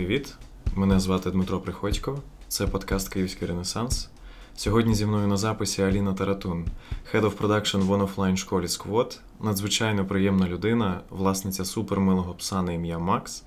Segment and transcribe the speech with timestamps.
[0.00, 0.34] привіт!
[0.74, 2.18] Мене звати Дмитро Приходько.
[2.48, 4.08] Це подкаст Київський Ренесанс.
[4.56, 6.64] Сьогодні зі мною на записі Аліна Таратун,
[7.12, 12.98] Head of Production в офлайн школі Squad, надзвичайно приємна людина, власниця супермилого пса на ім'я
[12.98, 13.42] Макс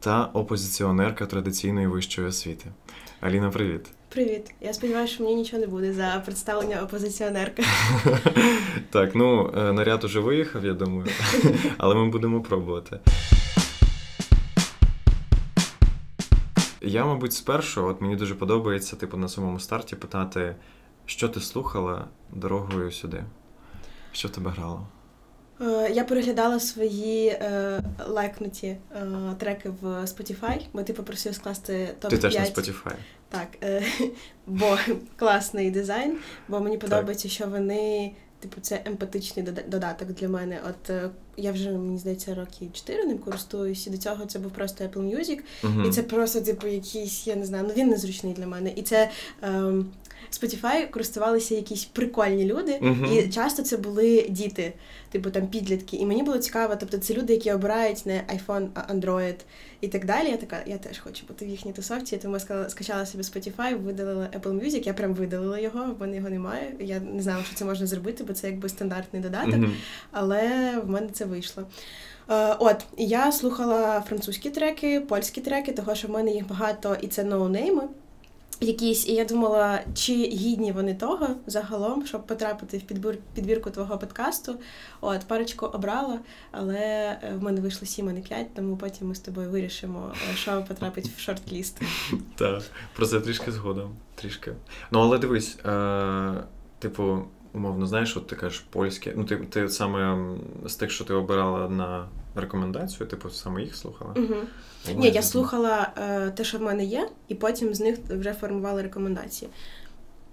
[0.00, 2.66] та опозиціонерка традиційної вищої освіти.
[3.20, 3.86] Аліна, привіт.
[4.08, 4.50] Привіт.
[4.60, 7.64] Я сподіваюся, що мені нічого не буде за представлення опозиціонерки.
[8.90, 11.06] Так, ну е, наряд уже виїхав, я думаю,
[11.78, 12.98] але ми будемо пробувати.
[16.88, 20.56] Я, мабуть, спершу, от мені дуже подобається, типу, на самому старті питати,
[21.06, 23.24] що ти слухала дорогою сюди?
[24.12, 24.86] Що в тебе грало?
[25.60, 28.78] Е, я переглядала свої е, лайкнуті е,
[29.38, 32.94] треки в Spotify, бо ти попросив скласти топ 5 Ти теж на Spotify.
[33.28, 33.82] Так, е,
[34.46, 34.78] бо
[35.16, 36.18] класний дизайн,
[36.48, 37.32] бо мені подобається, так.
[37.32, 38.12] що вони.
[38.40, 40.60] Типу, це емпатичний додаток для мене.
[40.68, 43.90] От е, я вже мені здається роки 4 ним користуюся.
[43.90, 45.88] До цього це був просто Apple Music, uh-huh.
[45.88, 48.72] і це просто, типу, якийсь, я не знаю, ну він незручний для мене.
[48.76, 49.10] І це
[49.42, 49.86] ем,
[50.32, 53.26] Spotify користувалися якісь прикольні люди, uh-huh.
[53.26, 54.72] і часто це були діти,
[55.10, 55.96] типу там підлітки.
[55.96, 59.34] І мені було цікаво, тобто це люди, які обирають не iPhone, а Android
[59.80, 60.28] і так далі.
[60.28, 62.38] Я така, я теж хочу бути в їхній тусовці, тому
[62.68, 66.74] скачала собі Spotify, видалила Apple Music, я прям видалила його, в мене його немає.
[66.80, 69.74] Я не знала, що це можна зробити, бо це якби стандартний додаток, uh-huh.
[70.10, 71.64] але в мене це вийшло.
[72.28, 77.06] Uh, от, я слухала французькі треки, польські треки, того що в мене їх багато, і
[77.06, 77.82] це ноунейми
[78.60, 83.98] якісь, і я думала, чи гідні вони того загалом, щоб потрапити в підбір, підбірку твого
[83.98, 84.54] подкасту.
[85.00, 86.18] От, парочку обрала,
[86.50, 86.78] але
[87.22, 90.36] е, в мене вийшло сім, а не п'ять, тому потім ми з тобою вирішимо, е,
[90.36, 91.82] що потрапить в шорт-ліст.
[92.36, 92.62] Так,
[92.96, 93.96] про це трішки згодом.
[94.14, 94.52] Трішки.
[94.90, 96.34] Ну, але дивись, е,
[96.78, 99.12] типу, умовно, знаєш, от ти кажеш польське.
[99.16, 100.28] Ну, ти ти саме
[100.66, 102.08] з тих, що ти обирала на
[102.40, 104.14] рекомендацію, типу, саме їх слухала?
[104.16, 104.34] Угу.
[104.96, 108.82] Ні, я слухала е, те, що в мене є, і потім з них вже формувала
[108.82, 109.50] рекомендації.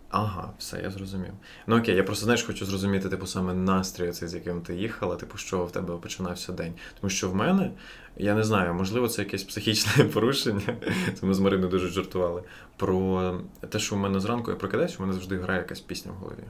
[0.10, 1.32] Ага, все, я зрозумів.
[1.68, 5.16] Ну окей, я просто знаєш, хочу зрозуміти, типу, саме настрій, цей, з яким ти їхала,
[5.16, 6.74] типу, що в тебе починався день.
[7.02, 7.72] Тому що в мене,
[8.18, 10.78] я не знаю, можливо, це якесь психічне порушення.
[11.20, 12.44] Це ми з Мариною дуже жартували.
[12.78, 13.40] Про
[13.70, 16.44] те, що в мене зранку я прокидаюсь, у мене завжди грає якась пісня в голові.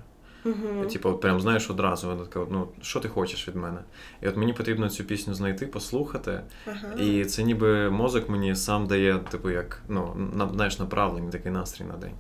[0.45, 0.91] Uh-huh.
[0.91, 3.79] Типу, прям знаєш одразу, вона така, ну що ти хочеш від мене?
[4.21, 6.41] І от мені потрібно цю пісню знайти, послухати.
[6.67, 7.01] Uh-huh.
[7.01, 11.85] І це ніби мозок мені сам дає, типу, як ну, на, знаєш, направлення, такий настрій
[11.85, 12.13] на день.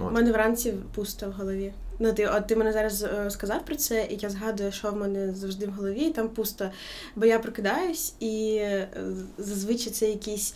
[0.00, 1.72] У мене вранці пусто в голові.
[1.98, 4.96] Ну, ти от ти мене зараз е, сказав про це, і я згадую, що в
[4.96, 6.70] мене завжди в голові, і там пусто.
[7.16, 8.88] Бо я прокидаюсь, і е,
[9.38, 10.54] зазвичай це якісь.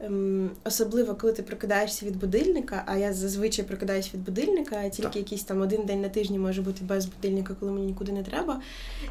[0.00, 5.16] Ем, особливо, коли ти прокидаєшся від будильника, а я зазвичай прокидаюсь від будильника, тільки так.
[5.16, 8.60] якийсь там один день на тижні може бути без будильника, коли мені нікуди не треба.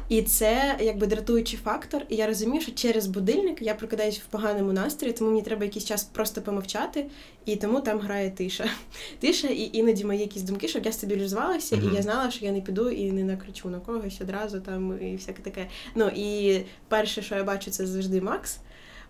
[0.08, 2.02] І це якби дратуючий фактор.
[2.08, 5.84] І я розумію, що через будильник я прокидаюсь в поганому настрої, тому мені треба якийсь
[5.84, 7.06] час просто помовчати,
[7.44, 8.70] і тому там грає тиша.
[9.20, 11.92] Тиша, і іноді мої якісь думки, щоб я стабілізувалася, mm-hmm.
[11.92, 15.16] і я знала, що я не піду і не накричу на когось одразу там і
[15.16, 15.66] всяке таке.
[15.94, 18.58] Ну і перше, що я бачу, це завжди Макс.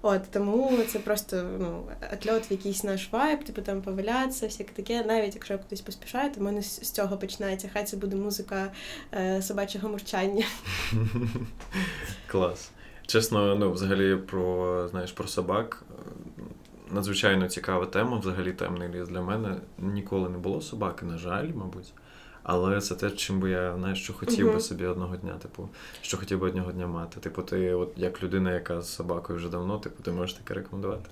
[0.02, 1.82] От тому це просто ну,
[2.12, 5.04] отльот в якийсь наш вайб, типу там повалятися, всяке таке.
[5.04, 7.70] Навіть якщо я кудись поспішаю, то в мене з цього починається.
[7.72, 8.72] Хай це буде музика
[9.14, 10.44] е, собачого мурчання.
[12.26, 12.70] Клас.
[13.06, 15.82] Чесно, ну взагалі про знаєш про собак.
[16.90, 19.56] Надзвичайно цікава тема, взагалі темний ліс для мене.
[19.78, 21.92] Ніколи не було собаки, на жаль, мабуть.
[22.50, 24.54] Але це те, чим би я знаєш, що хотів uh-huh.
[24.54, 25.68] би собі одного дня, типу,
[26.02, 27.20] що хотів би одного дня мати.
[27.20, 31.10] Типу, ти, от як людина, яка з собакою вже давно, типу, ти можеш таке рекомендувати.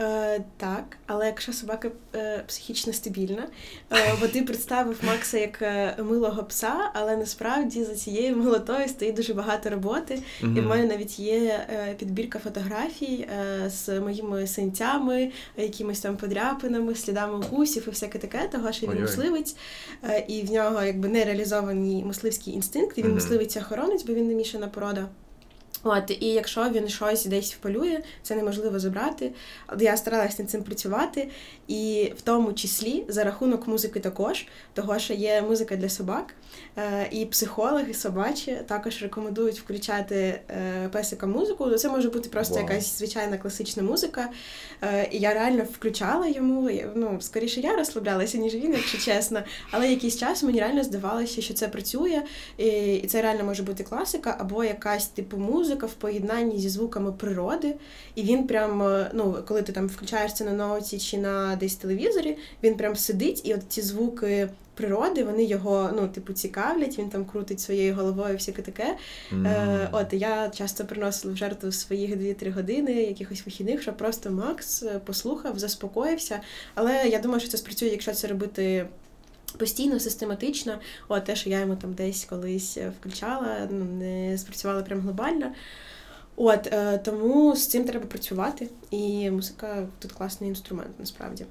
[0.00, 3.48] Е, Так, але якщо собака е, психічно стабільна,
[3.92, 9.14] е, бо ти представив Макса як е, милого пса, але насправді за цією милотою стоїть
[9.14, 10.14] дуже багато роботи.
[10.14, 10.58] Mm-hmm.
[10.58, 16.94] І в мене навіть є е, підбірка фотографій е, з моїми синцями, якимись там подряпинами,
[16.94, 19.56] слідами укусів і всяке таке, того що він мисливець,
[20.28, 23.14] і в нього якби нереалізований мисливський інстинкт, і він mm-hmm.
[23.14, 25.08] мисливець охоронець, бо він не мішана порода.
[25.88, 29.32] От, І якщо він щось десь впалює, це неможливо забрати.
[29.78, 31.30] Я старалась над цим працювати,
[31.68, 36.34] і в тому числі за рахунок музики також, того що є музика для собак,
[37.10, 41.70] і психологи собачі також рекомендують включати е, песика музику.
[41.70, 42.60] Це може бути просто wow.
[42.60, 44.28] якась звичайна класична музика.
[44.82, 46.70] Е, і я реально включала йому.
[46.94, 49.42] Ну, скоріше я розслаблялася, ніж він, якщо чесно.
[49.70, 52.22] Але якийсь час мені реально здавалося, що це працює,
[52.58, 57.74] і це реально може бути класика або якась типу музика в поєднанні зі звуками природи,
[58.14, 62.36] і він прям, е, ну, коли ти там включаєшся на ноуті чи на десь телевізорі,
[62.62, 67.24] він прям сидить, і от ці звуки природи, вони його ну, типу, цікавлять, він там
[67.24, 68.96] крутить своєю головою, всяке таке.
[69.32, 69.48] Mm.
[69.48, 74.82] Е, От я часто приносила в жертву своїх 2-3 години, якихось вихідних, щоб просто Макс
[74.82, 76.40] е, послухав, заспокоївся.
[76.74, 78.86] Але я думаю, що це спрацює, якщо це робити.
[79.58, 80.78] Постійно, систематично,
[81.08, 85.52] О, те, що я йому там десь колись е, включала, ну не спрацювала прям глобально.
[86.36, 91.44] От е, тому з цим треба працювати, і музика тут класний інструмент насправді.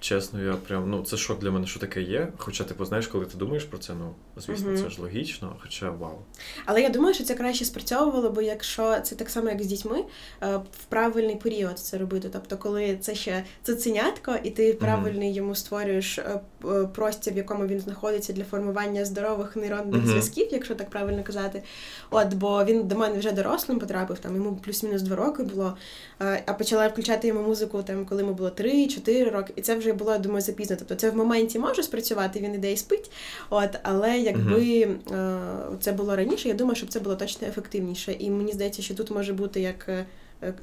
[0.00, 2.28] Чесно, я прям ну це шок для мене, що таке є.
[2.36, 4.82] Хоча, типу, знаєш, коли ти думаєш про це, ну звісно, uh-huh.
[4.82, 6.18] це ж логічно, хоча вау.
[6.64, 10.04] Але я думаю, що це краще спрацьовувало, бо якщо це так само, як з дітьми,
[10.42, 12.28] е, в правильний період це робити.
[12.32, 15.36] Тобто, коли це ще цуценятко, і ти правильний uh-huh.
[15.36, 20.06] йому створюєш е, е, простір, в якому він знаходиться для формування здорових нейронних uh-huh.
[20.06, 21.62] зв'язків, якщо так правильно казати.
[22.10, 25.76] От, бо він до мене вже дорослим потрапив, там йому плюс-мінус два роки було.
[26.18, 30.12] А почала включати йому музику, там коли йому було 3-4 роки, і це вже було,
[30.12, 30.76] я думаю, запізно.
[30.78, 33.10] Тобто це в моменті може спрацювати, він іде і спить.
[33.50, 35.78] От, але якби uh-huh.
[35.80, 38.12] це було раніше, я думаю, щоб це було точно ефективніше.
[38.18, 40.06] І мені здається, що тут може бути як Е,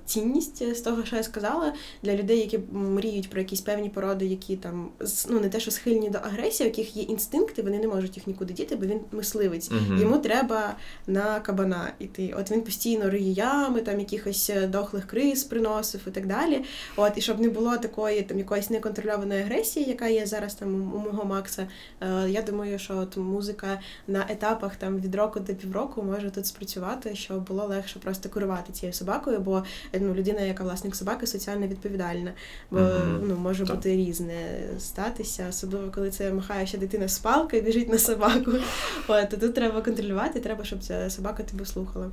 [0.06, 1.74] цінність з того, що я сказала,
[2.04, 4.90] для людей, які мріють про якісь певні породи, які там
[5.30, 8.28] ну не те, що схильні до агресії, у яких є інстинкти, вони не можуть їх
[8.28, 9.72] нікуди діти, бо він мисливець.
[9.72, 10.76] uh Йому треба
[11.08, 12.34] на кабана йти.
[12.40, 16.64] От він постійно риє ями, там якихось е, дохлих криз приносив і так далі.
[16.96, 21.00] От і щоб не було такої там якоїсь неконтрольованої агресії, яка є зараз там у
[21.00, 21.68] мого Макса.
[22.02, 26.46] Е, я думаю, що от музика на етапах там від року до півроку може тут
[26.46, 29.64] спрацювати, щоб було легше просто керувати цією собакою, бо
[30.00, 32.34] ну, людина, яка власник собаки, соціально відповідальна,
[32.72, 33.20] бо mm-hmm.
[33.28, 33.76] ну, може так.
[33.76, 38.52] бути різне статися, особливо коли це махає ще дитина з палкою, біжить на собаку.
[39.08, 42.12] От, то тут треба контролювати, треба, щоб ця собака тебе слухала.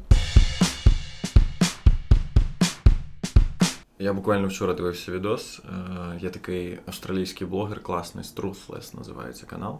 [4.03, 5.59] Я буквально вчора дивився відос.
[5.59, 9.79] Е, є такий австралійський блогер, класний Truthless називається канал.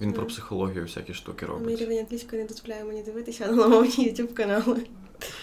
[0.00, 0.14] Він mm.
[0.14, 1.66] про психологію всякі штуки робить.
[1.66, 4.76] Мій рівень англійської не дозволяє мені дивитися на новому YouTube каналу.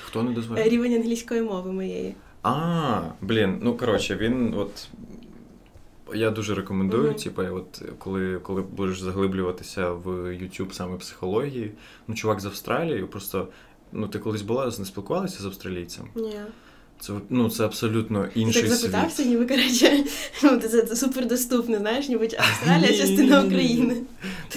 [0.06, 0.70] Хто не дозволяє?
[0.70, 2.16] Рівень англійської мови моєї.
[2.44, 4.88] А, блін, ну коротше, він от.
[6.14, 7.24] Я дуже рекомендую, mm-hmm.
[7.24, 11.72] типу, от коли коли будеш заглиблюватися в YouTube саме психології,
[12.08, 13.48] ну, чувак з Австралії, просто
[13.92, 16.08] ну ти колись була, не спілкувалася з австралійцем?
[16.16, 16.40] Ні.
[17.00, 20.04] Це ну, це абсолютно інший Ти так запитався, ніби коротше,
[20.44, 23.96] ну, це, це супердоступно, знаєш, ніби Австралія частина України.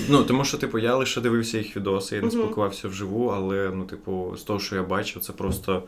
[0.09, 3.85] Ну, тому що, типу, я лише дивився їх відоси, я не спілкувався вживу, але ну,
[3.85, 5.83] типу, з того, що я бачив, це просто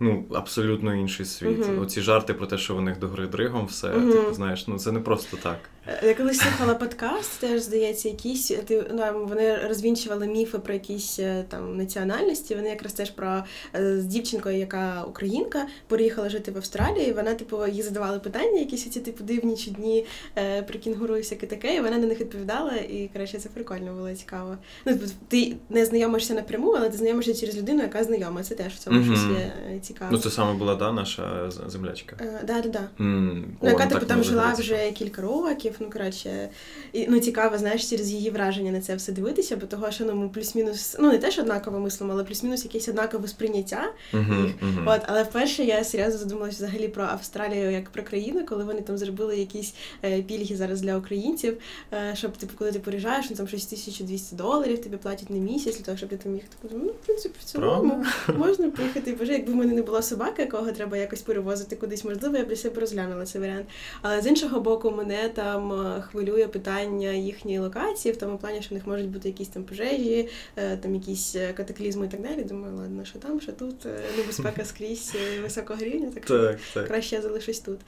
[0.00, 1.66] ну, абсолютно інший світ.
[1.80, 4.92] Оці жарти про те, що у них до гори дригом, все, типу, знаєш, ну це
[4.92, 5.58] не просто так.
[5.86, 11.18] Е, я колись слухала подкаст, теж здається, якісь ти ну, вони розвінчували міфи про якісь
[11.18, 12.54] е, там національності.
[12.54, 13.44] Вони якраз теж про
[13.74, 17.08] е, з дівчинкою, яка українка, переїхала жити в Австралії.
[17.08, 20.06] і Вона, типу, їй задавали питання, якісь ці типу дивні чи дні
[20.36, 21.76] е, про кінгуру і всяке таке.
[21.76, 22.72] І вона на них відповідала.
[22.72, 24.56] І коротше, це прикольно було цікаво.
[24.86, 28.42] Ну типу, ти не знайомишся напряму, але ти знайомишся через людину, яка знайома.
[28.42, 29.16] Це теж в цьому mm-hmm.
[29.16, 30.10] щось цікаво.
[30.12, 32.16] Ну це саме була да, наша землячка.
[32.20, 33.04] Е, да, да, да.
[33.04, 33.44] Mm.
[33.62, 35.76] Ну, яка типу там жила вже кілька років років.
[35.80, 36.48] Ну коротше,
[36.92, 40.14] і ну цікаво, знаєш, через її враження на це все дивитися, бо того, що ну
[40.14, 43.92] ми плюс-мінус, ну не те, що однаково мислимо, але плюс-мінус якесь однакове сприйняття.
[44.12, 44.82] Uh-huh, uh-huh.
[44.86, 48.98] От, але вперше я серйозно задумалася взагалі про Австралію як про країну, коли вони там
[48.98, 49.74] зробили якісь
[50.04, 51.58] е, пільги зараз для українців,
[51.92, 55.76] е, щоб типу, коли ти поріжаєш, ну там щось 1200 доларів тобі платять на місяць
[55.76, 58.04] для того, щоб ти там їх типу, ну в принципі в цілому
[58.36, 59.12] можна поїхати.
[59.12, 62.48] Боже, якби в мене не було собаки, якого треба якось перевозити кудись, можливо, я б
[62.48, 63.66] для себе розглянула цей варіант.
[64.02, 68.70] Але з іншого боку, мене там е, хвилює питання їхньої локації, в тому плані, що
[68.70, 72.44] в них можуть бути якісь там пожежі, е, там якісь е, катаклізми і так далі.
[72.44, 76.86] Думаю, ладно, що там, що тут, небезпека скрізь високого рівня, так, так, так.
[76.86, 77.80] краще я залишусь тут.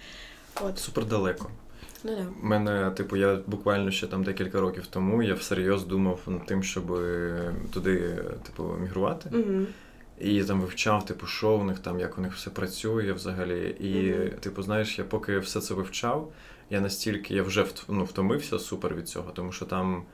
[0.60, 0.78] От.
[0.78, 1.50] Супер далеко.
[2.04, 2.26] Ну, да.
[2.42, 6.86] Мене, типу, я буквально ще там декілька років тому я всерйоз думав над тим, щоб
[7.72, 9.30] туди, типу, мігрувати.
[9.32, 9.66] Угу.
[10.20, 13.76] І там вивчав, типу, що в них там, як у них все працює взагалі.
[13.80, 14.30] І, mm-hmm.
[14.30, 16.32] типу, знаєш, я поки все це вивчав,
[16.70, 20.04] я настільки я вже ну, втомився супер від цього, тому що там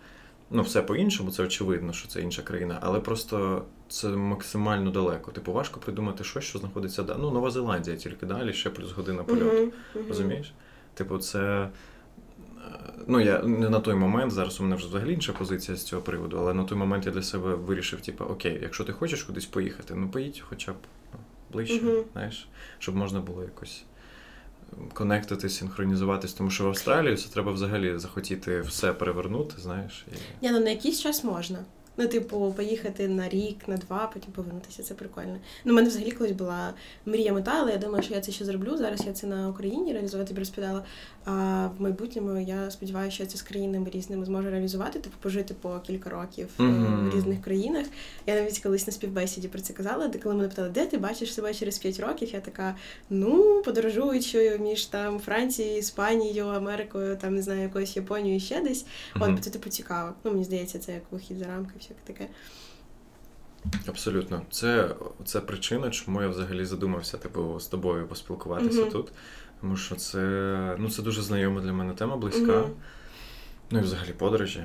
[0.50, 5.33] ну, все по-іншому, це очевидно, що це інша країна, але просто це максимально далеко.
[5.33, 7.16] Типу, важко придумати щось, що знаходиться да.
[7.19, 9.57] Ну, Нова Зеландія тільки далі, ще плюс година польоту.
[9.57, 10.09] Uh-huh, uh-huh.
[10.09, 10.52] Розумієш?
[10.95, 11.69] Типу, це.
[13.07, 16.02] Ну, я не на той момент, зараз у мене вже взагалі інша позиція з цього
[16.02, 19.47] приводу, але на той момент я для себе вирішив, типу, окей, якщо ти хочеш кудись
[19.47, 20.76] поїхати, ну поїдь хоча б
[21.12, 21.19] ну,
[21.52, 22.02] ближче, uh-huh.
[22.12, 23.85] знаєш, щоб можна було якось
[24.92, 30.06] конектити, синхронізуватись, тому що в Австралії це треба взагалі захотіти все перевернути, знаєш.
[30.12, 30.14] І...
[30.42, 31.58] Ні, ну на якийсь час можна.
[32.00, 34.83] Ну, типу, поїхати на рік, на два, потім повернутися.
[34.83, 35.37] Це прикольно.
[35.64, 36.75] Ну, у мене взагалі колись була
[37.07, 38.76] мрія мета, але я думаю, що я це ще зроблю.
[38.76, 40.85] Зараз я це на Україні реалізувати розповідала.
[41.25, 45.54] А в майбутньому я сподіваюся, що я це з країнами різними зможу реалізувати, типу пожити
[45.54, 47.11] по кілька років Мгм.
[47.11, 47.87] в різних країнах.
[48.26, 51.35] Я навіть колись на співбесіді про це казала, де коли мене питали, де ти бачиш
[51.35, 52.76] себе через 5 років, я така,
[53.11, 58.87] ну, подорожуючою між там Францією, Іспанією, Америкою, там не знаю, якоюсь Японією ще десь.
[59.16, 59.35] От, Мгм.
[59.35, 60.12] бо це типу цікаво.
[60.25, 62.28] Ну, мені здається, це як вихід за рамки, всяке таке.
[63.88, 64.42] Абсолютно.
[64.50, 64.94] Це,
[65.25, 68.90] це причина, чому я взагалі задумався типу, з тобою поспілкуватися Мгм.
[68.90, 69.12] тут.
[69.61, 72.59] Тому що це, ну, це дуже знайома для мене тема, близька.
[72.59, 72.70] Мгм.
[73.70, 74.64] Ну і взагалі подорожі.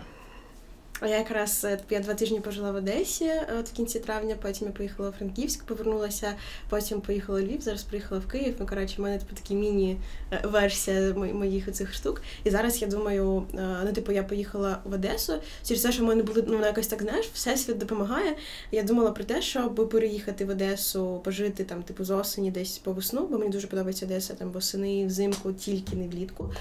[0.99, 4.35] А я якраз е, я два тижні пожила в Одесі е, от в кінці травня,
[4.41, 6.33] потім я поїхала у Франківськ, повернулася,
[6.69, 8.55] потім поїхала у Львів, зараз приїхала в Київ.
[8.59, 12.21] Ну, коротше, в мене типу такі міні-версія моїх цих штук.
[12.43, 15.33] І зараз я думаю, е, ну, типу, я поїхала в Одесу.
[15.67, 18.35] Через те, що в мене були ну, якось так, знаєш, всесвіт допомагає.
[18.71, 22.91] Я думала про те, щоб переїхати в Одесу, пожити там, типу, з осені десь по
[22.91, 26.51] весну, бо мені дуже подобається Одеса там восени, взимку, тільки не влітку.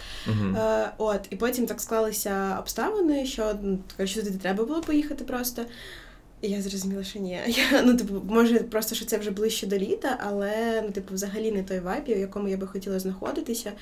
[0.57, 3.79] Е, от, і потім так склалися обставини, що ну,
[4.25, 5.65] туди треба було поїхати просто.
[6.45, 7.41] І я зрозуміла, що ні.
[7.47, 11.53] Я, ну, типу, може, просто що це вже ближче до літа, але ну, типу, взагалі
[11.53, 13.73] не той вайб, в якому я би хотіла знаходитися.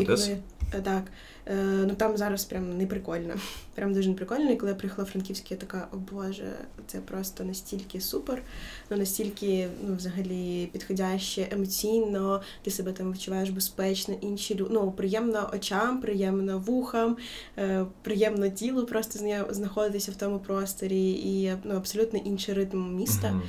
[0.00, 0.38] І коли
[0.74, 1.02] е, так,
[1.46, 3.34] е, ну там зараз прям не прикольно.
[3.74, 4.50] Прям дуже неприкольно.
[4.50, 6.52] І коли я приїхала в Франківськ, я така, о Боже,
[6.86, 8.42] це просто настільки супер,
[8.90, 14.70] ну настільки ну, взагалі підходяще емоційно, ти себе там відчуваєш безпечно, інші люди.
[14.72, 17.16] Ну, приємно очам, приємно вухам,
[17.58, 23.28] е, приємно тілу просто знаходитися в тому просторі, і ну, абсолютно інший ритм міста.
[23.30, 23.42] Мгм.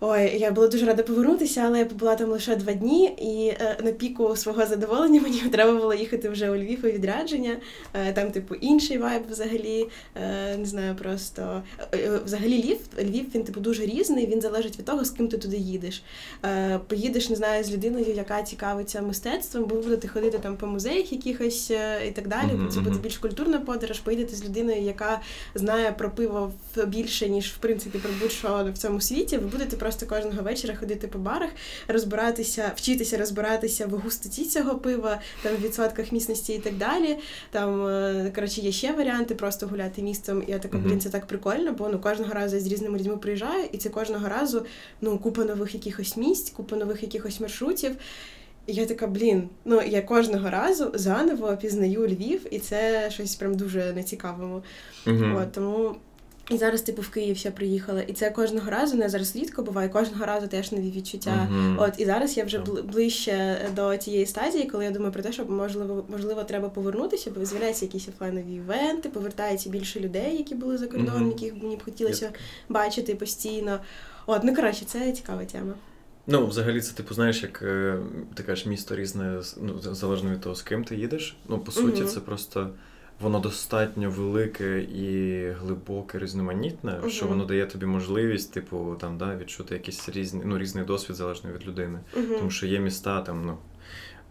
[0.00, 3.76] Ой, я була дуже рада повернутися, але я побула там лише два дні, і е,
[3.84, 7.56] на піку свого задоволення мені треба було їхати вже у Львів у відрядження.
[7.94, 9.88] Е, там, типу, інший вайб взагалі.
[10.16, 11.62] Е, не знаю, просто
[11.92, 14.26] е, е, взагалі Львів, Львів він типу дуже різний.
[14.26, 16.02] Він залежить від того, з ким ти туди їдеш.
[16.44, 20.66] Е, поїдеш, не знаю, з людиною, яка цікавиться мистецтвом, бо ви будете ходити там по
[20.66, 22.50] музеях якихось е, і так далі.
[22.74, 24.00] Це буде більш культурна подорож.
[24.00, 25.20] Поїдете з людиною, яка
[25.54, 26.52] знає про пиво
[26.86, 29.38] більше, ніж в принципі про будь-що в цьому світі.
[29.38, 31.50] Ви будете просто кожного вечора ходити по барах,
[31.88, 37.16] розбиратися, вчитися розбиратися в густоті цього пива, там в відсотках міцності і так далі.
[37.50, 40.44] Там е, коротше є ще варіанти, просто гуляти містом.
[40.48, 43.64] Я така, блін, це так прикольно, бо ну кожного разу я з різними людьми приїжджаю,
[43.72, 44.66] і це кожного разу
[45.00, 47.96] ну купа нових якихось місць, купа нових якихось маршрутів.
[48.66, 53.54] І я така, блін, ну я кожного разу заново пізнаю Львів, і це щось прям
[53.54, 54.62] дуже нецікавому.
[55.06, 55.36] Мгм.
[55.36, 55.96] От, тому
[56.50, 58.02] і зараз, типу, в Київ ще приїхала.
[58.02, 61.48] І це кожного разу, не зараз рідко буває, кожного разу теж нові відчуття.
[61.50, 61.76] Мгм.
[61.80, 65.32] От і зараз я вже бли- ближче до тієї стадії, коли я думаю про те,
[65.32, 70.78] що можливо, можливо, треба повернутися, бо з'являються якісь офлайнові івенти, повертається більше людей, які були
[70.78, 71.28] за кордоном, Мгм.
[71.30, 72.38] яких мені б хотілося таке.
[72.68, 73.80] бачити постійно.
[74.26, 75.72] От, ну коротше, це цікава тема.
[76.26, 77.98] Ну, взагалі, це типу, знаєш, як е,
[78.34, 81.36] ти кажеш, місто різне, ну, залежно від того, з ким ти їдеш.
[81.48, 82.10] Ну, по суті, Мгм.
[82.10, 82.70] це просто
[83.20, 89.74] воно достатньо велике і глибоке, різноманітне, що воно дає тобі можливість, типу, там, да, відчути
[89.74, 92.00] якийсь різний, ну, різний досвід залежно від людини.
[92.16, 92.34] Угу.
[92.38, 93.58] Тому що є міста там, ну.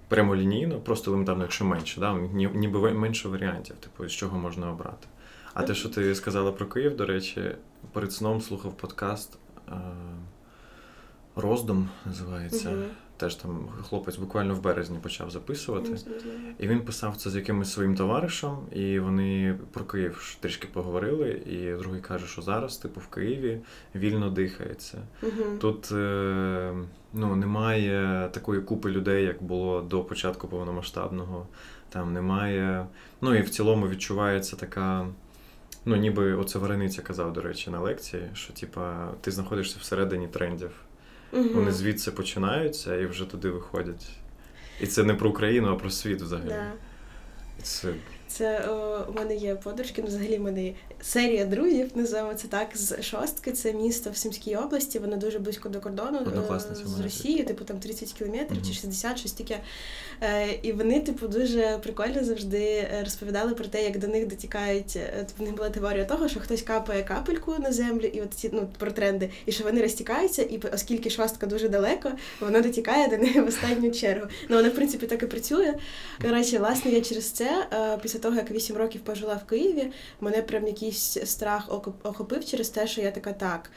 [0.10, 2.13] Прямолінійно, просто елементарно, якщо менше, да?
[2.13, 5.08] ні- ніби менше варіантів, типу, з чого можна обрати.
[5.53, 7.41] А те, що ти сказала про Київ, до речі,
[7.94, 9.38] перед сном слухав подкаст
[9.70, 9.72] е-
[11.36, 12.70] Роздум називається.
[12.70, 12.86] Мгм.
[13.18, 15.98] Теж там хлопець буквально в березні почав записувати.
[16.60, 21.30] І він писав це з якимось своїм товаришем, і вони про Київ трішки поговорили.
[21.30, 23.60] І другий каже, що зараз, типу, в Києві
[23.96, 24.98] вільно дихається.
[25.22, 25.58] Мгм.
[25.60, 26.74] Тут е,
[27.14, 31.48] ну, немає такої купи людей, як було до початку повномасштабного.
[31.90, 32.88] Там немає.
[33.22, 35.08] Ну і в цілому відчувається така.
[35.86, 40.72] Ну, ніби оце Варениця казав, до речі, на лекції, що типа ти знаходишся всередині трендів.
[41.31, 41.50] Мгм.
[41.53, 44.05] Вони звідси починаються і вже туди виходять.
[44.81, 46.48] І це не про Україну, а про світ взагалі.
[46.48, 46.72] Да.
[47.62, 47.93] Це
[48.38, 52.48] Це о, у мене є подружки, ну взагалі в мене є серія друзів, називаємо це
[52.48, 53.51] так, з шостки.
[53.51, 57.79] Це місто в Сумській області, воно дуже близько до кордону е, з Росією, типу там
[57.79, 59.60] 30 кілометрів чи 60, щось таке.
[60.22, 64.96] Е, І вони, типу, дуже прикольно завжди е, розповідали про те, як до них дотікають.
[64.96, 68.34] е, типу, В них була теорія того, що хтось капає капельку на землю, і от
[68.34, 73.08] ці ну про тренди, і що вони розтікаються, і оскільки шостка дуже далеко, воно дотікає
[73.08, 74.27] до них в останню чергу.
[74.50, 75.74] Ну воно в принципі так і працює.
[76.22, 79.91] Коротше, власне, я через це, е, після того, того, як 8 років пожила в Києві,
[80.22, 81.69] мене прям якийсь страх
[82.03, 83.72] охопив через те, що я така так.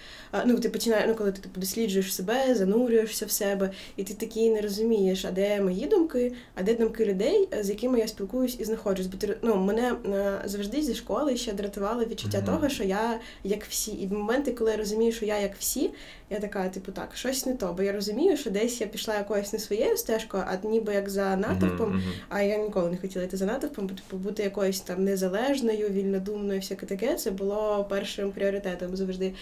[0.46, 4.50] Ну, ти починаєш, ну коли ти типу, досліджуєш себе, занурюєшся в себе, і ти такий
[4.50, 8.64] не розумієш, а де мої думки, а де думки людей, з якими я спілкуюсь і
[8.64, 9.06] знаходжусь.
[9.06, 12.46] Бо ти ну, мене е, завжди зі школи ще дратувало відчуття mm-hmm.
[12.46, 13.90] того, що я як всі.
[13.92, 15.90] І в моменти, коли я розумію, що я як всі,
[16.30, 17.72] я така, типу, так, щось не то.
[17.72, 21.36] Бо я розумію, що десь я пішла якоюсь не своєю стежкою, а ніби як за
[21.36, 21.92] натовпом.
[21.92, 22.12] Mm-hmm.
[22.28, 26.86] А я ніколи не хотіла йти за натовпом, типу, бути якоюсь там незалежною, вільнодумною, всяке
[26.86, 27.14] таке.
[27.14, 29.34] Це було першим пріоритетом завжди.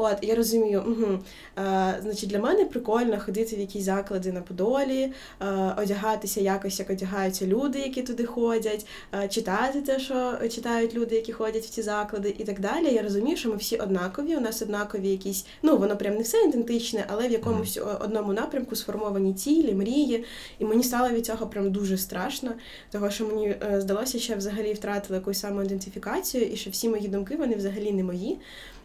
[0.00, 1.18] От, я розумію, угу.
[1.56, 6.90] а, значить, для мене прикольно ходити в якісь заклади на Подолі, а, одягатися якось, як
[6.90, 11.82] одягаються люди, які туди ходять, а, читати те, що читають люди, які ходять в ці
[11.82, 12.94] заклади, і так далі.
[12.94, 14.36] Я розумію, що ми всі однакові.
[14.36, 18.76] У нас однакові якісь, ну воно прям не все ідентичне, але в якомусь одному напрямку
[18.76, 20.24] сформовані цілі, мрії.
[20.58, 22.52] І мені стало від цього прям дуже страшно,
[22.90, 27.08] того що мені е, здалося, що я взагалі втратила якусь самоідентифікацію, і що всі мої
[27.08, 28.38] думки вони взагалі не мої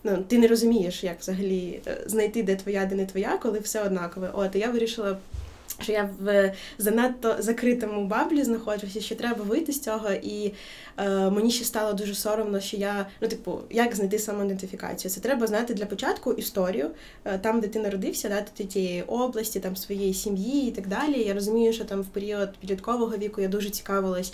[0.04, 3.84] ну, ти не розумієш, як взагалі е, знайти, де твоя, де не твоя, коли все
[3.84, 4.30] однакове.
[4.34, 5.18] От я вирішила
[5.82, 10.54] що я в занадто закритому баблі знаходжуся, що треба вийти з цього, і
[10.98, 15.12] е, мені ще стало дуже соромно, що я, ну, типу, як знайти самоідентифікацію.
[15.12, 16.90] Це треба знати для початку історію,
[17.26, 21.24] е, там, де ти народився, да, ти тієї області, там своєї сім'ї і так далі.
[21.24, 24.34] Я розумію, що там в період підліткового віку я дуже цікавилась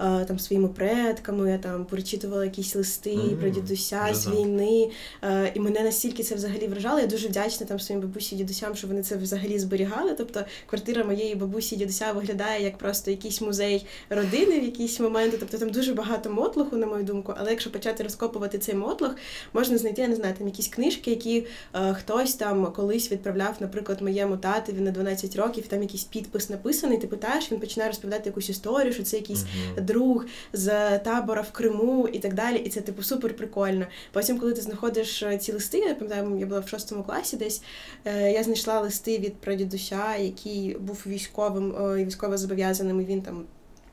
[0.00, 3.36] е, там своїми предками, я там перечитувала якісь листи mm-hmm.
[3.36, 4.90] про дідуся з війни.
[5.22, 7.00] Е, і мене настільки це взагалі вражало.
[7.00, 10.14] Я дуже вдячна там своїм бабусі і дідусям, що вони це взагалі зберігали.
[10.18, 15.36] Тобто квартира моєї бабусі дідуся виглядає як просто якийсь музей родини в якісь моменти.
[15.40, 17.34] Тобто там дуже багато мотлуху, на мою думку.
[17.36, 19.16] Але якщо почати розкопувати цей мотлух,
[19.52, 24.02] можна знайти, я не знаю, там якісь книжки, які е, хтось там колись відправляв, наприклад,
[24.02, 25.66] моєму татові на 12 років.
[25.66, 26.98] Там якийсь підпис написаний.
[26.98, 29.80] Ти питаєш, він починає розповідати якусь історію, що це якийсь uh-huh.
[29.80, 32.56] друг з табора в Криму і так далі.
[32.56, 33.86] І це типу супер прикольно.
[34.12, 37.62] Потім, коли ти знаходиш е, ці листи, я пам'ятаю, я була в шостому класі, десь
[38.04, 43.00] е, я знайшла листи від прадідуся, який був військовим е, військово зобов'язаним.
[43.00, 43.44] і Він там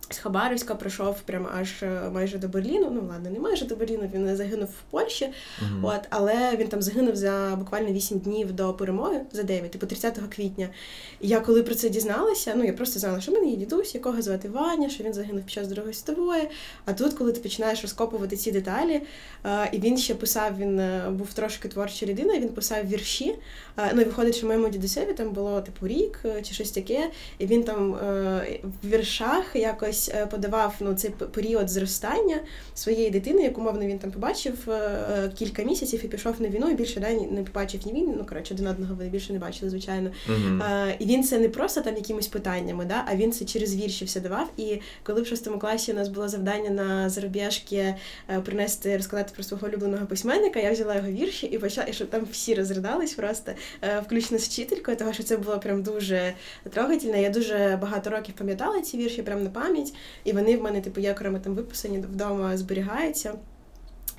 [0.09, 2.91] з Хабаровська пройшов прямо аж е, майже до Берліну.
[2.91, 4.09] Ну ладно, не майже до Берліну.
[4.13, 5.87] Він загинув в Польщі, uh-huh.
[5.87, 10.19] от але він там загинув за буквально 8 днів до перемоги за 9, типу 30
[10.35, 10.69] квітня.
[11.21, 13.95] І я коли про це дізналася, ну я просто знала, що в мене є дідусь,
[13.95, 16.49] якого звати Ваня, що він загинув під час Другої світової.
[16.85, 19.01] А тут, коли ти починаєш розкопувати ці деталі,
[19.45, 23.35] е, і він ще писав, він е, був трошки творча людина, він писав вірші.
[23.93, 27.63] Ну і виходить, що моєму дідусеві там було типу рік чи щось таке, і він
[27.63, 27.91] там
[28.84, 32.39] в віршах якось ось е, подавав ну, цей період зростання
[32.73, 36.69] своєї дитини, яку мовно він там побачив е, е, кілька місяців і пішов на війну,
[36.69, 38.13] і більше да, не побачив ні він.
[38.17, 40.10] Ну коротше, один одного вони більше не бачили, звичайно.
[40.29, 40.63] Uh-huh.
[40.63, 44.05] А, І він це не просто там якимись питаннями, да, а він це через вірші
[44.05, 44.49] все давав.
[44.57, 47.95] І коли в шостому класі у нас було завдання на зарубіжки
[48.45, 52.27] принести розказати про свого улюбленого письменника, я взяла його вірші і почала, і щоб там
[52.31, 53.51] всі розридались просто,
[54.05, 56.33] включно з вчителькою, тому що це було прям дуже
[56.69, 57.17] трогательно.
[57.17, 60.82] Я дуже багато років пам'ятала ці вірші, прям на пам'ять пам'ять, і вони в мене,
[60.82, 63.34] типу, є окремо там виписані вдома, зберігаються.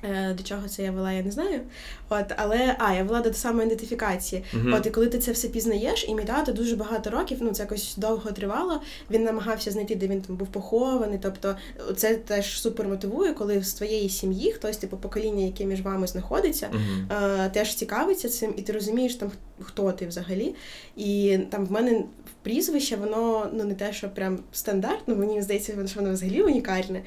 [0.03, 1.61] Е, до чого це я вела, я не знаю.
[2.09, 4.43] От, Але а, я вела до самоідентифікації.
[4.53, 4.75] Uh-huh.
[4.77, 7.63] От, і коли ти це все пізнаєш, і мій тато дуже багато років, ну це
[7.63, 8.81] якось довго тривало.
[9.11, 11.19] Він намагався знайти, де він там був похований.
[11.21, 11.55] Тобто,
[11.95, 16.69] це теж супер мотивує, коли з твоєї сім'ї хтось, типу, покоління, яке між вами знаходиться,
[16.71, 17.45] uh-huh.
[17.45, 20.55] е, теж цікавиться цим, і ти розумієш, там хто ти взагалі.
[20.95, 22.03] І там в мене
[22.49, 27.01] прізвище, воно ну не те, що прям стандартно, мені здається, що воно взагалі унікальне.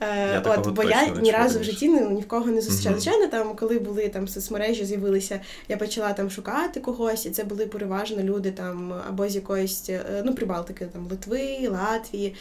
[0.00, 2.96] Е, я От, Бо я ні разу в житті ні, ні в кого не зустрічала.
[2.96, 3.00] Uh-huh.
[3.00, 7.66] Звичайно, там, коли були там соцмережі, з'явилися, я почала там шукати когось, і це були
[7.66, 12.34] переважно люди там або з якоїсь е, ну, Прибалтики, там Литви, Латвії.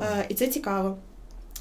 [0.00, 0.24] Uh-huh.
[0.28, 0.98] І це цікаво.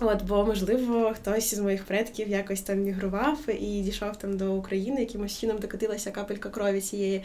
[0.01, 4.99] От, бо, можливо, хтось із моїх предків якось там мігрував і дійшов там до України,
[4.99, 7.23] якимось чином докотилася капелька крові цієї.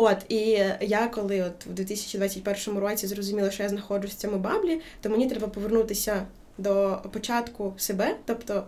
[0.00, 0.40] От, і
[0.80, 5.28] я коли от в 2021 році зрозуміла, що я знаходжусь в цьому баблі, то мені
[5.28, 6.26] треба повернутися
[6.58, 8.64] до початку себе, тобто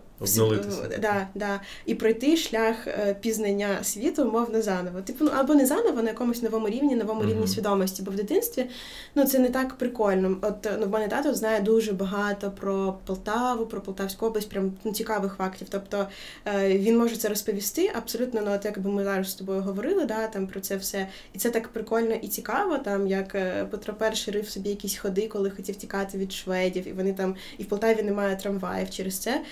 [1.00, 5.00] да, да, і пройти шлях е, пізнання світу, мовно заново.
[5.00, 8.02] Типу, ну або не заново на якомусь новому рівні, новому рівні свідомості.
[8.02, 8.66] Бо в дитинстві
[9.14, 10.36] ну це не так прикольно.
[10.42, 14.92] От ну, в мене тато знає дуже багато про Полтаву, про Полтавську область, прям ну,
[14.92, 15.66] цікавих фактів.
[15.70, 16.06] Тобто
[16.46, 20.26] е, він може це розповісти абсолютно, ну от якби ми зараз з тобою говорили, да,
[20.26, 21.08] там про це все.
[21.34, 23.94] І це так прикольно і цікаво, там як е, Петро
[24.26, 27.66] І рив собі якісь ходи, коли хотів тікати від шведів, і вони там і в
[27.66, 29.42] Полтаві немає трамваїв через це.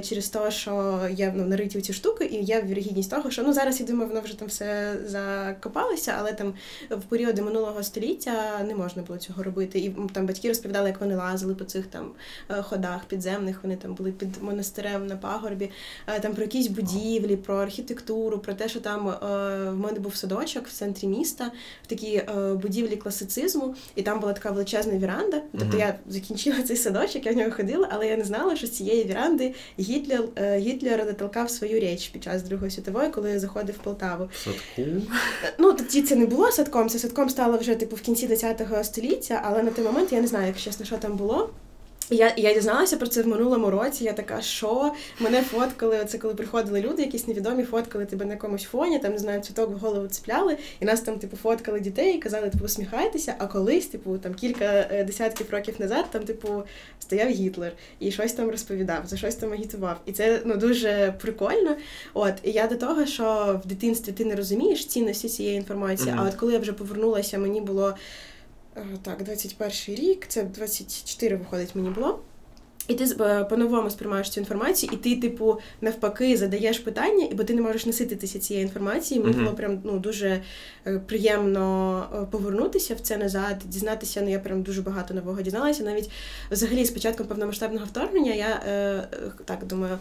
[0.00, 3.52] через через те, що є ну, нариті ці штуки, і є вірогідність того, що ну
[3.52, 6.54] зараз я думаю, воно вже там все закопалося, але там
[6.90, 9.78] в періоди минулого століття не можна було цього робити.
[9.78, 12.10] І там батьки розповідали, як вони лазили по цих там
[12.50, 13.62] е, ходах підземних.
[13.62, 15.70] Вони там були під монастирем на пагорбі,
[16.06, 19.14] е, там про якісь будівлі, про архітектуру, про те, що там е,
[19.70, 21.50] в мене був садочок в центрі міста,
[21.82, 22.22] в такій
[22.62, 25.42] будівлі класицизму, і там була така величезна віранда.
[25.58, 28.70] Тобто я закінчила цей садочок, я в нього ходила, але я не знала, що з
[28.70, 29.54] цієї віранди
[30.08, 34.28] Гітлер Гітлер дотолкав свою річ під час Другої світової, коли заходив в Полтаву.
[34.44, 34.92] Садку?
[35.58, 36.88] Ну тоді це не було садком.
[36.88, 40.26] Це садком стало вже типу в кінці ХХ століття, але на той момент я не
[40.26, 41.50] знаю, як чесно, що там було.
[42.10, 44.04] Я я дізналася про це в минулому році.
[44.04, 45.98] Я така, що мене фоткали.
[46.02, 49.70] Оце коли приходили люди, якісь невідомі фоткали тебе на якомусь фоні, там не знаю, цвіток
[49.70, 53.34] в голову цепляли, і нас там, типу, фоткали дітей і казали, типу, усміхайтеся.
[53.38, 56.62] А колись, типу, там кілька е, десятків років назад, там, типу,
[57.00, 60.00] стояв Гітлер і щось там розповідав, за щось там агітував.
[60.06, 61.76] І це ну дуже прикольно.
[62.14, 66.10] От і я до того, що в дитинстві ти не розумієш цінності цієї інформації.
[66.10, 66.20] Mm-hmm.
[66.20, 67.94] А от коли я вже повернулася, мені було.
[68.78, 72.18] Е, так, 21 рік, це 24 виходить мені було.
[72.88, 77.54] І ти е, по-новому сприймаєш цю інформацію, і ти, типу, навпаки, задаєш питання, бо ти
[77.54, 79.26] не можеш насититися цією інформацією.
[79.26, 79.44] Мені uh-huh.
[79.44, 80.42] було прям ну дуже
[80.86, 84.20] е, приємно повернутися в це назад, дізнатися.
[84.22, 85.84] Ну я прям дуже багато нового дізналася.
[85.84, 86.10] Навіть
[86.50, 89.08] взагалі з початком повномасштабного вторгнення я е,
[89.44, 89.98] так думаю,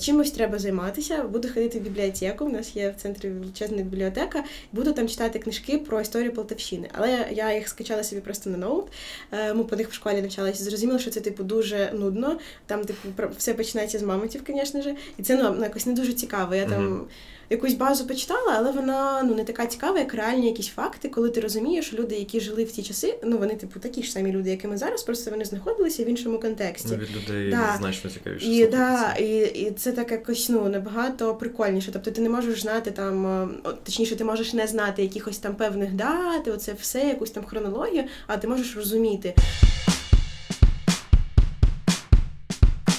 [0.00, 1.22] чимось треба займатися.
[1.22, 2.44] Буду ходити в бібліотеку.
[2.44, 4.44] У нас є в центрі величезна бібліотека.
[4.72, 6.88] Буду там читати книжки про історію Полтавщини.
[6.92, 8.86] Але я їх скачала собі просто на ноут.
[9.32, 10.64] Е, ми по них в школі навчалися.
[10.64, 12.38] Зрозуміло, що це типу дуже нудно.
[12.66, 14.94] Там, типу, все починається з мамотів, звісно ж.
[15.18, 16.54] І це ну, якось не дуже цікаво.
[16.54, 17.06] Я там
[17.50, 21.40] якусь базу почитала, але вона ну не така цікава, як реальні якісь факти, коли ти
[21.40, 24.50] розумієш, що люди, які жили в ті часи, ну вони типу такі ж самі люди,
[24.50, 26.88] як і ми зараз, просто вони знаходилися в іншому контексті.
[26.90, 27.76] Ну, від людей да.
[27.78, 28.46] значно цікавіше.
[28.46, 31.92] І да, і, і це так якось ну набагато прикольніше.
[31.92, 33.48] Тобто ти не можеш знати там, е,
[33.84, 38.36] точніше, ти можеш не знати якихось там певних дат, оце все, якусь там хронологію, а
[38.36, 39.34] ти можеш розуміти.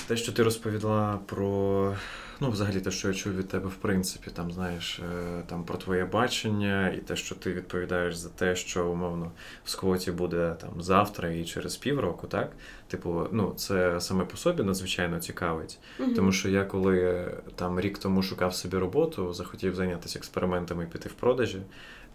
[0.08, 1.96] Те, що ти розповідала про
[2.42, 5.78] Ну, взагалі, те, що я чув від тебе, в принципі, там знаєш, е, там про
[5.78, 9.32] твоє бачення, і те, що ти відповідаєш за те, що умовно
[9.66, 12.52] в сквоті буде там завтра і через півроку, так?
[12.88, 15.80] Типу, ну це саме по собі надзвичайно цікавить.
[16.00, 20.88] mm Тому що я коли там рік тому шукав собі роботу, захотів зайнятися експериментами і
[20.88, 21.62] піти в продажі.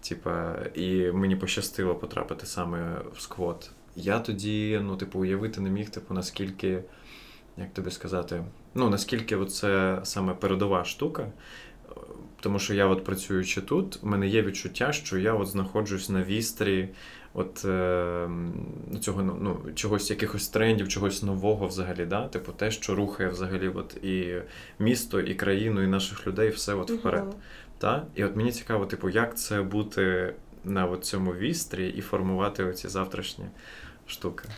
[0.09, 3.71] Типа, і мені пощастило потрапити саме в сквот.
[3.95, 6.83] Я тоді, ну, типу, уявити не міг, типу, наскільки
[7.57, 8.43] як тобі сказати,
[8.75, 11.31] ну наскільки це саме передова штука.
[12.39, 16.23] Тому що я, от працюючи тут, у мене є відчуття, що я от знаходжусь на
[16.23, 16.89] вістрі
[17.33, 18.29] от е,
[19.01, 22.05] цього ну, чогось, якихось трендів, чогось нового взагалі.
[22.05, 22.27] да?
[22.27, 24.41] Типу те, що рухає взагалі от і
[24.79, 27.23] місто, і країну, і наших людей, все от вперед.
[27.23, 27.33] Uh-huh.
[27.77, 28.05] Та?
[28.15, 30.33] І от мені цікаво, типу, як це бути
[30.63, 33.45] на от цьому вістрі і формувати оці завтрашні
[34.07, 34.49] штуки.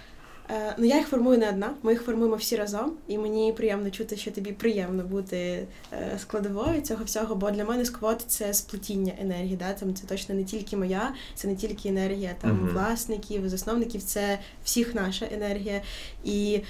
[0.50, 3.92] Е, ну, я їх формую не одна, ми їх формуємо всі разом, і мені приємно
[3.92, 9.14] чути, що тобі приємно бути е, складовою цього всього, бо для мене сквот це сплетіння
[9.22, 9.56] енергії.
[9.56, 9.74] Да?
[9.74, 12.74] Там це точно не тільки моя, це не тільки енергія там uh-huh.
[12.74, 15.82] власників, засновників, це всіх наша енергія.
[16.24, 16.62] І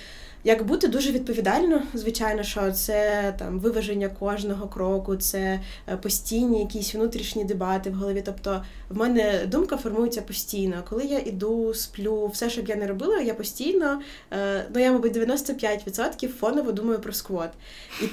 [0.47, 6.95] як бути дуже відповідально, звичайно, що це там виваження кожного кроку, це е, постійні якісь
[6.95, 8.21] внутрішні дебати в голові.
[8.25, 10.83] Тобто в мене думка формується постійно.
[10.89, 14.91] Коли я іду, сплю, все, що б я не робила, я постійно, е, ну я,
[14.91, 17.49] мабуть, 95% фоново думаю про сквот.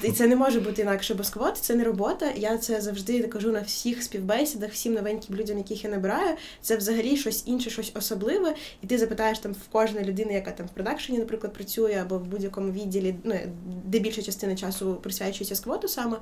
[0.02, 2.26] І це не може бути інакше, бо сквот це не робота.
[2.36, 6.36] Я це завжди кажу на всіх співбесідах, всім новеньким людям, яких я набираю.
[6.60, 8.54] Це взагалі щось інше, щось особливе.
[8.82, 12.26] І ти запитаєш там в кожної людини, яка там в продакшені, наприклад, працює або в
[12.26, 13.34] будь-якому відділі, ну
[13.84, 16.16] де більша частина часу присвячується сквоту саме.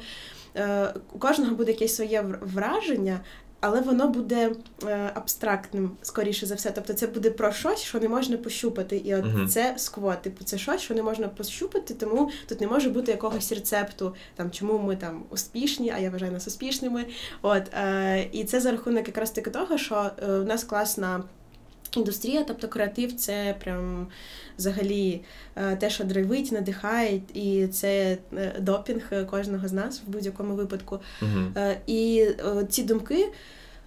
[0.56, 3.20] Е, у кожного буде якесь своє враження,
[3.62, 4.52] але воно буде
[4.86, 6.70] е, абстрактним, скоріше за все.
[6.70, 8.96] Тобто це буде про щось, що не можна пощупати.
[8.96, 9.48] І от uh-huh.
[9.48, 10.22] це сквот.
[10.22, 14.50] Типу, це щось, що не можна пощупати, тому тут не може бути якогось рецепту, там
[14.50, 17.06] чому ми там успішні, а я вважаю нас успішними.
[17.42, 21.24] От е, і це за рахунок якраз таки того, що е, у нас класна.
[21.96, 24.06] Індустрія, тобто креатив, це прям
[24.58, 25.20] взагалі
[25.56, 30.98] е, те, що драйвить, надихає, і це е, допінг кожного з нас в будь-якому випадку.
[31.22, 31.76] Uh-huh.
[31.86, 32.26] І
[32.68, 33.28] ці думки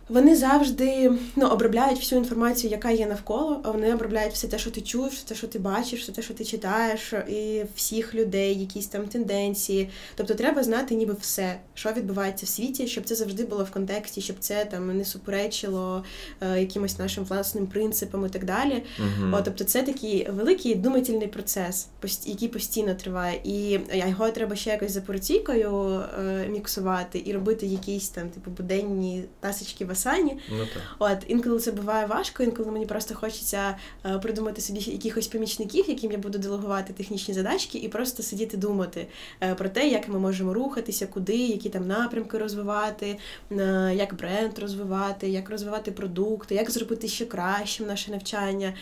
[0.10, 4.72] Вони завжди ну, обробляють всю інформацію, яка є навколо, а вони обробляють все те, що
[4.72, 8.60] ти чуєш, все те, що ти бачиш, все те, що ти читаєш, і всіх людей,
[8.60, 9.89] якісь там тенденції.
[10.15, 14.22] Тобто треба знати ніби все, що відбувається в світі, щоб це завжди було в контексті,
[14.22, 16.04] щоб це там не суперечило
[16.41, 18.84] е, якимось нашим власним принципам і так далі.
[19.00, 19.36] Угу.
[19.36, 21.88] О, тобто це такий великий думательний процес,
[22.26, 23.41] який постійно триває.
[23.44, 29.24] І його треба ще якось за порційкою е, міксувати і робити якісь там типу буденні
[29.39, 30.38] тасочки в асані.
[30.49, 30.84] Ну, так.
[30.99, 36.12] От інколи це буває важко, інколи мені просто хочеться е, придумати собі якихось помічників, яким
[36.12, 39.08] я буду делегувати технічні задачки, і просто сидіти думати
[39.41, 43.17] е, про те, як ми можемо рухатися, куди, які там напрямки розвивати,
[43.51, 48.73] е, як бренд розвивати, як розвивати продукти, як зробити ще кращим наше навчання.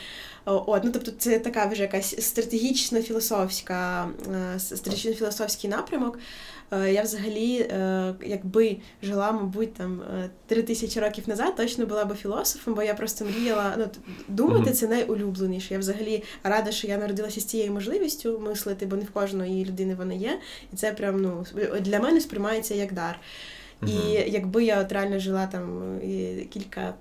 [0.45, 4.09] От, ну тобто, це така вже якась стратегічно філософська
[4.57, 6.19] стратегічно філософський напрямок.
[6.73, 12.05] Е, я взагалі, е, якби жила, мабуть, там е, три тисячі років назад, точно була
[12.05, 13.85] би філософом, бо я просто мріяла ну,
[14.27, 15.73] думати це найулюбленіше.
[15.73, 19.95] Я взагалі рада, що я народилася з цією можливістю мислити, бо не в кожної людини
[19.95, 20.39] вона є.
[20.73, 21.45] І це прям ну
[21.81, 23.19] для мене сприймається як дар.
[23.87, 23.93] І
[24.27, 25.99] якби я от реально жила там
[26.49, 26.93] кілька.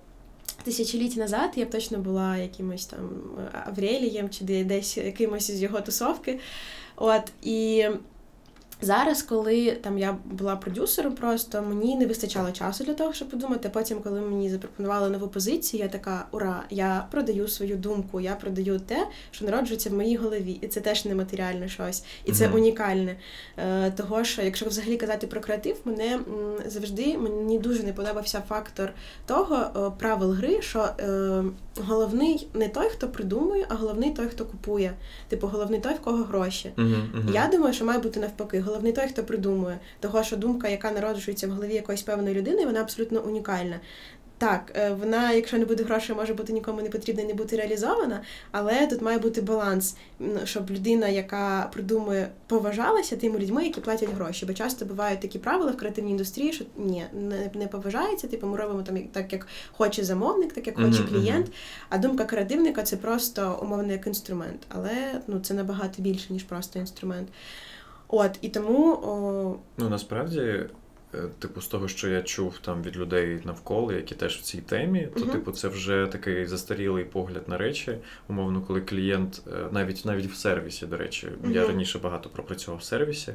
[0.64, 3.10] Тисячоліть назад я б точно була якимось там
[3.66, 6.38] Аврелієм чи десь якимось із його тусовки.
[6.96, 7.86] От і
[8.82, 13.70] Зараз, коли там я була продюсером, просто мені не вистачало часу для того, щоб подумати.
[13.72, 16.64] Потім, коли мені запропонували нову позицію, я така ура!
[16.70, 21.04] Я продаю свою думку, я продаю те, що народжується в моїй голові, і це теж
[21.04, 22.54] нематеріальне щось, і це mm-hmm.
[22.54, 23.16] унікальне.
[23.56, 26.20] Е, Того що, якщо взагалі казати про креатив, мене
[26.66, 28.92] завжди мені дуже не подобався фактор
[29.26, 31.44] того е, правил гри, що е,
[31.86, 34.94] головний не той, хто придумує, а головний той, хто купує.
[35.28, 36.72] Типу, головний той, в кого гроші.
[36.76, 37.32] Mm-hmm.
[37.32, 39.78] Я думаю, що має бути навпаки головний той, хто придумує.
[40.00, 43.80] Того, що думка, яка народжується в голові якоїсь певної людини, вона абсолютно унікальна.
[44.42, 47.56] Так, е, вона, якщо не буде грошей, може бути нікому не потрібна і не бути
[47.56, 49.96] реалізована, але тут має бути баланс,
[50.44, 54.46] щоб людина, яка придумує, поважалася тими людьми, які платять гроші.
[54.46, 57.04] Бо часто бувають такі правила в креативній індустрії, що ні,
[57.54, 61.46] не поважається, типу ми робимо там так, як хоче замовник, так як хоче uh-huh, клієнт.
[61.46, 61.86] Uh-huh.
[61.88, 66.78] А думка креативника це просто умовно як інструмент, але ну це набагато більше ніж просто
[66.78, 67.28] інструмент.
[68.14, 69.56] От і тому о...
[69.78, 70.68] ну насправді, е,
[71.38, 75.08] типу, з того, що я чув там від людей навколо, які теж в цій темі,
[75.14, 77.98] то uh типу, це вже такий застарілий погляд на речі.
[78.28, 82.80] Умовно, коли клієнт, е, навіть навіть в сервісі, до речі, uh я раніше багато пропрацював
[82.80, 83.32] в сервісі,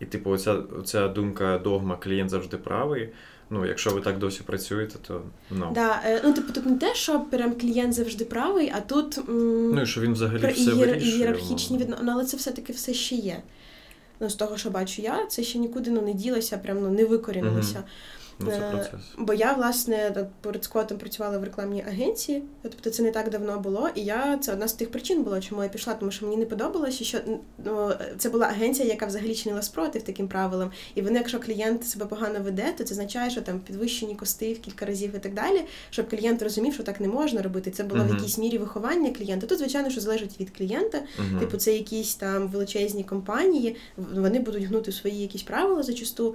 [0.00, 3.08] і типу, оця, оця думка догма клієнт завжди правий.
[3.50, 5.70] Ну, якщо ви так досі працюєте, то ну.
[5.74, 9.74] Да, е, ну типу тут не те, що прям клієнт завжди правий, а тут м-
[9.74, 11.16] ну і що він взагалі все вирішує.
[11.16, 13.42] ієрархічні відносини, але це все таки все ще є
[14.24, 17.04] ну, з того, що бачу я, це ще нікуди ну, не ділося, прям ну, не
[17.04, 17.84] викорінилося.
[18.38, 19.00] Ну, це е, процес.
[19.18, 23.88] Бо я, власне, перед скотом працювала в рекламній агенції, тобто це не так давно було.
[23.94, 26.46] І я це одна з тих причин була, чому я пішла, тому що мені не
[26.46, 27.18] подобалося, що
[27.64, 30.70] ну, це була агенція, яка взагалі чинила спротив таким правилам.
[30.94, 34.60] І вони, якщо клієнт себе погано веде, то це означає, що там підвищені кости в
[34.60, 37.70] кілька разів і так далі, щоб клієнт розумів, що так не можна робити.
[37.70, 38.14] Це було uh-huh.
[38.14, 39.46] в якійсь мірі виховання клієнта.
[39.46, 40.98] Тут, звичайно, що залежить від клієнта.
[40.98, 41.40] Uh-huh.
[41.40, 46.34] Типу, це якісь там величезні компанії, вони будуть гнути свої якісь правила зачасту.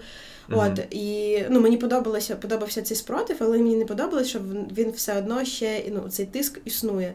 [0.49, 0.71] Mm-hmm.
[0.71, 4.39] От і ну мені подобалося, подобався цей спротив, але мені не подобалося, що
[4.77, 7.13] він все одно ще ну, цей тиск існує.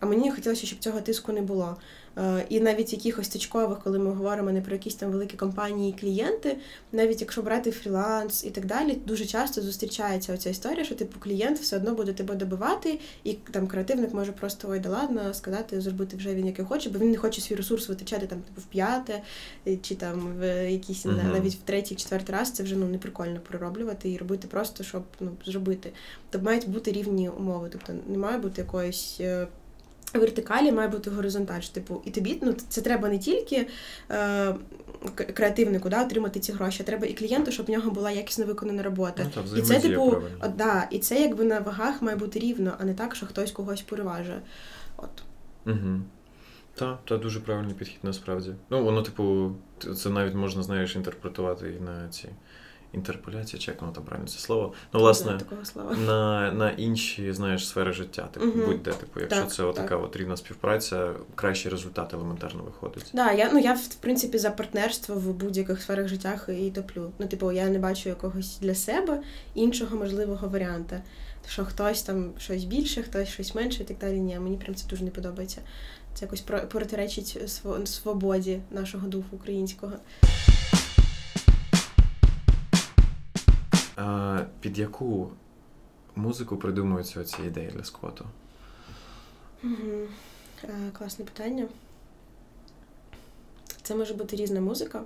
[0.00, 1.76] А мені хотілося, щоб цього тиску не було.
[2.18, 6.56] Е, і навіть якихось точкових, коли ми говоримо не про якісь там великі компанії, клієнти,
[6.92, 11.58] навіть якщо брати фріланс і так далі, дуже часто зустрічається оця історія, що типу клієнт
[11.58, 16.16] все одно буде тебе добивати, і там креативник може просто ой, да ладно, сказати, зробити
[16.16, 19.22] вже він який хоче, бо він не хоче свій ресурс витрачати там типу в п'яте,
[19.82, 21.32] чи там в якийсь uh-huh.
[21.32, 25.30] навіть в третій, четвертий раз це вже ну неприкольно пророблювати і робити просто, щоб ну
[25.46, 25.92] зробити.
[26.30, 29.20] Тобто мають бути рівні умови, тобто не має бути якоїсь.
[30.14, 31.60] Вертикалі має бути горизонталь.
[31.60, 33.66] Типу, і тобі ну, це треба не тільки
[34.10, 34.54] е,
[35.34, 38.82] креативнику да, отримати ці гроші, а треба і клієнту, щоб в нього була якісно виконана
[38.82, 39.24] робота.
[39.24, 40.16] Ну, так, і це, типу,
[40.56, 43.82] да, і це якби на вагах має бути рівно, а не так, що хтось когось
[43.82, 44.40] переважує.
[44.96, 45.22] От.
[45.66, 46.00] Угу.
[46.74, 48.54] Так, це дуже правильний підхід насправді.
[48.70, 49.52] Ну, воно, типу,
[49.96, 52.28] це навіть можна, знаєш, інтерпретувати і на ці
[52.92, 54.72] інтерполяція, чи як воно там правильно це слово.
[54.92, 55.40] Ну, власне,
[56.06, 58.28] на на інші знаєш, сфери життя.
[58.32, 58.66] Типу, угу.
[58.66, 63.10] будь-де, типу, якщо так, це така от рівна співпраця, кращий результат елементарно виходить.
[63.12, 67.12] Да, я ну я в принципі за партнерство в будь-яких сферах життя і топлю.
[67.18, 69.22] Ну, типу, я не бачу якогось для себе
[69.54, 71.02] іншого можливого варіанта.
[71.48, 74.20] Що хтось там щось більше, хтось щось менше і так далі.
[74.20, 75.60] Ні, мені прям це дуже не подобається.
[76.14, 79.92] Це якось протиречить свободі нашого духу українського.
[84.60, 85.30] Під яку
[86.16, 88.24] музику придумуються оці ідеї для сквоту?
[89.64, 90.08] Угу.
[90.92, 91.68] Класне питання.
[93.82, 95.02] Це може бути різна музика.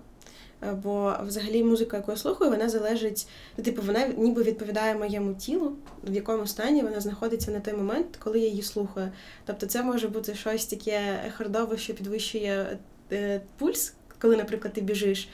[0.62, 5.34] Е, бо взагалі музика, яку я слухаю, вона залежить, ну, типу, вона ніби відповідає моєму
[5.34, 5.72] тілу,
[6.04, 9.12] в якому стані вона знаходиться на той момент, коли я її слухаю.
[9.44, 12.78] Тобто це може бути щось таке хардове, що підвищує
[13.12, 15.28] е, пульс, коли, наприклад, ти біжиш.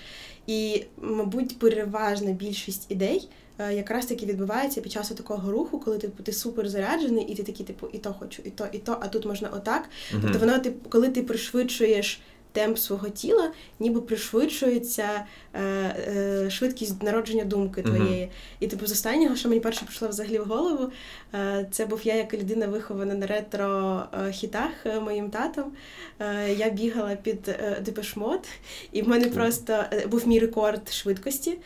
[0.46, 6.22] І, мабуть, переважна більшість ідей е, якраз таки відбувається під час такого руху, коли типу,
[6.22, 9.08] ти супер заряджений, і ти такий, типу, і то хочу, і то, і то, а
[9.08, 9.82] тут можна отак.
[9.84, 10.20] Mm-hmm.
[10.22, 12.20] Тобто воно, типу, коли ти пришвидшуєш
[12.52, 18.22] темп свого тіла, ніби пришвидшується е, е, швидкість народження думки твоєї.
[18.22, 18.56] Mm-hmm.
[18.60, 20.92] І типу, з останнього, що мені перше прийшло взагалі в голову,
[21.34, 25.72] е, це був я як людина вихована на ретро-хітах е, моїм татом.
[26.20, 28.48] Е, я бігала під е, депешмот,
[28.92, 31.58] і в мене просто був мій рекорд швидкості.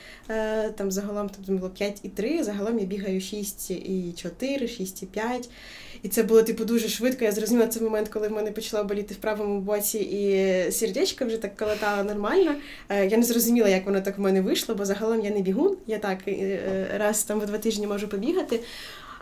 [0.76, 5.48] Там загалом там було 5,3, загалом я бігаю 6,4, 6,5.
[6.06, 7.24] І це було типу дуже швидко.
[7.24, 11.36] Я зрозуміла цей момент, коли в мене почала боліти в правому боці, і сердечко вже
[11.36, 12.54] так колотало нормально.
[12.88, 15.76] Е, я не зрозуміла, як воно так в мене вийшло, бо загалом я не бігун.
[15.86, 18.60] Я так е, раз там в два тижні можу побігати.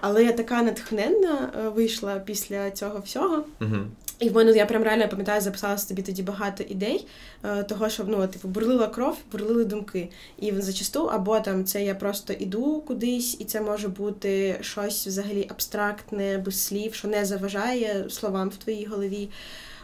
[0.00, 3.44] Але я така натхненна е, вийшла після цього всього.
[3.60, 3.84] Uh-huh.
[4.18, 7.06] І в мене я прям реально пам'ятаю, записала собі тоді багато ідей,
[7.44, 10.10] е, того, щоб ну, типу, бурлила кров, бурлили думки.
[10.38, 15.46] І зачасту, або там це я просто іду кудись, і це може бути щось взагалі
[15.50, 19.28] абстрактне, без слів, що не заважає словам в твоїй голові.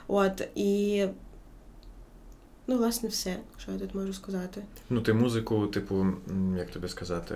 [0.08, 1.04] От і.
[2.66, 4.62] Ну, власне, все, що я тут можу сказати.
[4.90, 6.06] Ну, ти музику, типу,
[6.56, 7.34] як тобі сказати,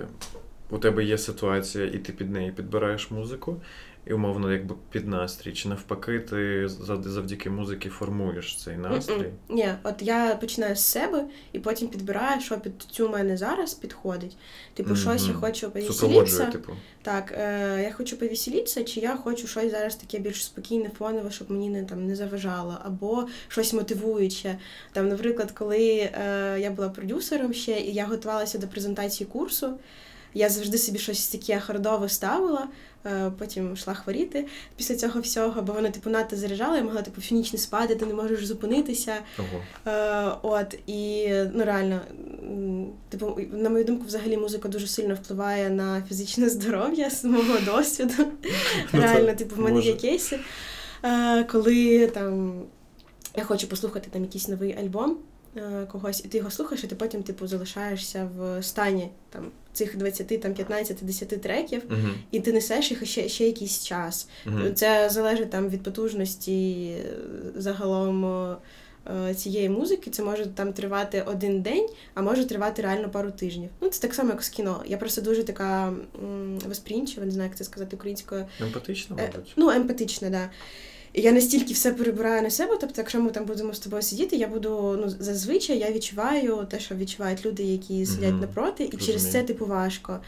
[0.69, 3.61] у тебе є ситуація, і ти під неї підбираєш музику,
[4.07, 6.67] і умовно, якби під настрій, чи навпаки, ти
[7.05, 9.29] завдяки музики формуєш цей настрій?
[9.49, 14.37] Ні, от я починаю з себе і потім підбираю, що під цю мене зараз підходить.
[14.73, 14.95] Типу, mm-hmm.
[14.95, 16.45] щось я хочу повеселитися.
[16.45, 16.73] Типу.
[17.01, 21.51] Так, е, я хочу повеселитися, чи я хочу щось зараз таке більш спокійне, фонове, щоб
[21.51, 24.57] мені не там не заважало, або щось мотивуюче.
[24.91, 29.77] Там, наприклад, коли е, я була продюсером ще і я готувалася до презентації курсу.
[30.37, 32.67] Я завжди собі щось таке хардове ставила,
[33.05, 34.45] е, потім йшла хворіти
[34.75, 37.95] після цього всього, бо вона типу надто заряджала, я могла типу всю ніч не спати,
[37.95, 39.15] ти не можеш зупинитися.
[39.39, 39.91] Ого.
[39.95, 42.01] Е, от і ну реально,
[43.09, 48.13] типу, на мою думку, взагалі музика дуже сильно впливає на фізичне здоров'я з мого досвіду.
[48.93, 50.39] Ну, реально, типу, в мене є кейси,
[51.03, 52.61] е, коли там
[53.35, 55.17] я хочу послухати там якийсь новий альбом.
[55.91, 60.41] Когось, і ти його слухаєш, і ти потім типу залишаєшся в стані там цих 20,
[60.41, 62.13] там 15, 10 треків, uh-huh.
[62.31, 64.27] і ти несеш їх ще ще якийсь час.
[64.45, 64.73] Uh-huh.
[64.73, 67.03] Це залежить там від потужності е,
[67.55, 70.09] загалом е, цієї музики.
[70.09, 73.69] Це може там тривати один день, а може тривати реально пару тижнів.
[73.81, 74.83] Ну це так само, як з кіно.
[74.85, 75.87] Я просто дуже така
[76.23, 78.45] м- воспринчива, не знаю, як це сказати українською.
[78.61, 79.35] Емпатична, мабуть.
[79.35, 80.39] Е, ну, емпатична, так.
[80.39, 80.49] Да.
[81.15, 84.35] І я настільки все перебираю на себе, тобто, якщо ми там будемо з тобою сидіти,
[84.35, 88.41] я буду ну зазвичай я відчуваю те, що відчувають люди, які сидять mm-hmm.
[88.41, 89.07] напроти, і Розумію.
[89.07, 90.19] через це типу важко.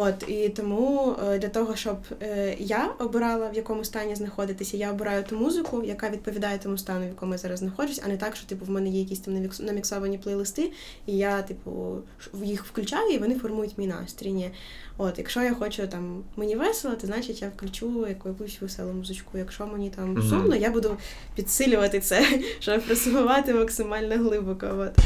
[0.00, 4.90] От і тому е, для того, щоб е, я обирала в якому стані знаходитися, я
[4.90, 8.36] обираю ту музику, яка відповідає тому стану, в якому я зараз знаходжусь, а не так,
[8.36, 10.72] що типу в мене є якісь там наміксовані плейлисти,
[11.06, 11.98] і я, типу,
[12.42, 14.32] їх включаю, і вони формують мій настрій.
[14.32, 14.50] Ні.
[14.98, 19.38] От, якщо я хочу там мені весело, то значить я включу якусь веселу музичку.
[19.38, 20.28] Якщо мені там mm-hmm.
[20.28, 20.96] сумно, я буду
[21.34, 22.26] підсилювати це,
[22.60, 24.66] щоб просувати максимально глибоко.
[24.78, 25.04] От.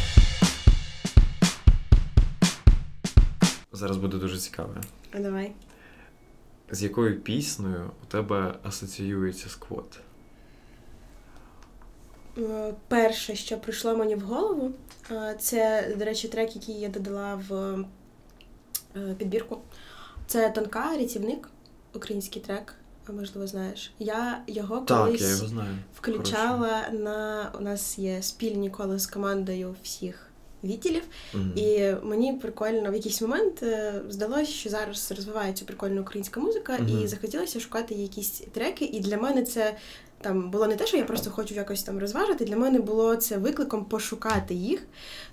[3.72, 4.74] Зараз буде дуже цікаво.
[5.12, 5.52] А давай.
[6.70, 10.00] З якою піснею у тебе асоціюється сквот?
[12.38, 14.72] Е, перше, що прийшло мені в голову,
[15.10, 17.54] е, це, до речі, трек, який я додала в
[18.96, 19.58] е, підбірку.
[20.26, 21.48] Це тонка рятівник,
[21.94, 22.74] український трек,
[23.12, 23.92] можливо, знаєш.
[23.98, 25.78] Я його так, колись я його знаю.
[25.94, 26.98] включала Хорошо.
[27.04, 27.50] на.
[27.58, 30.31] У нас є спільні коли з командою всіх
[30.64, 31.02] відділів.
[31.34, 31.58] Mm-hmm.
[31.58, 37.04] І мені прикольно в якийсь момент е, здалося, що зараз розвивається прикольна українська музика, mm-hmm.
[37.04, 38.84] і захотілося шукати якісь треки.
[38.84, 39.74] І для мене це
[40.22, 42.44] там було не те, що я просто хочу якось там розважити.
[42.44, 44.82] Для мене було це викликом пошукати їх,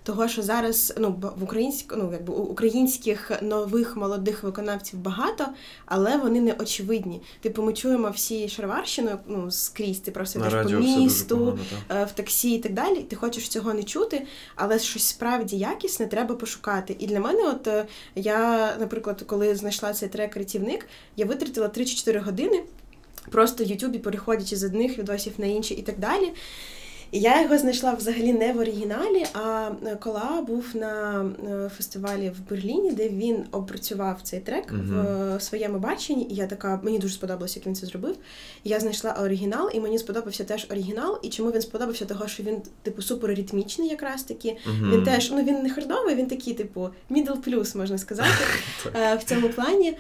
[0.03, 5.45] того що зараз ну в українськ, ну якби українських нових молодих виконавців багато,
[5.85, 7.21] але вони не очевидні.
[7.41, 9.99] Типу, ми чуємо всі шароварщину ну скрізь.
[9.99, 12.95] Ти просто йдеш по місту, погано, е, в таксі і так далі.
[12.95, 14.25] Ти хочеш цього не чути,
[14.55, 16.95] але щось справді якісне треба пошукати.
[16.99, 22.23] І для мене, от е, я, наприклад, коли знайшла цей трек рятівник, я витратила 3-4
[22.23, 22.63] години
[23.31, 26.31] просто в Ютубі, переходячи з одних відосів на інші і так далі.
[27.11, 31.25] І я його знайшла взагалі не в оригіналі, а кола був на
[31.77, 35.37] фестивалі в Берліні, де він опрацював цей трек uh-huh.
[35.37, 36.27] в своєму баченні.
[36.29, 38.15] І я така, мені дуже сподобалося, як він це зробив.
[38.63, 41.19] І я знайшла оригінал, і мені сподобався теж оригінал.
[41.23, 42.05] І чому він сподобався?
[42.05, 44.47] Того, що він, типу, супер ритмічний, якраз таки.
[44.49, 44.91] Uh-huh.
[44.91, 48.29] Він теж ну він не хардовий, він такий, типу, middle плюс, можна сказати,
[49.19, 49.97] в цьому плані.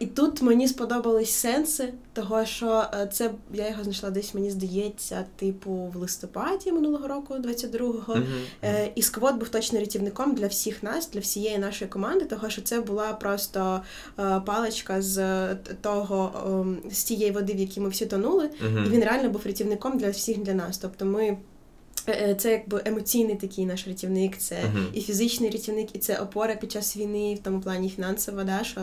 [0.00, 5.70] І тут мені сподобались сенси, того що це я його знайшла десь, мені здається, типу,
[5.70, 8.14] в листопаді минулого року, 22-го.
[8.14, 8.24] Mm
[8.62, 8.90] -hmm.
[8.94, 12.80] І сквот був точно рятівником для всіх нас, для всієї нашої команди, того що це
[12.80, 13.82] була просто
[14.46, 15.46] паличка з
[15.80, 16.32] того,
[16.90, 18.86] з тієї води, в якій ми всі тонули, Mm -hmm.
[18.86, 20.78] і він реально був рятівником для всіх для нас.
[20.78, 21.36] Тобто ми.
[22.10, 24.92] Е, це якби емоційний такий наш рятівник, це uh-huh.
[24.92, 28.80] і фізичний рятівник, і це опора під час війни, в тому плані фінансова, да, що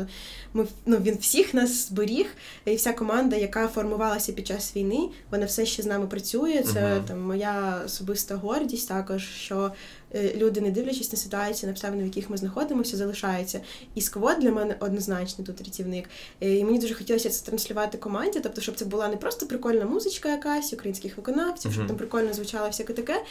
[0.54, 2.26] ми ну, він всіх нас зберіг,
[2.66, 6.64] і вся команда, яка формувалася під час війни, вона все ще з нами працює.
[6.74, 7.04] Це uh-huh.
[7.04, 9.72] там моя особиста гордість, також що
[10.07, 13.62] Е, люди, не дивлячись на ситуацію, на обставини, в яких ми знаходимося, залишаються.
[13.96, 16.10] І сквот для мене однозначно тут рятівник.
[16.42, 19.86] Е, і мені дуже хотілося це транслювати команді, тобто, щоб це була не просто прикольна
[19.86, 21.88] музичка, якась українських виконавців, щоб uh-huh.
[21.88, 23.24] там прикольно звучало всяке таке.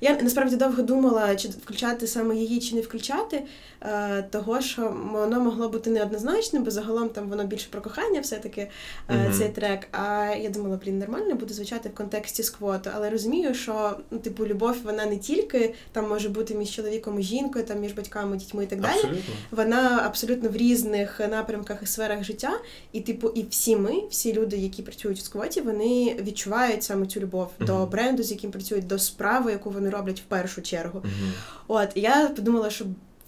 [0.00, 3.42] Я насправді довго думала, чи включати саме її, чи не включати,
[3.80, 8.70] е, того що воно могло бути неоднозначним, бо загалом там воно більше про кохання, все-таки
[9.08, 9.38] uh-huh.
[9.38, 9.88] цей трек.
[9.92, 14.46] А я думала, блін, нормально буде звучати в контексті сквоту, але розумію, що ну, типу,
[14.46, 18.36] любов вона не тільки там може може бути між чоловіком і жінкою, там між батьками,
[18.36, 18.94] дітьми і так далі.
[18.94, 19.34] Абсолютно.
[19.50, 22.52] Вона абсолютно в різних напрямках і сферах життя.
[22.92, 27.20] І, типу, і всі ми, всі люди, які працюють в сквоті, вони відчувають саме цю
[27.20, 27.66] любов uh-huh.
[27.66, 30.98] до бренду, з яким працюють, до справи, яку вони роблять в першу чергу.
[30.98, 31.32] Uh-huh.
[31.68, 32.84] От і я подумала, що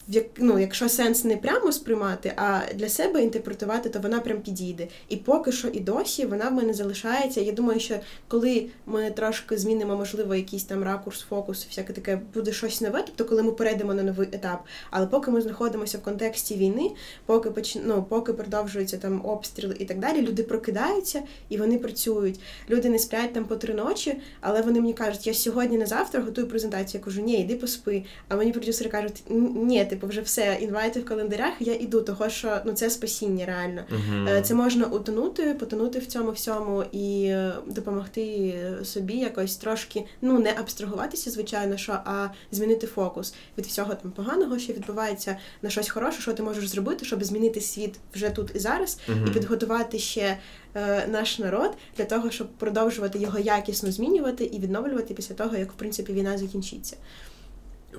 [0.08, 4.88] як, ну, якщо сенс не прямо сприймати, а для себе інтерпретувати, то вона прям підійде.
[5.08, 7.40] І поки що і досі вона в мене залишається.
[7.40, 7.94] Я думаю, що
[8.28, 13.24] коли ми трошки змінимо, можливо, якийсь там ракурс, фокус, всяке таке буде щось нове, тобто
[13.24, 14.64] коли ми перейдемо на новий етап.
[14.90, 16.90] Але поки ми знаходимося в контексті війни,
[17.26, 17.76] поки поч...
[17.84, 22.40] ну, поки продовжуються там обстріли і так далі, люди прокидаються і вони працюють.
[22.70, 26.22] Люди не сплять там по три ночі, але вони мені кажуть, я сьогодні на завтра
[26.22, 27.00] готую презентацію.
[27.00, 28.04] Я кажу, ні, йди поспи.
[28.28, 29.22] А мені продюсери кажуть,
[29.54, 33.82] ні типу, вже все, інвайти в календарях, я іду, того що ну це спасіння реально.
[33.90, 34.42] Uh-huh.
[34.42, 40.54] Це можна утонути, потонути в цьому всьому і е, допомогти собі якось трошки ну не
[40.60, 46.20] абстрагуватися, звичайно, що а змінити фокус від всього там поганого, що відбувається на щось хороше,
[46.20, 49.28] що ти можеш зробити, щоб змінити світ вже тут і зараз, uh-huh.
[49.28, 50.38] і підготувати ще.
[50.76, 55.72] Е, наш народ для того, щоб продовжувати його якісно змінювати і відновлювати після того, як
[55.72, 56.96] в принципі війна закінчиться.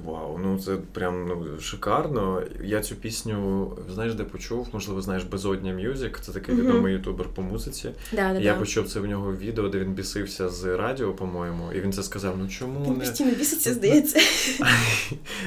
[0.04, 2.44] Вау, ну це прям ну, шикарно.
[2.64, 7.42] Я цю пісню, знаєш, де почув, можливо, знаєш, Безодня Мюзик, це такий відомий ютубер по
[7.42, 7.90] музиці.
[8.12, 8.60] Да, да, я да.
[8.60, 12.38] почув це в нього відео, де він бісився з радіо, по-моєму, і він це сказав:
[12.38, 13.00] ну чому він не.
[13.00, 14.20] постійно біситься, здається.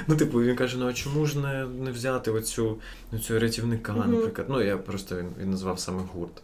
[0.07, 2.78] Ну, типу, він каже: ну а чому ж не не взяти оцю
[3.12, 4.46] ну, цю рятівника, наприклад.
[4.51, 6.42] Ну, я просто він, він назвав саме гурт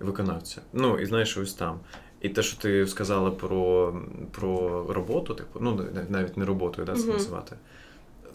[0.00, 0.60] виконавця.
[0.72, 1.80] Ну, і знаєш, ось там.
[2.20, 3.94] І те, що ти сказала про
[4.30, 7.12] про роботу, типу, ну навіть не роботою, да, це uh-huh.
[7.12, 7.56] називати.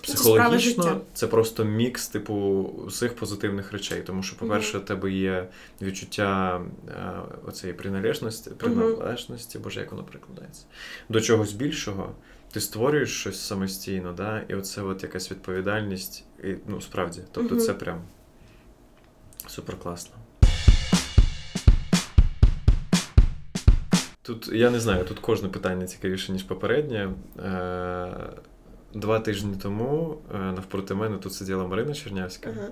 [0.02, 2.34] Психологічно це просто мікс, типу,
[2.88, 4.02] усіх позитивних речей.
[4.02, 4.86] Тому що, по-перше, у uh-huh.
[4.86, 5.48] тебе є
[5.82, 7.12] відчуття е,
[7.48, 9.64] оцеї приналежності, приналежності, uh-huh.
[9.64, 10.66] боже, як воно прикладається,
[11.10, 12.12] до чогось більшого.
[12.52, 17.74] Ти створюєш щось самостійно, да, і оце от якась відповідальність, і ну справді, тобто це
[17.74, 18.02] прям
[19.48, 20.16] супер класно.
[24.26, 27.14] Тут я не знаю, тут кожне питання цікавіше, ніж попереднє.
[27.40, 28.16] Е,
[28.94, 32.68] два тижні тому е, навпроти мене тут сиділа Марина Чернявська, ага.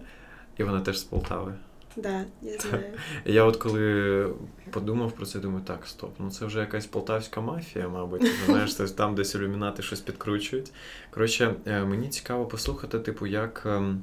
[0.58, 1.54] і вона теж з Полтави.
[1.96, 2.84] Да, я знаю.
[3.26, 4.30] Я от коли
[4.72, 8.32] подумав про це, думаю, так, стоп, ну це вже якась полтавська мафія, мабуть.
[8.46, 10.72] Знаєш, там десь ілюмінати щось підкручують.
[11.12, 13.64] Коротше, е, мені цікаво послухати, типу, як.
[13.66, 14.02] Ем,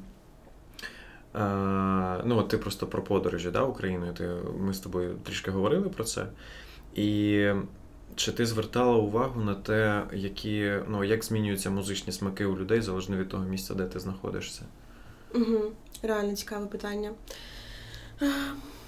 [2.25, 4.13] ну, от ти просто про подорожі да, Україною.
[4.13, 4.29] Ти,
[4.59, 6.27] Ми з тобою трішки говорили про це.
[6.95, 7.47] І
[8.17, 13.17] чи ти звертала увагу на те, які, ну, як змінюються музичні смаки у людей залежно
[13.17, 14.63] від того місця, де ти знаходишся?
[15.35, 15.61] Угу.
[16.03, 17.11] Реально цікаве питання.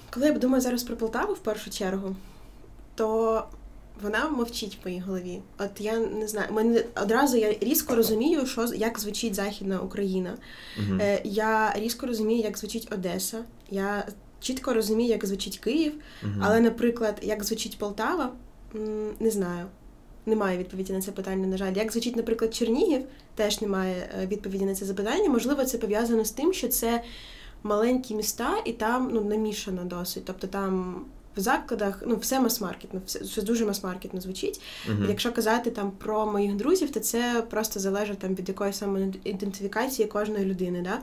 [0.09, 2.15] Коли я думаю зараз про Полтаву в першу чергу,
[2.95, 3.43] то
[4.01, 5.41] вона мовчить в моїй голові.
[5.57, 10.37] От я не знаю, мене одразу я різко розумію, що як звучить Західна Україна.
[10.99, 13.43] Е, Я різко розумію, як звучить Одеса.
[13.69, 14.07] Я
[14.43, 18.31] чітко розумію, як звучить Київ, uh але, наприклад, як звучить Полтава,
[19.19, 19.65] не знаю.
[20.25, 21.73] Немає відповіді на це питання, на жаль.
[21.73, 23.01] Як звучить, наприклад, Чернігів,
[23.35, 25.29] теж немає е, відповіді на це запитання.
[25.29, 27.03] Можливо, це пов'язано з тим, що це
[27.63, 30.25] маленькі міста, і там ну, намішано досить.
[30.25, 31.01] Тобто там
[31.37, 34.61] в закладах, ну, все мас-маркетно, все, все дуже мас-маркетно звучить.
[34.89, 35.05] Мгм.
[35.09, 40.45] Якщо казати там про моїх друзів, то це просто залежить там від якої самоідентифікації кожної
[40.45, 40.81] людини.
[40.81, 40.99] Да?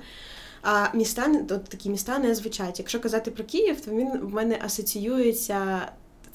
[0.62, 2.78] А міста от такі міста не звучать.
[2.78, 5.88] Якщо казати про Київ, то він в мене асоціюється.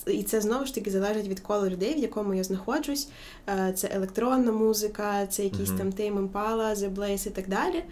[0.08, 3.08] І це знову ж таки залежить від кола людей, в якому я знаходжусь.
[3.50, 5.78] Е, Це електронна музика, це якісь Мгм.
[5.78, 7.84] там Tame Impala, The Blaze і так далі.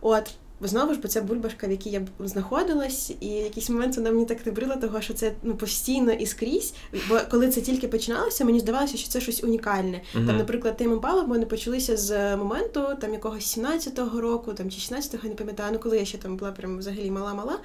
[0.00, 0.30] От,
[0.68, 4.24] знову ж бо це бульбашка, в якій я знаходилась, і в якийсь момент вона мені
[4.24, 6.74] так набрила того, що це ну постійно і скрізь.
[7.08, 10.00] Бо коли це тільки починалося, мені здавалося, що це щось унікальне.
[10.14, 10.26] Мгм.
[10.26, 14.94] Там, наприклад, Tame Impala в мене почалися з моменту там якогось 17-го року, там чи
[14.94, 17.58] 16-го, не пам'ятаю, ну коли я ще там була прям взагалі мала-мала.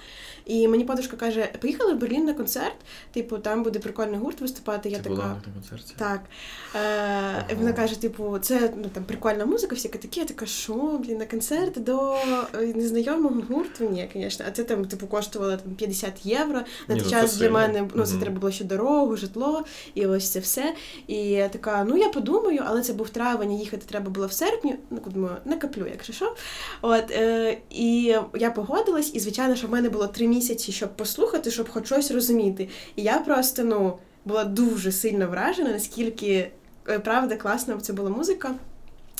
[0.45, 2.75] І мені подружка каже: поїхали в Берлін на концерт,
[3.13, 4.89] типу, там буде прикольний гурт виступати.
[4.89, 5.15] Я Ти така.
[5.15, 5.93] була на концерті?
[5.97, 6.21] Так.
[6.75, 7.55] Е.
[7.57, 11.25] Вона каже, типу, це ну, там прикольна музика, всі такі, я така, що, блін, на
[11.25, 12.15] концерт до
[12.53, 13.89] е, незнайомого гурту?
[13.89, 14.45] Ні, звісно.
[14.47, 16.61] А це там, типу, коштувало там 50 євро.
[16.88, 19.63] На той ну, час для мене ну, це треба було ще дорогу, житло,
[19.93, 20.75] і ось це все.
[21.07, 24.75] І я така, ну я подумаю, але це був травень, їхати треба було в серпні.
[24.89, 26.35] Ну, думаю, накоплю, якщо що.
[26.81, 31.51] От, е, і я погодилась, і звичайно, що в мене було три місяці, щоб послухати,
[31.51, 32.69] щоб хоч щось розуміти.
[32.95, 36.51] І я просто ну, була дуже сильно вражена, наскільки
[36.89, 38.55] е, правда класна це була музика.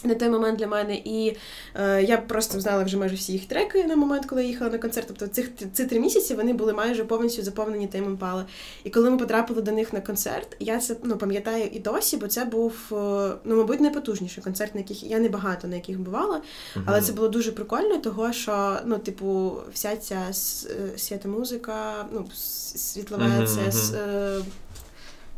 [0.04, 1.38] На той момент для мене, і
[1.76, 4.78] е, я просто знала вже майже всі їх треки на момент, коли я їхала на
[4.78, 5.08] концерт.
[5.08, 8.44] Тобто цих ці три місяці вони були майже повністю заповнені Tame Impala.
[8.84, 12.28] І коли ми потрапили до них на концерт, я це ну, пам'ятаю і досі, бо
[12.28, 12.96] це був, е,
[13.44, 16.42] ну, мабуть, найпотужніший концерт, на яких я не багато на яких бувала.
[16.86, 22.26] Але це було дуже прикольно, того що, ну, типу, вся ця е, свята музика, ну,
[22.36, 23.72] с- світлова, Мгм, це.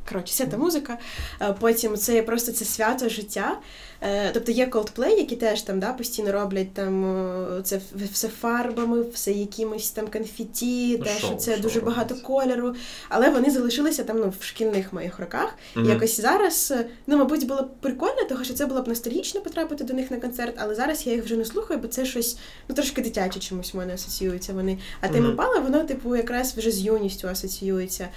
[0.09, 0.97] Коротше, свята музика.
[1.41, 3.59] Е, Потім це просто це свято життя.
[4.01, 7.81] Е, Тобто є Coldplay, які теж там да, постійно роблять там це
[8.13, 12.75] все фарбами, все якимось там конфеті, Ну, те, що це шоу дуже багато кольору.
[13.09, 15.55] Але вони залишилися там ну, в шкільних моїх роках.
[15.75, 19.41] І якось зараз, е, ну, мабуть, було б прикольно, тому що це було б ностальгічно
[19.41, 22.37] потрапити до них на концерт, але зараз я їх вже не слухаю, бо це щось
[22.67, 24.77] ну трошки дитяче чомусь в мене асоціюється вони.
[25.01, 25.07] А.
[25.07, 28.07] Тиме Пала, воно, типу, якраз вже з юністю асоціюється.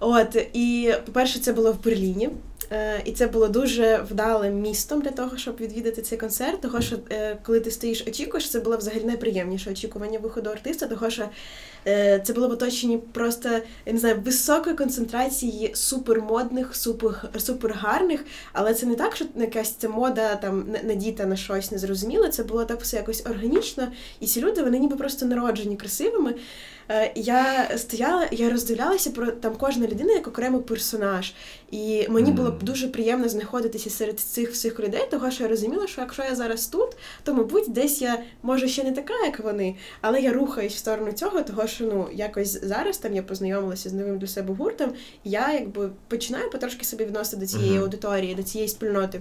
[0.00, 2.30] От, і, по-перше, це було в Берліні.
[2.72, 6.60] Е, і це було дуже вдалим містом для того, щоб відвідати цей концерт.
[6.60, 11.10] Того, що е, коли ти стоїш, очікуєш, це було взагалі найприємніше очікування виходу артиста, того
[11.10, 11.28] що
[11.86, 13.48] е, це було в оточенні просто
[13.86, 19.88] я не знаю, високої концентрації супермодних, супер, супергарних, але це не так, що якась ця
[19.88, 22.28] мода там на- надіта на щось незрозуміле.
[22.28, 23.88] Це було так все якось органічно,
[24.20, 26.34] і ці люди вони ніби просто народжені красивими.
[27.14, 31.32] Я стояла, я роздивлялася про там кожна людина як окремий персонаж.
[31.70, 35.86] І мені було б дуже приємно знаходитися серед цих всіх людей, того що я розуміла,
[35.86, 39.76] що якщо я зараз тут, то мабуть десь я може ще не така, як вони,
[40.00, 43.92] але я рухаюсь в сторону цього, того що ну якось зараз там я познайомилася з
[43.92, 44.92] новим для себе гуртом,
[45.24, 49.20] і я якби починаю потрошки собі відносити до цієї аудиторії, до цієї спільноти.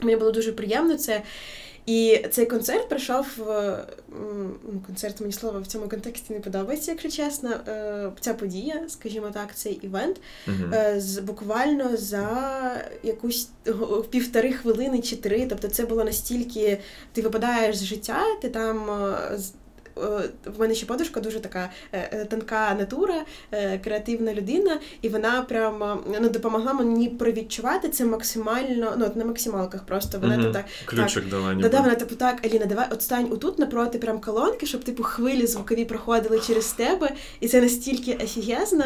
[0.00, 1.22] Мені було дуже приємно це.
[1.88, 3.78] І цей концерт пройшов е,
[4.72, 7.50] ну, концерт мені слово в цьому контексті не подобається, якщо чесно.
[7.50, 10.20] Е, Ця подія, скажімо так, цей івент
[10.72, 12.28] е, з буквально за
[13.02, 13.48] якусь
[14.10, 15.46] півтори хвилини чи три.
[15.46, 16.78] Тобто це було настільки
[17.12, 18.90] ти випадаєш з життя, ти там.
[20.02, 23.14] Е, В мене ще подушка дуже така е, е, тонка натура,
[23.84, 29.86] креативна людина, і вона прямо ну, допомогла мені провідчувати це максимально, ну от на максималках
[29.86, 30.18] просто.
[30.18, 30.52] Вона Мгм.
[30.52, 31.68] так Ключик дала ніби.
[31.68, 35.46] Да-да, вона типу так, Аліна, давай от стань отут напроти прям колонки, щоб типу хвилі
[35.46, 37.10] звукові проходили через тебе.
[37.40, 38.84] І це настільки офігезно.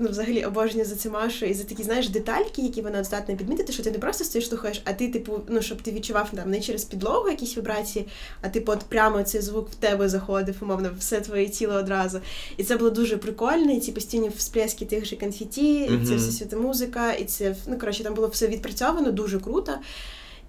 [0.00, 3.72] Ну, взагалі обожнюю за цю Машу і за такі, знаєш, детальки, які вона здатна підмітити,
[3.72, 6.60] що ти не просто стоїш слухаєш, а ти, типу, ну, щоб ти відчував там не
[6.60, 8.06] через підлогу якісь вібрації,
[8.42, 12.20] а типу, от прямо цей звук в тебе заходив, умовно, все твоє тіло одразу.
[12.56, 16.16] І це було дуже прикольно, і ці постійні всплески тих же конфеті, і це Мгм.
[16.16, 19.72] все свята музика, і це ну коротше, там було все відпрацьовано, дуже круто.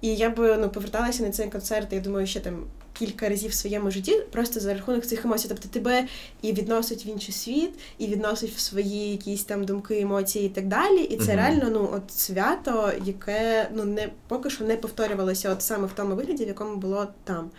[0.02, 2.64] І я би ну поверталася на цей концерт, я думаю, ще там
[2.94, 5.48] кілька разів в своєму житті, просто за рахунок цих емоцій.
[5.48, 6.08] Тобто тебе
[6.42, 10.68] і відносить в інший світ, і відносить в свої якісь там думки, емоції і так
[10.68, 11.02] далі.
[11.04, 11.36] І це Мгм.
[11.36, 16.16] реально ну от свято, яке ну не поки що не повторювалося, от саме в тому
[16.16, 17.50] вигляді, в якому було там.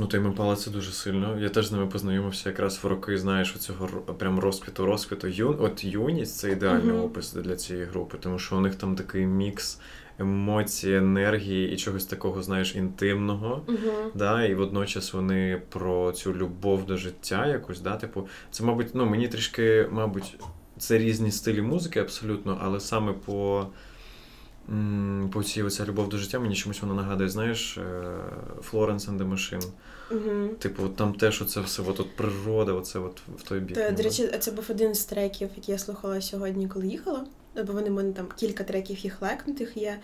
[0.00, 1.38] Ну, Тейм Імпала це дуже сильно.
[1.40, 5.28] Я теж з ними познайомився якраз в роки, знаєш, оцього ро- прям розквіту, розквіту.
[5.28, 5.56] Ю...
[5.60, 7.04] От юність це ідеальний Мгм.
[7.04, 9.78] опис для цієї групи, тому що у них там такий мікс
[10.18, 13.62] емоцій, енергії і чогось такого, знаєш, інтимного.
[13.68, 14.10] Угу.
[14.14, 19.06] Да, і водночас вони про цю любов до життя якусь, да, типу, це, мабуть, ну,
[19.06, 20.36] мені трішки, мабуть,
[20.78, 23.66] це різні стилі музики абсолютно, але саме по
[25.32, 27.78] по цій оця любов до життя, мені чомусь воно нагадує, знаєш,
[28.72, 29.66] Florence and the Machine.
[30.10, 30.48] Угу.
[30.58, 33.76] Типу, там теж оце все, от, от природа, оце от в той бік.
[33.76, 37.26] Та, до речі, це був один з треків, який я слухала сьогодні, коли їхала.
[37.66, 39.98] Бо вони в мене там кілька треків їх лекнутих є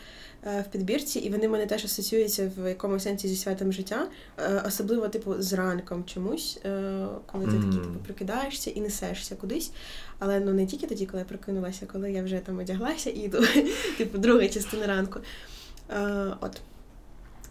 [0.44, 4.08] е, в підбірці, і вони в мене теж асоціюються в якомусь сенсі зі святом життя,
[4.38, 7.64] е, особливо, типу, з ранком чомусь, е, коли ти mm.
[7.64, 9.72] такий типу, прикидаєшся і несешся кудись.
[10.18, 13.38] Але ну не тільки тоді, коли я прокинулася, коли я вже там одяглася і йду,
[13.98, 15.20] типу, друга частина ранку.
[15.90, 16.60] Е, От.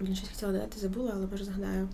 [0.01, 1.89] Він щось хотіла додати, забула, але може згадаю.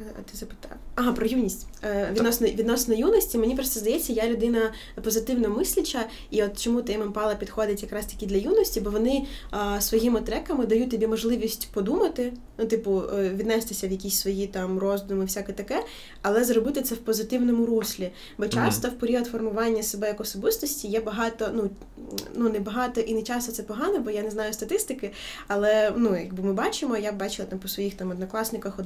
[0.00, 0.72] Е, ти запитав.
[0.94, 1.66] Ага, про юність.
[1.84, 4.72] Е, відносно відносно юності, мені просто здається, я людина
[5.02, 9.80] позитивно мисляча, і от чому Тейм Імпала підходить якраз таки для юності, бо вони а,
[9.80, 15.24] своїми треками дають тобі можливість подумати, ну, типу, е, віднестися в якісь свої там роздуми,
[15.24, 15.84] всяке таке,
[16.22, 18.12] але зробити це в позитивному руслі.
[18.38, 18.90] Бо часто mm-hmm.
[18.90, 21.70] в період формування себе як особистості є багато, ну
[22.34, 25.10] ну не багато і не часто це погано, бо я не знаю статистики,
[25.48, 28.78] але ну, якби ми бачимо, я бачила там по своїх там однокласниках,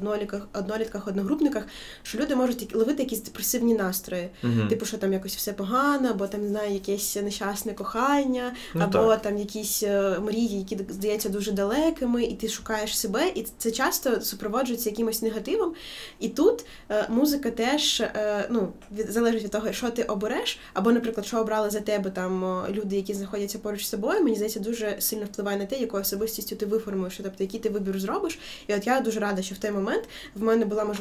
[0.52, 1.64] однолітках, однолітках, одногрупниках,
[2.02, 4.28] що люди можуть ловити якісь депресивні настрої.
[4.44, 4.68] Mm-hmm.
[4.68, 9.08] Типу, що там якось все погано, або там не знаю, якесь нещасне кохання, ну, або
[9.08, 9.22] так.
[9.22, 14.20] там якісь е, мрії, які здається дуже далекими, і ти шукаєш себе, і це часто
[14.20, 15.74] супроводжується якимось негативом.
[16.20, 20.92] І тут е, музика теж е, ну, від, залежить від того, що ти обереш, або,
[20.92, 24.96] наприклад, що обрали за тебе там люди, які знаходяться поруч з собою, мені здається, дуже
[24.98, 28.38] сильно впливає на те, якою особистістю ти виформуєш, тобто який ти вибір зробиш.
[28.66, 30.93] І от я дуже рада, що в той момент в мене була можливість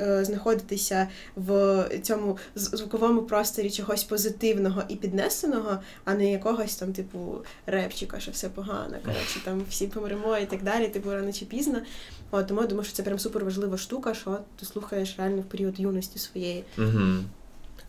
[0.00, 7.44] е, знаходитися в цьому звуковому просторі чогось позитивного і піднесеного, а не якогось там, типу,
[7.66, 8.96] репчика, що все погано.
[9.04, 11.78] Коротше, там всі помремо і так далі, типу рано чи пізно.
[12.30, 15.44] От, Тому я думаю, що це прям супер важлива штука, що ти слухаєш реально в
[15.44, 16.64] період юності своєї.
[16.78, 17.24] Угу.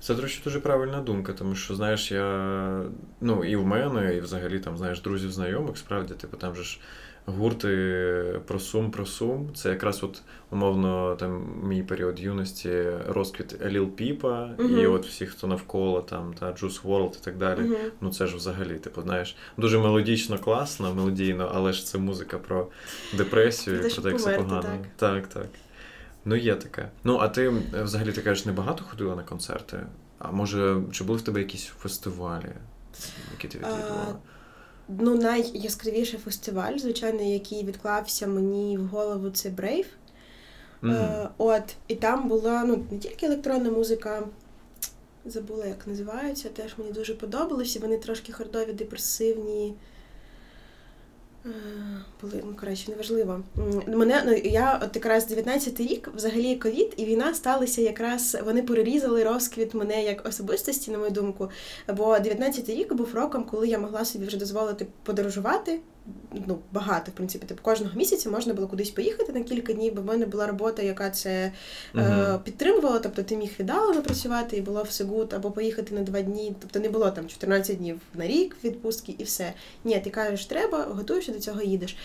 [0.03, 2.83] Це, до речі, дуже правильна думка, тому що, знаєш, я.
[3.21, 6.79] Ну, і в мене, і взагалі там, знаєш, друзів, знайомих, справді, типу, там же ж
[7.25, 9.49] гурти про сум, про сум.
[9.55, 10.21] Це якраз от
[10.51, 14.81] умовно там мій період юності, розквіт Ліл Піпа, uh-huh.
[14.81, 17.59] і от всі, хто навколо там, та Juice WRLD і так далі.
[17.59, 17.89] Uh-huh.
[18.01, 22.67] Ну це ж взагалі, типу, знаєш, дуже мелодічно, класно, мелодійно, але ж це музика про
[23.13, 24.61] депресію, про те, як все погано.
[24.61, 24.81] Так.
[24.95, 25.47] так, так.
[26.25, 26.89] Ну, є таке.
[27.03, 27.53] Ну, а ти
[27.83, 29.79] взагалі ти кажеш, небагато ходила на концерти?
[30.19, 32.49] А може, чи були в тебе якісь фестивалі,
[33.31, 34.15] які ти відвідувала?
[34.87, 39.85] Ну, найяскравіший фестиваль, звичайно, який відклався мені в голову, це Brave.
[40.81, 41.23] Mm-hmm.
[41.25, 44.27] Е, От, і там була ну, не тільки електронна музика,
[45.25, 47.79] забула, як називаються, теж мені дуже подобалося.
[47.79, 49.73] Вони трошки хардові, депресивні.
[51.45, 51.49] Е,
[52.21, 53.43] були, ну коротше, неважливо.
[53.87, 58.37] Мене ну я от якраз 19-й рік, взагалі ковід, і війна сталися якраз.
[58.45, 61.49] Вони перерізали розквіт мене як особистості, на мою думку.
[61.87, 65.79] Бо 19-й рік був роком, коли я могла собі вже дозволити подорожувати
[66.47, 70.01] ну, багато, в принципі, типу, кожного місяця можна було кудись поїхати на кілька днів, бо
[70.01, 71.51] в мене була робота, яка це
[71.95, 72.99] е, підтримувала.
[72.99, 76.55] Тобто ти міг віддалено працювати і було все good, або поїхати на два дні.
[76.59, 79.53] Тобто не було там 14 днів на рік відпустки і все.
[79.83, 81.97] Ні, ти кажеш, треба, готуєшся до цього їдеш.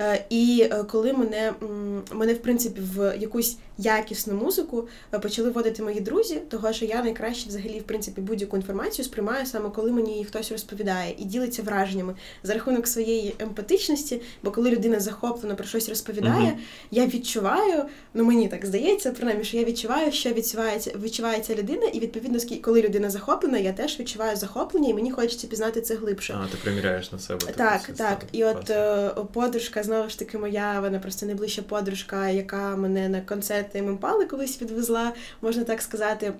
[0.00, 1.52] Е, і е, коли мене,
[2.12, 7.02] мене, в принципі, в якусь якісну музику е, почали вводити мої друзі, того що я
[7.02, 11.62] найкраще взагалі в принципі будь-яку інформацію сприймаю саме коли мені її хтось розповідає і ділиться
[11.62, 14.22] враженнями за рахунок своєї емпатичності.
[14.42, 16.56] Бо коли людина захоплена про щось розповідає, uh
[16.90, 22.00] я відчуваю, ну мені так здається, принаймні, що я відчуваю, що відчувається відчувається людина, і
[22.00, 26.38] відповідно, коли людина захоплена, я теж відчуваю захоплення, і мені хочеться пізнати це глибше.
[26.44, 27.46] А ти приміряєш на себе.
[27.56, 28.24] Так, так.
[28.32, 33.20] І от е, подружка знову ж таки моя, вона просто найближча подружка, яка мене на
[33.20, 35.12] концерт Тейм Імпали колись відвезла,
[35.42, 36.32] можна так сказати.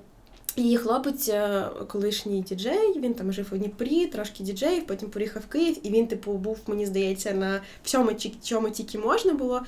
[0.57, 5.53] І хлопець, е, колишній діджей, він там жив у Дніпрі, трошки діджеїв, потім поїхав в
[5.53, 8.11] Київ, і він, типу, був, мені здається, на всьому,
[8.45, 9.62] чому тільки можна було.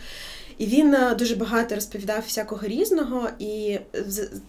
[0.59, 3.79] І він е, дуже багато розповідав всякого різного, і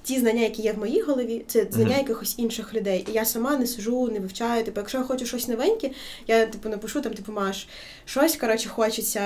[0.04, 1.98] ті знання, які є в моїй голові, це знання mm-hmm.
[1.98, 3.06] якихось інших людей.
[3.10, 4.64] І я сама не сижу, не вивчаю.
[4.64, 5.90] Типу, якщо я хочу щось новеньке,
[6.28, 7.68] я типу напишу там, типу, маш,
[8.06, 9.22] щось коротше хочеться,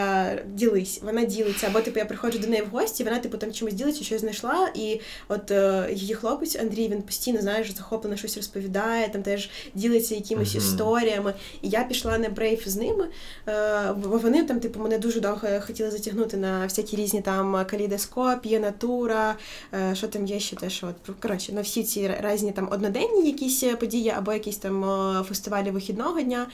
[0.54, 1.02] ділись.
[1.04, 1.68] Вона ділиться.
[1.68, 4.70] Або типу я приходжу до неї в гості, вона типу там чимось ділиться, щось знайшла.
[4.76, 10.16] І от е, її хлопець Андрій він постійно знаєш, захоплено щось розповідає, там теж ділиться
[10.16, 10.58] якимись mm-hmm.
[10.58, 11.34] історіями.
[11.62, 13.08] І я пішла на брейф з ними,
[13.48, 18.60] е, вони там, типу, мене дуже довго хотіли затягнути на всякі різні там калейдоскоп, є
[18.60, 19.36] натура,
[19.74, 20.84] е, що там є ще теж.
[20.84, 24.84] От, коротше, на всі ці різні там одноденні якісь події або якісь там
[25.28, 26.48] фестивалі вихідного дня.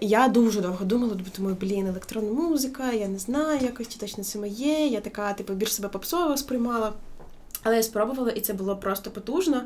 [0.00, 4.86] Я дуже довго думала, думаю, блін, електронна музика, я не знаю, якось точно це моє.
[4.86, 6.92] Я така, типу, більш себе попсово сприймала.
[7.62, 9.62] Але я спробувала, і це було просто потужно.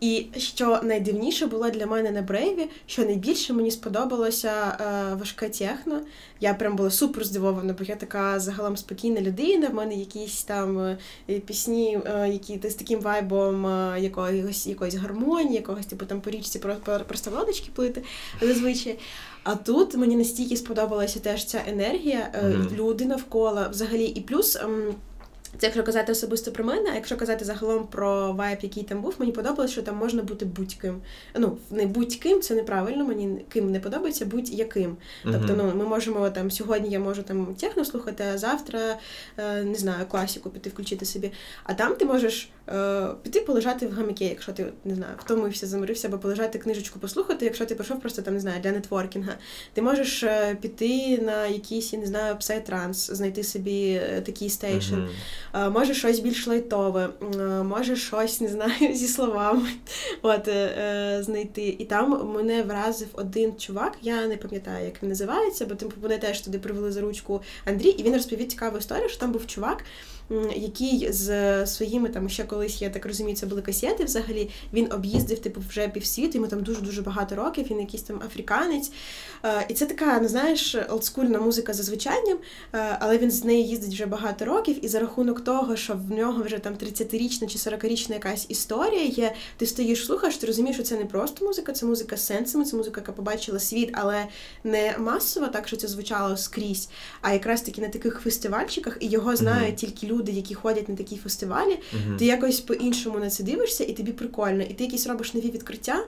[0.00, 6.00] І що найдивніше було для мене на брейві, що найбільше мені сподобалося е, важке техно.
[6.40, 9.68] Я прям була супер здивована, бо я така загалом спокійна людина.
[9.68, 10.98] В мене якісь там е,
[11.46, 16.58] пісні, е, які з таким вайбом е, якоїсь якоїсь гармонії, якогось типу там по річці
[17.08, 18.02] просто водочки плити
[18.40, 18.98] зазвичай.
[19.42, 22.76] А тут мені настільки сподобалася теж ця енергія, mm-hmm.
[22.76, 24.56] люди навколо взагалі, і плюс.
[24.56, 24.94] Ем,
[25.58, 29.14] це якщо казати особисто про мене, а якщо казати загалом про вайб, який там був,
[29.18, 31.00] мені подобалось, що там можна бути будь-ким.
[31.34, 34.96] Ну, не будь-ким, це неправильно, мені ким не подобається, будь-яким.
[35.24, 38.98] Тобто, ну ми можемо там сьогодні я можу там техно слухати, а завтра
[39.38, 41.32] е, не знаю, класіку піти включити собі.
[41.64, 46.08] А там ти можеш е, піти полежати в гамаке, якщо ти не знаю, втомився, заморився,
[46.08, 49.32] або полежати книжечку послухати, якщо ти прийшов просто там не знаю для нетворкінга.
[49.72, 54.94] Ти можеш е, піти на якийсь, я не знаю, psy-trance, знайти собі е, такий station.
[54.94, 55.08] Uh-huh.
[55.54, 57.08] Може щось більш лайтове,
[57.64, 59.68] може щось, не знаю, зі словами
[60.22, 61.76] от, е, знайти.
[61.78, 66.18] І там мене вразив один чувак, я не пам'ятаю, як він називається, бо тим мене
[66.18, 69.84] теж туди привели за ручку Андрій, і він розповів цікаву історію, що там був чувак
[70.56, 74.50] який з своїми там ще колись, я так розумію, це були касети взагалі.
[74.72, 78.92] Він об'їздив типу вже півсвіту, йому там дуже-дуже багато років, він якийсь там африканець.
[79.68, 82.38] І це така, ну знаєш, олдскульна музика за звичайням,
[82.72, 86.42] але він з нею їздить вже багато років, і за рахунок того, що в нього
[86.42, 90.96] вже там 30-річна чи 40-річна якась історія є, ти стоїш, слухаєш, ти розумієш, що це
[90.96, 94.26] не просто музика, це музика з сенсами, це музика, яка побачила світ, але
[94.64, 96.88] не масово, так що це звучало скрізь,
[97.22, 99.78] а якраз таки на таких фестивальчиках, і його знають mm-hmm.
[99.78, 102.16] тільки люди люди, які ходять на такі фестивалі, uh-huh.
[102.16, 106.04] ти якось по-іншому на це дивишся, і тобі прикольно, і ти якісь робиш нові відкриття.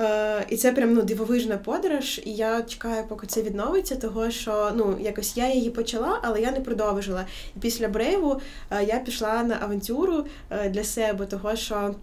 [0.00, 4.72] Е, І це прям ну, дивовижна подорож, і я чекаю, поки це відновиться, того що
[4.76, 7.26] ну якось я її почала, але я не продовжила.
[7.56, 11.94] І після брейву е, я пішла на авантюру е, для себе, того що.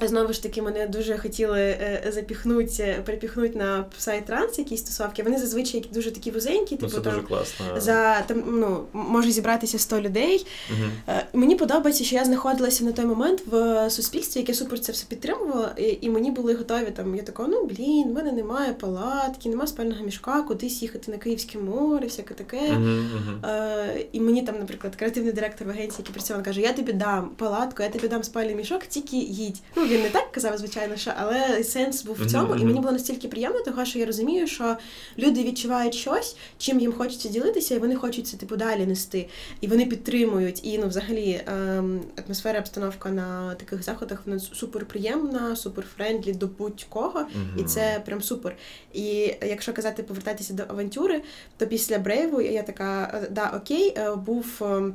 [0.00, 5.22] Знову ж таки, мене дуже хотіли е, запіхнути, припіхнути на сайт транс якісь тусовки.
[5.22, 7.80] Вони зазвичай дуже такі вузенькі, ну, типу це дуже класно.
[7.80, 10.46] за там ну може зібратися 100 людей.
[10.70, 11.14] Угу.
[11.32, 15.68] Мені подобається, що я знаходилася на той момент в суспільстві, яке супер це все підтримувало,
[15.76, 17.16] і, і мені були готові там.
[17.16, 21.58] Я така, ну блін, в мене немає палатки, немає спального мішка, кудись їхати на Київське
[21.58, 22.70] море, всяке таке.
[22.72, 23.48] Угу, угу.
[23.48, 27.30] Е, І мені там, наприклад, креативний директор в агенції, який працював, каже: Я тобі дам
[27.36, 29.60] палатку, я тобі дам спальний мішок, тільки їдь.
[29.76, 32.60] Ну він не так казав, звичайно, що але сенс був в цьому, mm-hmm.
[32.60, 34.76] і мені було настільки приємно, того що я розумію, що
[35.18, 39.28] люди відчувають щось, чим їм хочеться ділитися, і вони хочуть це типу далі нести.
[39.60, 40.64] І вони підтримують.
[40.66, 46.46] І ну, взагалі, ем, атмосфера, обстановка на таких заходах вона супер приємна, супер friendly до
[46.46, 47.60] будь-кого, mm-hmm.
[47.60, 48.56] і це прям супер.
[48.92, 51.22] І якщо казати повертатися до авантюри,
[51.56, 54.46] то після Брейву я така, «Е, да, окей, е, був.
[54.60, 54.94] Ем,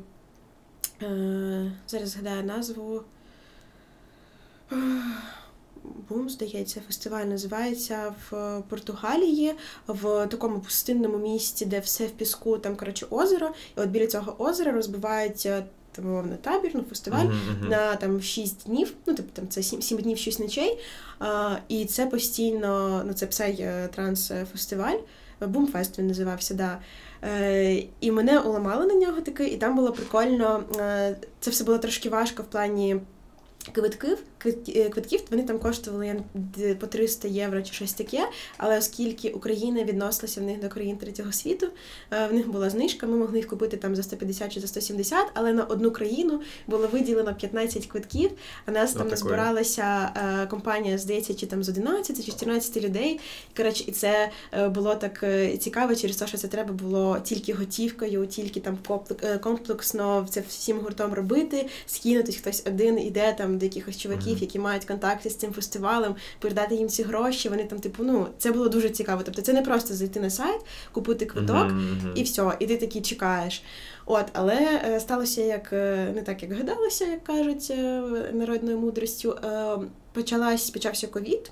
[1.02, 3.04] е, зараз згадаю назву.
[6.10, 9.54] Бум, здається, фестиваль називається в Португалії,
[9.88, 13.52] в такому пустинному місті, де все в піску, там коротше озеро.
[13.78, 15.48] І от біля цього озера розбивають
[15.96, 17.70] там мовно табір, ну фестиваль uh-huh.
[17.70, 18.94] на там 6 днів.
[19.06, 20.80] Ну тобто там це 7, 7 днів, 6 ночей.
[21.20, 24.98] А, І це постійно, ну це псай е, транс фестиваль.
[25.42, 26.80] Бумфест він називався, да.
[27.24, 30.64] Е, І мене уламали на нього таки, і там було прикольно.
[30.80, 33.02] Е, це все було трошки важко в плані
[33.72, 34.18] квитків,
[34.90, 36.16] квитків вони там коштували
[36.80, 38.30] по 300 євро чи щось таке.
[38.58, 41.68] Але оскільки Україна відносилася в них до країн третього світу,
[42.12, 45.28] е, в них була знижка, ми могли їх купити там за 150 чи за 170,
[45.34, 48.32] але на одну країну було виділено 15 квитків.
[48.66, 53.20] А нас там назбиралася е, компанія, здається, чи там з 11 чи 14 людей.
[53.58, 54.30] Коротше, і це
[54.70, 55.26] було так
[55.60, 58.78] цікаво, через те, що це треба було тільки готівкою, тільки там
[59.42, 64.86] комплексно це всім гуртом робити, скинутись хтось один іде там до якихось чуваків, які мають
[64.86, 67.50] контакти з цим фестивалем, передати їм ці гроші.
[67.50, 69.22] Вони там, типу, ну це було дуже цікаво.
[69.26, 70.62] Тобто, це не просто зайти на сайт,
[70.92, 71.72] купити квиток
[72.16, 73.64] і все, і ти такий чекаєш.
[74.06, 78.02] От, але е, сталося як е, не так, як гадалося, як кажуть е,
[78.34, 79.40] народною мудростю.
[80.14, 81.52] Почалась почався ковід.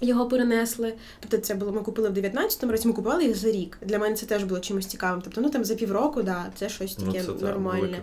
[0.00, 1.72] Його перенесли, тобто це було.
[1.72, 2.88] Ми купили в 19-му році.
[2.88, 3.78] Ми купували їх за рік.
[3.82, 5.22] Для мене це теж було чимось цікавим.
[5.24, 8.02] Тобто, ну там за півроку, да, це щось ну, таке ну, це, нормальне.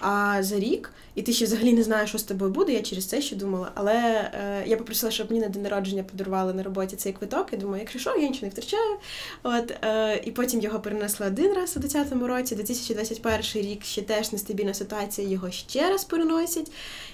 [0.00, 2.72] а за рік, і ти ще взагалі не знаєш, що з тобою буде.
[2.72, 3.70] Я через це ще думала.
[3.74, 7.52] Але е, я попросила, щоб мені на день народження подарували на роботі цей квиток.
[7.52, 8.96] І думаю, якщо що, я нічого не втрачаю.
[9.42, 12.54] От е, і потім його перенесли один раз у 20-му році.
[12.54, 15.28] 2021 рік ще теж нестабільна ситуація.
[15.28, 16.70] Його ще раз переносять.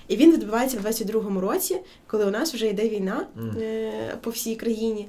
[0.08, 3.26] І він відбувається в 22-му році, коли у нас вже йде війна.
[3.36, 3.62] Mm.
[3.62, 5.08] Е, по всій країні.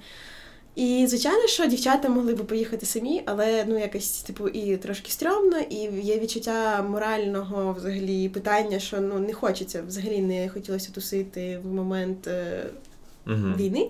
[0.76, 5.60] І звичайно, що дівчата могли б поїхати самі, але ну якось типу і трошки стрьомно,
[5.60, 11.74] і є відчуття морального взагалі питання, що ну не хочеться взагалі не хотілося тусити в
[11.74, 12.30] момент
[13.26, 13.56] Мгм.
[13.58, 13.90] війни.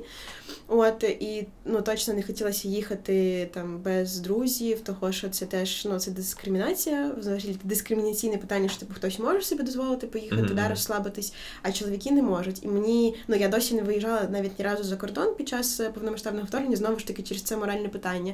[0.68, 6.00] От і ну точно не хотілося їхати там без друзів, того що це теж ну
[6.00, 10.48] це дискримінація, взагалі дискримінаційне питання, що типу хтось може собі дозволити поїхати Мгм.
[10.48, 12.64] туди, розслабитись, а чоловіки не можуть.
[12.64, 15.90] І мені ну я досі не виїжджала навіть ні разу за кордон під час е,
[15.90, 18.34] повномасштабного вторгнення, знову ж таки через це моральне питання.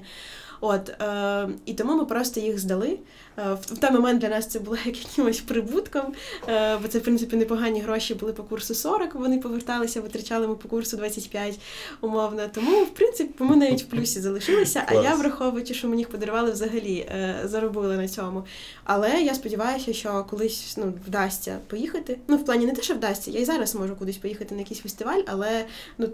[0.62, 3.00] От е, і тому ми просто їх здали.
[3.40, 6.14] Е, в, той момент для нас це було як якимось прибутком,
[6.48, 10.56] е, бо це в принципі непогані гроші були по курсу 40, Вони поверталися, витрачали ми
[10.56, 11.60] по курсу 25,
[12.02, 12.42] умовно.
[12.54, 14.84] Тому, в принципі, ми навіть в плюсі залишилися.
[14.88, 18.44] А я, враховуючи, що мені їх подарували, взагалі е, заробила на цьому.
[18.84, 22.18] Але я сподіваюся, що колись ну, вдасться поїхати.
[22.28, 24.80] Ну, в плані не те, що вдасться, я і зараз можу кудись поїхати на якийсь
[24.80, 25.66] фестиваль, але
[25.98, 26.10] ну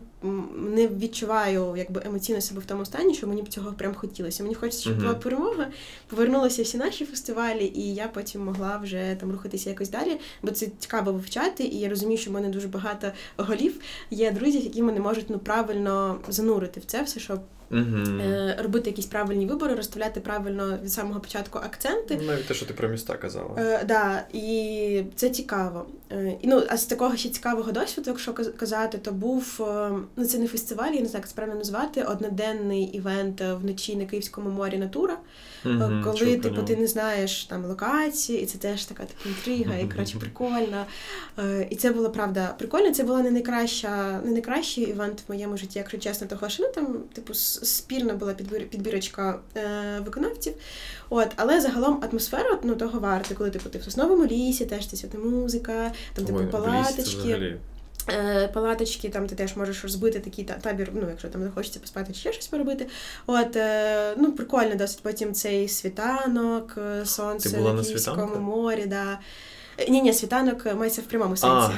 [0.56, 4.44] не відчуваю якби емоційно себе в тому стані, що мені б цього прям хотілося.
[4.44, 5.68] Мені хочеться, щоб була перемога,
[6.08, 10.68] повернулися всі наші фестивалі, і я потім могла вже там рухатися якось далі, бо це
[10.80, 15.00] цікаво вивчати, і я розумію, що в мене дуже багато голів є друзів, які мене
[15.00, 17.40] можуть ну правильно занурити в це все, щоб
[17.72, 22.18] е, робити якісь правильні вибори, розставляти правильно від самого початку акценти.
[22.22, 23.56] Ну, Навіть те, що ти про міста казала.
[23.58, 25.86] Е, да, і це цікаво.
[26.12, 30.38] Е, ну, а з такого ще цікавого досвіду, якщо казати, то був е, ну це
[30.38, 34.78] не фестиваль, я не знаю, як це правильно назвати, одноденний івент вночі на Київському морі
[34.78, 35.18] Натура.
[35.70, 39.78] Мгм, коли чув типу ти не знаєш там локації, і це теж така така інтрига,
[39.78, 40.86] і коротше прикольно.
[41.40, 42.92] Е, І це було правда прикольно.
[42.92, 46.70] Це була не найкраща, не найкращий івент в моєму житті, якщо чесно, того що ну
[46.76, 49.62] там, типу, спірна була підбір, підбірочка е,
[50.06, 50.54] виконавців.
[51.10, 55.18] От, але загалом атмосфера ну, того варта, коли типу ти в сосновому лісі, теж свята
[55.18, 57.02] музика, там типу це палаточки.
[57.04, 57.58] взагалі.
[58.10, 62.20] Е, палаточки, там ти теж можеш розбити такий табір, ну, якщо там захочеться поспати чи
[62.20, 62.88] ще щось поробити.
[63.28, 68.86] От, е, ну, прикольно досить потім цей світанок, е, сонце Ти була на Київському морі,
[68.86, 69.20] да.
[69.90, 71.74] Ні, ні, світанок мається в прямому сенсі.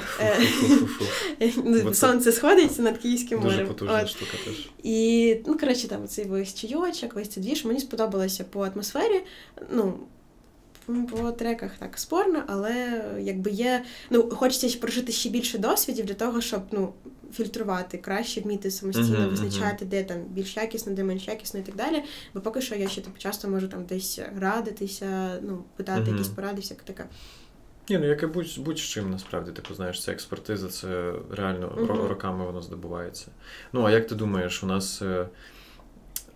[1.94, 3.68] Сонце сходить над Київським Дуже морем.
[3.68, 4.10] потужна От.
[4.10, 4.70] штука теж.
[4.84, 9.22] І, ну, коротше, там цей весь чайочок, весь цей двіж, мені сподобалося по атмосфері.
[9.72, 9.94] Ну,
[10.88, 13.84] по треках так спорно, але якби є.
[14.10, 16.94] Ну, хочеться прожити ще більше досвідів для того, щоб ну,
[17.34, 19.30] фільтрувати, краще вміти самостійно мгм.
[19.30, 22.04] визначати, де там більш якісно, де менш якісно і так далі.
[22.34, 26.12] Бо поки що я ще типу, часто можу там десь радитися, ну, питати Мгм.
[26.12, 27.06] якісь поради, всяке таке.
[27.90, 31.70] Ні, ну як і будь, будь чим насправді, типу, знаєш, ця експертиза, це реально
[32.10, 33.28] роками воно здобувається.
[33.74, 35.02] Ну, а як ти думаєш, у нас.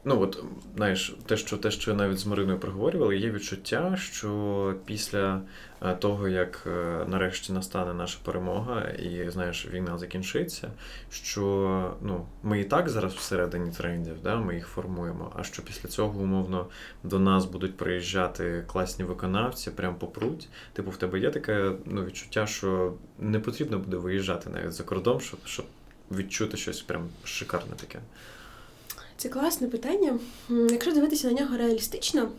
[0.05, 0.43] Ну, от,
[0.75, 5.41] знаєш, те, що те, що навіть з Мариною проговорювали, є відчуття, що після
[5.81, 10.71] е, того, як е, нарешті настане наша перемога, і знаєш, війна закінчиться,
[11.09, 15.31] що ну, ми і так зараз всередині трендів, да, ми їх формуємо.
[15.35, 16.67] А що після цього умовно
[17.03, 20.49] до нас будуть приїжджати класні виконавці, прям попруть.
[20.73, 25.19] Типу, в тебе є таке ну, відчуття, що не потрібно буде виїжджати навіть за кордон,
[25.19, 25.65] щоб, щоб
[26.11, 27.99] відчути щось прям шикарне таке.
[29.21, 30.19] Це класне питання.
[30.49, 32.29] Якщо дивитися на нього реалістично,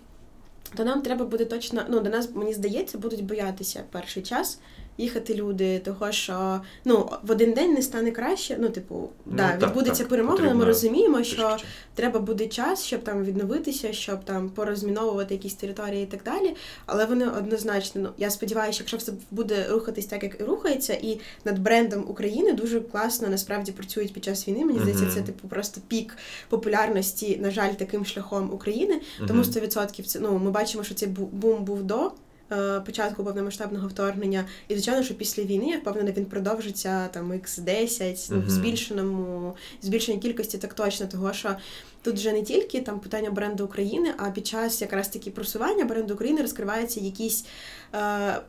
[0.77, 4.59] то нам треба буде точно, ну, до нас, мені здається, будуть боятися перший час
[4.99, 8.57] їхати люди, того що ну, в один день не стане краще.
[8.61, 11.65] Ну, типу, Ну, да, так, відбудеться так, перемога, але ми розуміємо, що часу.
[11.95, 16.55] треба буде час, щоб там відновитися, щоб там порозміновувати якісь території і так далі.
[16.87, 21.21] Але вони однозначно, ну я сподіваюся, якщо все буде рухатись так, як і рухається, і
[21.45, 24.65] над брендом України дуже класно насправді працюють під час війни.
[24.65, 26.17] Мені здається, це типу просто пік
[26.49, 29.01] популярності, на жаль, таким шляхом України.
[29.19, 29.51] Тому Мгм.
[29.51, 32.11] 100% це ну ми бачимо, що цей бу- бум був до.
[32.53, 38.29] Е, Початку повномасштабного вторгнення, і звичайно, що після війни я впевнена, він продовжиться там x10,
[38.31, 41.57] ну, в збільшеному збільшеній кількості, так точно, того що
[42.03, 46.15] тут вже не тільки там питання бренду України, а під час якраз таки просування бренду
[46.15, 47.45] України розкриваються якісь.
[47.95, 48.41] Е,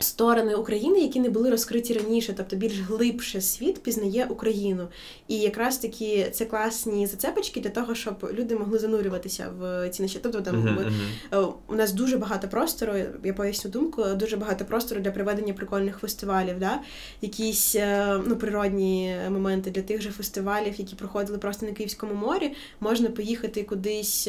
[0.00, 4.88] Сторони України, які не були розкриті раніше, тобто більш глибше світ пізнає Україну.
[5.28, 10.18] І якраз таки це класні зацепочки для того, щоб люди могли занурюватися в ці наші.
[10.22, 10.86] Тобто там мгм.
[11.32, 12.92] Е, У нас дуже багато простору,
[13.24, 16.80] я поясню думку, дуже багато простору для проведення прикольних фестивалів, да?
[17.20, 22.52] якісь е, ну, природні моменти для тих же фестивалів, які проходили просто на Київському морі.
[22.80, 24.28] Можна поїхати кудись.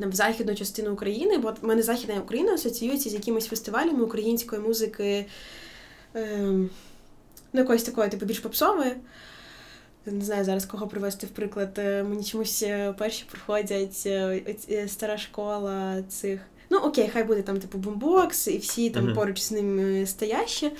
[0.00, 4.62] Там, в західну частину України, бо в мене Західна Україна асоціюється з якимись фестивалями української
[4.62, 5.26] музики,
[6.14, 6.70] ем,
[7.52, 8.92] ну, якоїсь такої, типу, більш попсової.
[10.06, 11.74] Не знаю зараз кого привести в приклад.
[11.78, 16.40] Е, Мені чомусь е, перші приходять оць- е, стара школа цих.
[16.74, 19.14] Ну окей, хай буде там типу бомбокс і всі там uh-huh.
[19.14, 20.70] поруч з ним стоящі,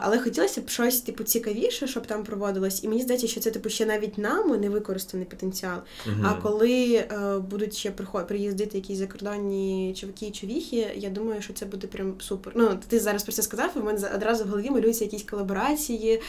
[0.00, 2.84] але хотілося б щось типу цікавіше, щоб там проводилось.
[2.84, 5.78] І мені здається, що це типу ще навіть нам не використаний потенціал.
[5.78, 6.26] Uh-huh.
[6.26, 11.52] А коли е, будуть ще приход приїздити якісь закордонні чуваки і човіхи, я думаю, що
[11.52, 12.52] це буде прям супер.
[12.56, 16.20] Ну ти зараз про це сказав, і в мене одразу в голові малюються якісь колаборації.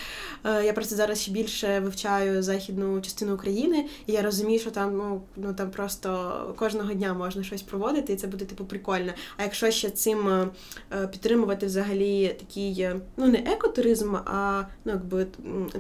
[0.46, 4.98] Е, я просто зараз ще більше вивчаю західну частину України, і я розумію, що там
[4.98, 6.10] ну ну там просто
[6.58, 8.99] кожного дня можна щось проводити, і це буде типу прикольно.
[9.38, 10.48] А якщо ще цим е,
[10.94, 15.28] е, підтримувати взагалі такий, ну не екотуризм, а ну якби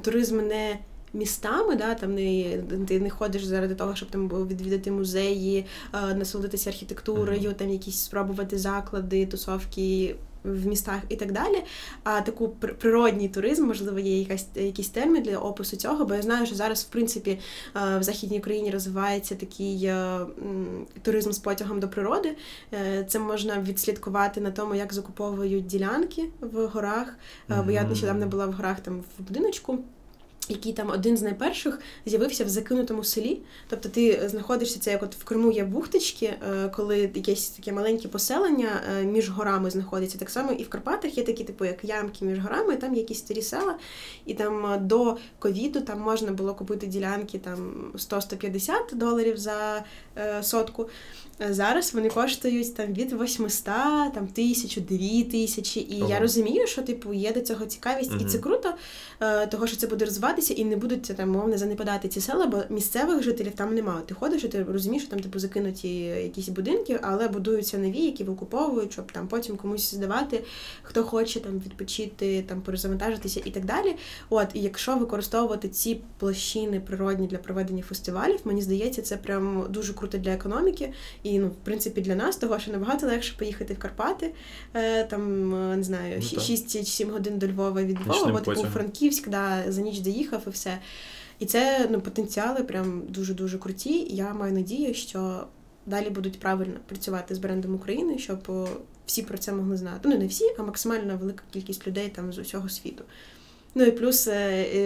[0.01, 0.79] туризм не.
[1.13, 2.57] Містами, да, там не
[2.87, 9.25] ти не ходиш заради того, щоб там відвідати музеї, насолодитися архітектурою, там якісь спробувати заклади,
[9.25, 11.63] тусовки в містах і так далі.
[12.03, 16.45] А таку природній туризм, можливо, є якась якийсь термін для опису цього, бо я знаю,
[16.45, 17.39] що зараз, в принципі,
[17.99, 20.19] в Західній Україні розвивається такий е,
[21.01, 22.35] туризм з потягом до природи.
[22.73, 27.15] Е, це можна відслідкувати на тому, як закуповують ділянки в горах.
[27.65, 29.79] Бо я нещодавно була в горах там в будиночку
[30.49, 33.41] який там один з найперших з'явився в закинутому селі.
[33.67, 38.07] Тобто ти знаходишся це, як от в Криму є бухточки, е, коли якесь таке маленьке
[38.07, 40.17] поселення е, між горами знаходиться.
[40.17, 43.41] Так само і в Карпатах є такі, типу, як ямки між горами, там якісь старі
[43.41, 43.75] села,
[44.25, 49.83] і там е, до ковіду там можна було купити ділянки там 100-150 доларів за
[50.41, 50.89] сотку.
[51.49, 53.65] Зараз вони коштують там від 800,
[54.13, 55.81] там тисячу, дві тисячі.
[55.81, 56.11] І Ого.
[56.11, 58.21] я розумію, що типу є до цього цікавість, угу.
[58.21, 58.73] і це круто,
[59.51, 63.23] того що це буде розвиватися, і не будуть там мовно занепадати ці села, бо місцевих
[63.23, 64.01] жителів там немає.
[64.05, 68.23] Ти ходиш, і ти розумієш, що там типу закинуті якісь будинки, але будуються нові, які
[68.23, 70.43] викуповують, щоб там потім комусь здавати,
[70.83, 73.95] хто хоче там відпочити, там перезавантажитися і так далі.
[74.29, 79.93] От, і якщо використовувати ці площини природні для проведення фестивалів, мені здається, це прям дуже
[79.93, 80.93] круто для економіки.
[81.29, 84.33] І ну, в принципі, для нас того, що набагато легше поїхати в Карпати,
[84.73, 88.39] е, там е, не знаю, ну, 6 чи 7 годин до Львова від Львова, бо
[88.39, 90.79] типу Франківськ, да, за ніч доїхав і все.
[91.39, 94.07] І це ну, потенціали прям дуже-дуже круті.
[94.09, 95.47] я маю надію, що
[95.85, 98.67] далі будуть правильно працювати з брендом України, щоб е,
[99.05, 100.09] всі про це могли знати.
[100.09, 103.03] Ну, не всі, а максимально велика кількість людей там з усього світу.
[103.75, 104.29] Ну і плюс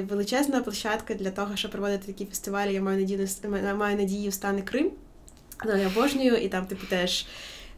[0.09, 2.73] величезна площадка для того, щоб проводити такі фестивалі.
[2.73, 3.27] Я маю надію,
[3.77, 4.91] маю надію стане Крим.
[5.65, 7.25] Ну, я обожнюю, і там, типу, теж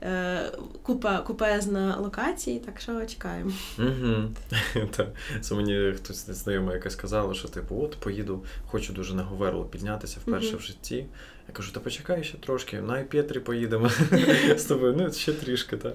[0.03, 0.51] е,
[0.83, 3.51] купа купезна локацій, так що чекаємо.
[5.41, 10.17] Це мені хтось знайома яка сказала, що типу, от поїду, хочу дуже на Говерло піднятися
[10.19, 11.05] вперше в житті.
[11.47, 13.89] Я кажу, та почекай ще трошки, на Петрі поїдемо
[14.57, 14.95] з тобою.
[14.97, 15.93] Ну, ще трішки, так.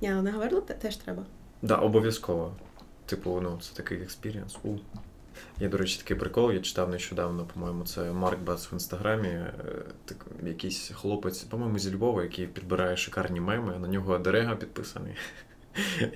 [0.00, 1.22] Ні, але на Говерлу теж треба.
[1.68, 2.56] Так, обов'язково.
[3.06, 4.56] Типу, ну, це такий experience.
[5.60, 9.28] Є, до речі, такий прикол, я читав нещодавно, по-моєму, це Марк Бац в інстаграмі.
[9.28, 9.52] Е,
[10.04, 15.14] так, якийсь хлопець, по-моєму, зі Львова, який підбирає шикарні меми, на нього Дерега підписаний.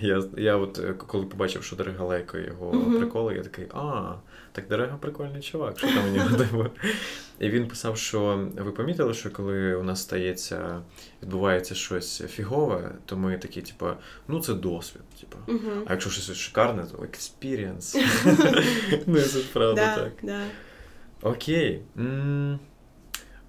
[0.00, 2.98] Я я от е, коли побачив, що Дерега лайкає його uh-huh.
[2.98, 4.14] приколи, я такий, а,
[4.52, 6.66] так Дерега прикольний чувак, що там у нього типу.
[7.38, 10.82] І він писав, що ви помітили, що коли у нас стається,
[11.22, 13.86] відбувається щось фігове, то ми такі, типу,
[14.28, 15.02] ну це досвід.
[15.20, 15.52] Типу.
[15.52, 15.82] Uh-huh.
[15.86, 17.96] А якщо щось шикарне, то experience.
[19.06, 20.12] Ну, це правда так.
[21.22, 21.82] Окей.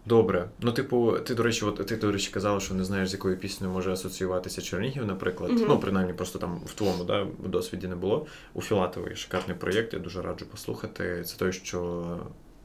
[0.05, 0.49] Добре.
[0.61, 3.37] Ну, типу, ти, до речі, от ти, до речі, казала, що не знаєш, з якою
[3.37, 5.51] піснею може асоціюватися Чернігів, наприклад.
[5.51, 5.65] Mm-hmm.
[5.67, 8.25] Ну, принаймні, просто там в твоєму да, досвіді не було.
[8.53, 11.23] У Філатової шикарний проєкт, я дуже раджу послухати.
[11.25, 12.19] Це той, що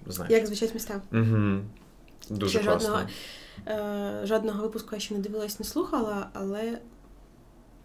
[0.07, 0.33] знаєш.
[0.33, 1.03] Як звучать міста.
[1.13, 1.61] Угу.
[2.31, 2.89] Дуже ще класно.
[2.89, 3.09] Жодного,
[3.67, 6.79] е, жодного випуску я ще не дивилась, не слухала, але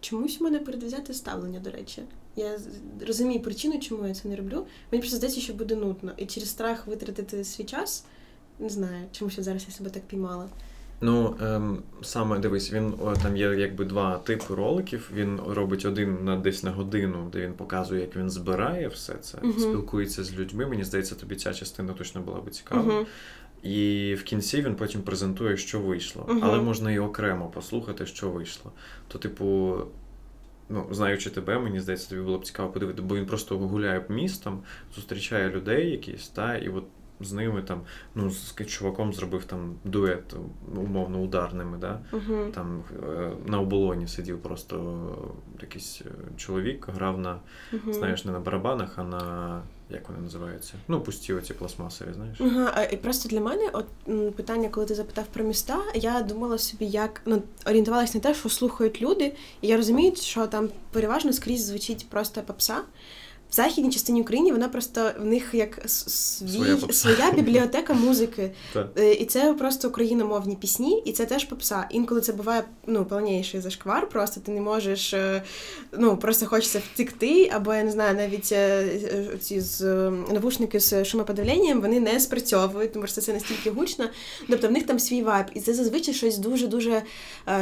[0.00, 2.02] чомусь у мене передвзяте ставлення, до речі.
[2.36, 2.58] Я
[3.06, 4.66] розумію причину, чому я це не роблю.
[4.92, 6.12] Мені просто здається, що буде нудно.
[6.16, 8.04] І через страх витратити свій час.
[8.58, 10.48] Не знаю, чому ще зараз я себе так піймала.
[11.00, 15.10] Ну, ем, саме дивись, він там є якби два типи роликів.
[15.14, 19.38] Він робить один на десь на годину, де він показує, як він збирає все це,
[19.38, 19.58] uh-huh.
[19.58, 20.66] спілкується з людьми.
[20.66, 22.82] Мені здається, тобі ця частина точно була би цікава.
[22.82, 23.06] Uh-huh.
[23.62, 26.26] І в кінці він потім презентує, що вийшло.
[26.28, 26.40] Uh-huh.
[26.42, 28.72] Але можна і окремо послухати, що вийшло.
[29.08, 29.76] То, типу,
[30.68, 34.62] ну, знаючи тебе, мені здається, тобі було б цікаво подивити, бо він просто гуляє містом,
[34.94, 36.84] зустрічає людей якісь, та, і от
[37.20, 37.80] з ними там,
[38.14, 40.34] ну, з чуваком зробив там дует,
[40.76, 41.78] умовно ударними.
[41.78, 42.00] да?
[42.12, 42.50] Uh-huh.
[42.50, 45.06] Там е, на оболоні сидів просто
[45.60, 47.40] якийсь е, чоловік, грав на,
[47.72, 47.92] uh-huh.
[47.92, 49.62] знаєш, не на барабанах, а на.
[49.90, 50.74] Як вони називаються?
[50.88, 52.40] Ну, пусті оці пластмасові, знаєш.
[52.40, 53.86] Ага, І просто для мене, от
[54.36, 58.48] питання, коли ти запитав про міста, я думала собі, як ну, орієнтувалася на те, що
[58.48, 62.82] слухають люди, і я розумію, що там переважно скрізь звучить просто попса.
[63.50, 68.50] В західній частині України вона просто в них як свій, своя, своя бібліотека музики.
[68.98, 71.86] Е, і це просто україномовні пісні, і це теж попса.
[71.90, 75.42] Інколи це буває ну, повніший зашквар, просто ти не можеш, е,
[75.98, 78.88] ну просто хочеться втекти, або я не знаю, навіть е,
[79.40, 84.04] ці з навушники з шумоподавленням вони не спрацьовують, тому що це настільки гучно.
[84.48, 85.46] Тобто в них там свій вайб.
[85.54, 87.02] І це зазвичай щось дуже-дуже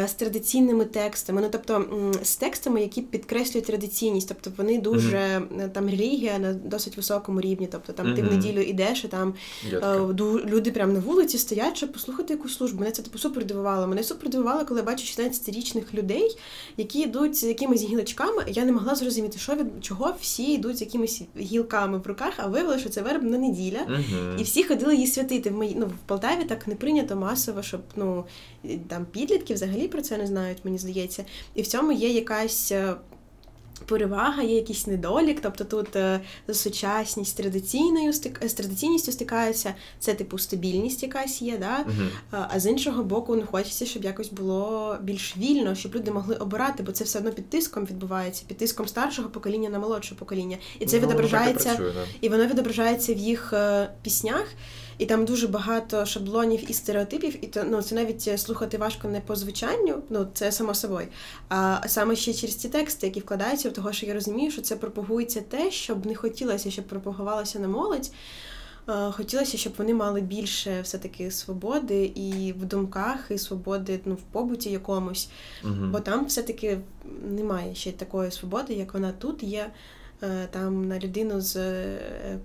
[0.06, 1.40] з традиційними текстами.
[1.40, 1.84] Ну тобто
[2.22, 5.42] з текстами, які підкреслюють традиційність, тобто вони дуже.
[5.74, 7.68] Там релігія на досить високому рівні.
[7.72, 8.16] Тобто там mm-hmm.
[8.16, 9.34] ти в неділю йдеш, і там
[9.72, 12.80] uh, люди прямо на вулиці стоять, щоб послухати якусь службу.
[12.80, 13.86] Мене це типу супер дивувало.
[13.86, 16.36] Мене супер дивувало, коли я бачу 16-річних людей,
[16.76, 18.44] які йдуть з якимись гілочками.
[18.48, 22.46] Я не могла зрозуміти, що від чого всі йдуть з якимись гілками в руках, а
[22.46, 24.40] виявилося, що це вербна неділя, mm-hmm.
[24.40, 25.50] і всі ходили її святити.
[25.50, 28.24] В мої ну в Полтаві так не прийнято масово, щоб ну
[28.88, 31.24] там підлітки взагалі про це не знають, мені здається.
[31.54, 32.94] І в цьому є якась е,
[33.86, 36.20] перевага, є якийсь недолік, тобто тут е,
[36.52, 38.12] сучасність традиційною
[38.42, 41.84] з традиційністю стикаються, це типу стабільність якась є, да?
[41.84, 42.46] Uh-huh.
[42.48, 46.82] а з іншого боку, ну хочеться, щоб якось було більш вільно, щоб люди могли обирати,
[46.82, 50.56] бо це все одно під тиском відбувається, під тиском старшого покоління на молодше покоління.
[50.78, 52.04] І це ну, відображається, працює, да.
[52.20, 54.46] і воно відображається в їх е, піснях
[54.98, 59.08] і там дуже багато шаблонів і стереотипів, і то ну це навіть е, слухати важко
[59.08, 61.06] не по звучанню, ну це само собою.
[61.48, 64.76] А саме ще через ті тексти, які вкладаються, в того, що я розумію, що це
[64.76, 68.10] пропагується те, щоб не хотілося, щоб пропагувалося на молодь.
[69.10, 74.70] Хотілося, щоб вони мали більше все-таки свободи і в думках, і свободи ну, в побуті
[74.70, 75.28] якомусь,
[75.64, 76.78] uh бо там все-таки
[77.28, 79.70] немає ще такої свободи, як вона тут є.
[80.24, 82.38] Е, там на людину з е,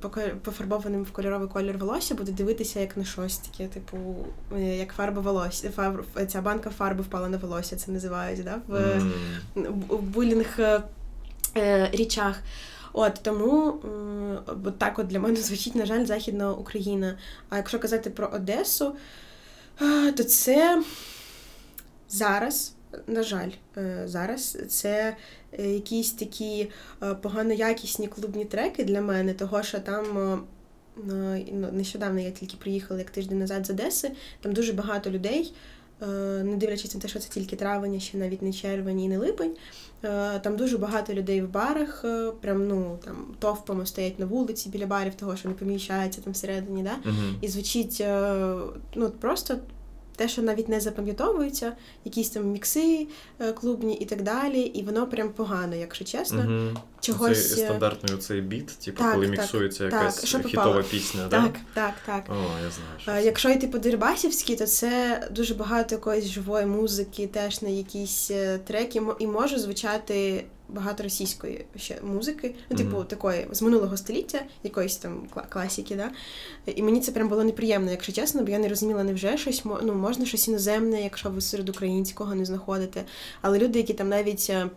[0.44, 3.98] пофарбованим в кольоровий колір волосся буде дивитися як на щось таке, типу,
[4.56, 5.70] е, як фарба волосся.
[5.70, 8.62] Фарб, ця банка фарби впала на волосся, це називають да?
[8.68, 9.70] в, mm.
[9.90, 10.60] в булінг
[11.92, 12.36] річах.
[12.94, 13.80] От тому
[14.66, 17.18] от так от для мене звучить, на жаль, Західна Україна.
[17.50, 18.96] А якщо казати про Одесу,
[20.18, 20.84] то це
[22.10, 22.74] зараз,
[23.08, 23.50] на жаль,
[24.06, 25.16] зараз це
[25.58, 26.70] якісь такі
[27.04, 30.18] е, поганоякісні клубні треки для мене, того що там.
[30.18, 30.38] Е,
[31.54, 35.54] ну, нещодавно я тільки приїхала як тиждень назад з Одеси, там дуже багато людей,
[36.43, 39.56] не дивлячись на те, що це тільки травень, ще навіть не червень і не липень.
[40.41, 42.06] Там дуже багато людей в барах,
[42.41, 46.84] прям ну там товпами стоять на вулиці біля барів, того що не поміщається там всередині.
[46.84, 47.10] Да?
[47.10, 47.34] Uh-huh.
[47.41, 48.04] І звучить
[48.95, 49.58] ну, просто
[50.20, 51.74] те, що навіть не запам'ятовується,
[52.06, 53.08] якісь там мікси
[53.40, 56.40] е, клубні і так далі, і воно прям погано, якщо чесно.
[56.40, 56.80] Угу.
[57.02, 57.56] Чогось...
[57.56, 61.28] Цей стандартний оцей біт, типу, так, коли так, міксується якась так, хітова пісня.
[61.30, 62.24] Так, так, так.
[62.30, 63.00] О, я знаю.
[63.00, 67.70] Що е, Якщо йти по Дербасівській, то це дуже багато якоїсь живої музики, теж на
[67.70, 73.08] якісь е, треки, і може звучати багато російської ще музики, ну, типу, mm-hmm.
[73.08, 76.12] такої з минулого століття, якоїсь там класіки, да.
[76.76, 79.94] І мені це прям було неприємно, якщо чесно, бо я не розуміла, невже щось ну,
[79.94, 83.04] можна щось іноземне, якщо ви серед українського не знаходите.
[83.42, 84.48] Але люди, які там навіть.
[84.50, 84.70] Е,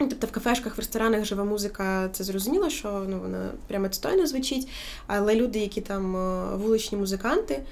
[0.00, 4.26] ну, тобто в кафешках, в ресторанах жива музика, це зрозуміло, що ну, вона прямо відстойно
[4.26, 4.68] звучить.
[5.06, 7.62] Але люди, які там е, вуличні музиканти,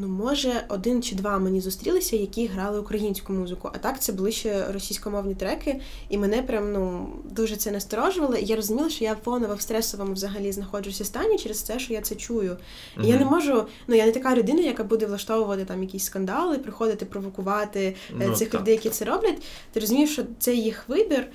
[0.00, 3.70] Ну, може, один чи два мені зустрілися, які грали українську музику.
[3.74, 8.36] А так це були ще російськомовні треки, і мене прям ну дуже це насторожувало.
[8.36, 12.00] І я розуміла, що я фоново в стресовому взагалі знаходжуся стані через те, що я
[12.00, 12.56] це чую.
[13.04, 16.58] І я не можу, ну я не така людина, яка буде влаштовувати там якісь скандали,
[16.58, 18.98] приходити провокувати е, ну, цих так, людей, які так.
[18.98, 19.42] це роблять.
[19.72, 21.26] Ти розумієш, що це їх вибір.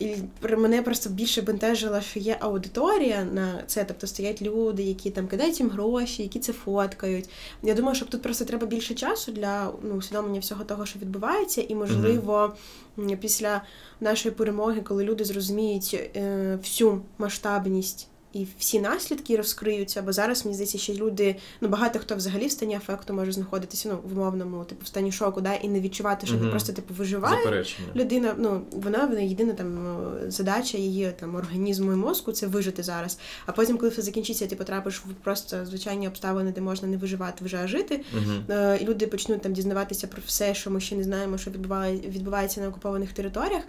[0.00, 0.16] І
[0.56, 5.60] мене просто більше бентежило, що є аудиторія на це, тобто стоять люди, які там кидають
[5.60, 7.28] їм гроші, які це фоткають.
[7.62, 11.62] Я думаю, що тут просто треба більше часу для ну, усвідомлення всього того, що відбувається,
[11.68, 12.54] і можливо
[12.98, 13.16] mm-hmm.
[13.16, 13.62] після
[14.00, 20.54] нашої перемоги, коли люди зрозуміють е, всю масштабність і всі наслідки розкриються, бо зараз мені
[20.54, 24.64] здається, що люди, ну багато хто взагалі в стані афекту може знаходитися ну, в умовному,
[24.64, 27.64] типу, в стані шоку, да, і не відчувати, що mm просто типу виживає
[27.94, 28.34] людина.
[28.38, 33.18] Ну вона вона єдина там задача її там організму і мозку це вижити зараз.
[33.46, 37.44] А потім, коли все закінчиться, ти потрапиш в просто звичайні обставини, де можна не виживати,
[37.44, 38.00] вже а жити.
[38.14, 42.60] mm І люди почнуть там дізнаватися про все, що ми ще не знаємо, що відбувається
[42.60, 43.62] на окупованих територіях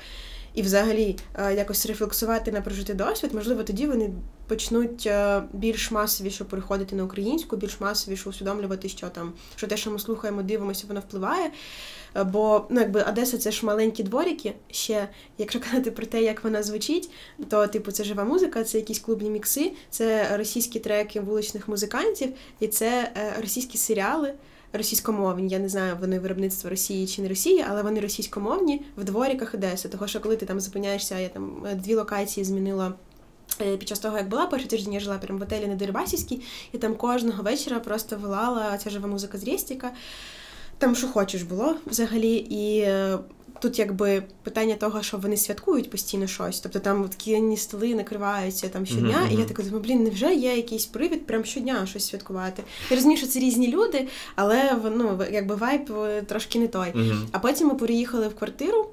[0.54, 4.10] і взагалі е, якось рефлексувати на прожитий досвід, можливо, тоді вони
[4.48, 9.92] почнуть е, більш масовіше переходити на українську, більш масовіше усвідомлювати, що там, що те, що
[9.92, 11.52] ми слухаємо, дивимося, воно впливає.
[12.16, 14.54] Е, бо ну, якби Одеса це ж маленькі дворики.
[14.72, 17.10] Ще, якщо казати про те, як вона звучить,
[17.50, 22.68] то типу це жива музика, це якісь клубні мікси, це російські треки вуличних музикантів, і
[22.68, 24.34] це російські серіали
[24.74, 25.48] російськомовні.
[25.48, 29.90] Я не знаю, вони виробництво Росії чи не Росії, але вони російськомовні в дворіках Одеси.
[29.90, 32.94] Того, що коли ти там зупиняєшся, я там е, дві локації змінила.
[33.62, 36.42] Е, під час того, як була перший тиждень, я жила прямо в отелі на Дерибасівській,
[36.72, 39.92] і там кожного вечора просто вилала ця жива музика з Рєстіка.
[40.78, 42.34] Там що хочеш було взагалі.
[42.36, 43.18] І е,
[43.62, 46.60] тут якби питання того, що вони святкують постійно щось.
[46.60, 49.22] Тобто там такі столи накриваються там щодня.
[49.24, 49.34] Mm-hmm.
[49.34, 52.64] І я така думаю, блін, невже є якийсь привід прям щодня щось святкувати?
[52.90, 56.88] Я розумію, що це різні люди, але ну, якби вайб е, трошки не той.
[56.88, 57.26] Mm-hmm.
[57.32, 58.90] А потім ми переїхали в квартиру,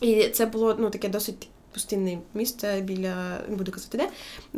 [0.00, 4.08] і це було ну таке досить пустинне місце біля не буду казати де.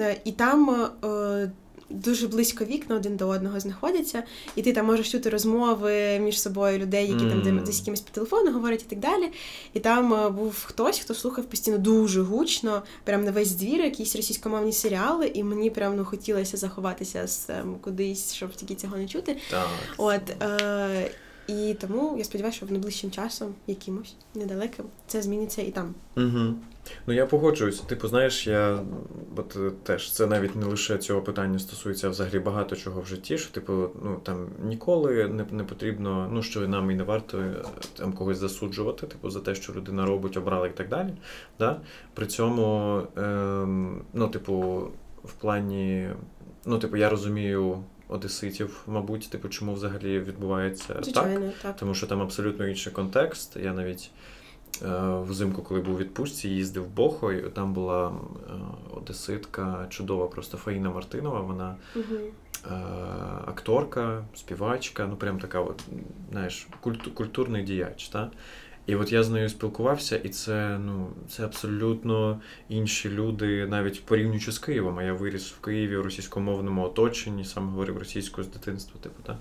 [0.05, 0.71] Е, і там
[1.05, 1.51] е,
[1.91, 4.23] дуже близько вікна один до одного знаходяться,
[4.57, 7.45] і ти там можеш чути розмови між собою людей, які mm.
[7.45, 9.33] там десь якимось по телефону говорять і так далі.
[9.75, 14.17] І там е, був хтось, хто слухав постійно дуже гучно, прям на весь двір, якісь
[14.17, 19.09] російськомовні серіали, і мені прям ну хотілося заховатися з ем, кудись, щоб тільки цього не
[19.09, 19.37] чути.
[19.51, 19.69] Так.
[19.97, 21.11] От, е-
[21.49, 25.95] і тому я сподіваюся, що в найближчим часом, якимось недалеким, це зміниться і там.
[26.17, 26.55] Угу.
[27.07, 27.83] Ну я погоджуюся.
[27.85, 28.79] Типу, знаєш, я
[29.37, 33.07] от е, теж це навіть не лише цього питання стосується а взагалі багато чого в
[33.07, 33.39] житті.
[33.39, 33.73] Що, типу,
[34.03, 37.55] ну там ніколи не не потрібно, ну що нам і не варто е,
[37.97, 41.15] там когось засуджувати, типу, за те, що людина робить, обрала і так далі.
[41.59, 41.81] Да?
[42.15, 43.23] При цьому, е,
[44.13, 44.55] ну, типу,
[45.25, 46.09] в плані,
[46.67, 51.55] ну, типу, я розумію одеситів, мабуть, типу, чому взагалі відбувається Звичайно, так?
[51.63, 51.77] так.
[51.77, 53.57] Тому що там абсолютно інший контекст.
[53.57, 54.11] Я навіть
[55.29, 58.53] взимку, коли був у відпустці, їздив в Бохо, і там була е,
[58.97, 61.41] одеситка, чудова, просто Фаїна Мартинова.
[61.41, 61.77] Вона.
[61.97, 62.19] Угу.
[63.47, 65.85] Акторка, співачка, ну прям така, от,
[66.31, 68.09] знаєш, культу, культурний діяч.
[68.09, 68.31] Та?
[68.87, 74.53] І от я з нею спілкувався, і це ну, це абсолютно інші люди, навіть порівнюючи
[74.53, 74.99] з Києвом.
[74.99, 79.37] А я виріс в Києві в російськомовному оточенні, сам говорив російською з дитинства, типу, так.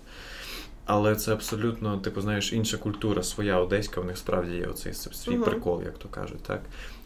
[0.92, 5.32] Але це абсолютно, типу, знаєш, інша культура, своя одеська, в них справді є оцей свій
[5.32, 5.44] uh-huh.
[5.44, 6.62] прикол, як то кажуть, так.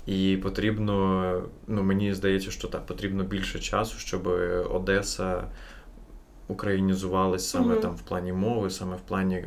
[0.06, 4.28] І потрібно, ну мені здається, що так, потрібно більше часу, щоб
[4.72, 5.44] Одеса
[6.48, 7.82] українізувалась саме uh-huh.
[7.82, 9.46] там в плані мови, саме в плані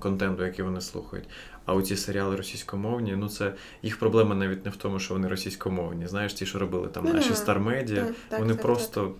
[0.00, 1.28] контенту, який вони слухають.
[1.64, 3.52] А у ці серіали російськомовні, ну це
[3.82, 6.06] їх проблема навіть не в тому, що вони російськомовні.
[6.06, 8.06] Знаєш, ті, що робили там наші стармедіа,
[8.38, 9.12] вони так, просто так.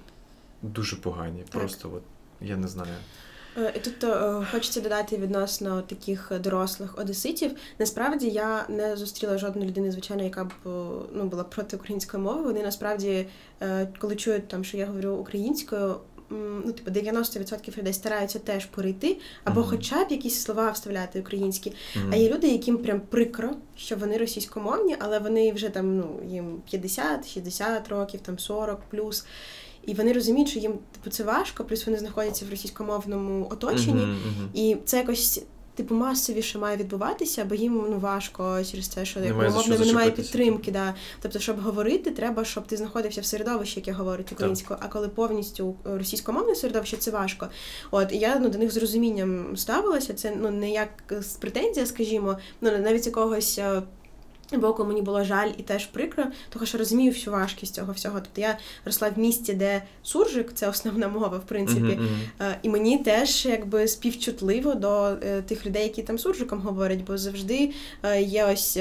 [0.63, 1.45] дуже погані.
[1.51, 2.03] Просто от
[2.41, 2.95] я не знаю.
[3.59, 7.51] Е, і Тут е, хочеться додати відносно таких дорослих одеситів.
[7.79, 10.53] Насправді я не зустріла жодної людини, звичайно, яка б
[11.13, 12.43] ну була проти української мови.
[12.43, 13.27] Вони насправді,
[13.63, 15.97] е, коли чують там, що я говорю українською,
[16.31, 19.69] ну, типу, 90% людей стараються теж перейти, або mm-hmm.
[19.71, 21.71] хоча б якісь слова вставляти українські.
[21.71, 22.11] Mm-hmm.
[22.13, 26.63] А є люди, яким прям прикро, що вони російськомовні, але вони вже там ну, їм
[26.73, 29.27] 50-60 років, там 40 плюс.
[29.87, 34.15] І вони розуміють, що їм типу це важко, плюс вони знаходяться в російськомовному оточенні, uh-huh,
[34.15, 34.49] uh-huh.
[34.55, 35.43] і це якось
[35.77, 40.71] типу масовіше має відбуватися, бо їм ну важко через те, що немає, мовно немає підтримки.
[40.71, 40.95] Да.
[41.23, 44.79] Тобто, щоб говорити, треба, щоб ти знаходився в середовищі, яке говорить українською.
[44.83, 47.49] А коли повністю російськомовне середовище, це важко.
[47.91, 50.15] От і я ну до них з розумінням ставилася.
[50.15, 50.89] Це ну не як
[51.41, 53.83] претензія, скажімо, ну навіть якогось е,
[54.53, 58.21] Боку мені було жаль і теж прикро, тому що розумію всю важкість цього всього.
[58.21, 61.99] Тобто я росла в місті, де суржик це основна мова, в принципі,
[62.41, 67.19] uh-huh, і мені теж якби співчутливо до е, тих людей, які там суржиком говорять, бо
[67.19, 68.79] завжди е, є ось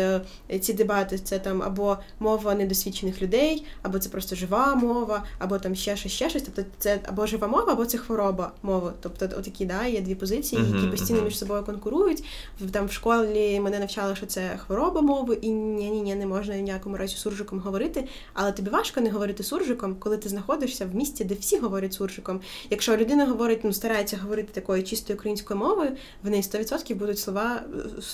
[0.61, 1.17] ці дебати.
[1.17, 6.11] Це там або мова недосвідчених людей, або це просто жива мова, або там ще щось,
[6.11, 6.43] ще щось.
[6.43, 8.91] Тобто це або жива мова, або це хвороба мови.
[9.01, 12.23] Тобто, отакі да, є дві позиції, які постійно між собою конкурують.
[12.71, 16.55] Там в школі мене навчали, що це хвороба мови і ні, ні, ні, не можна
[16.55, 18.07] ніякому разі суржиком говорити.
[18.33, 22.41] Але тобі важко не говорити суржиком, коли ти знаходишся в місті, де всі говорять суржиком.
[22.69, 25.91] Якщо людина говорить, ну старається говорити такою чистою українською мовою,
[26.23, 27.61] в неї 100% будуть слова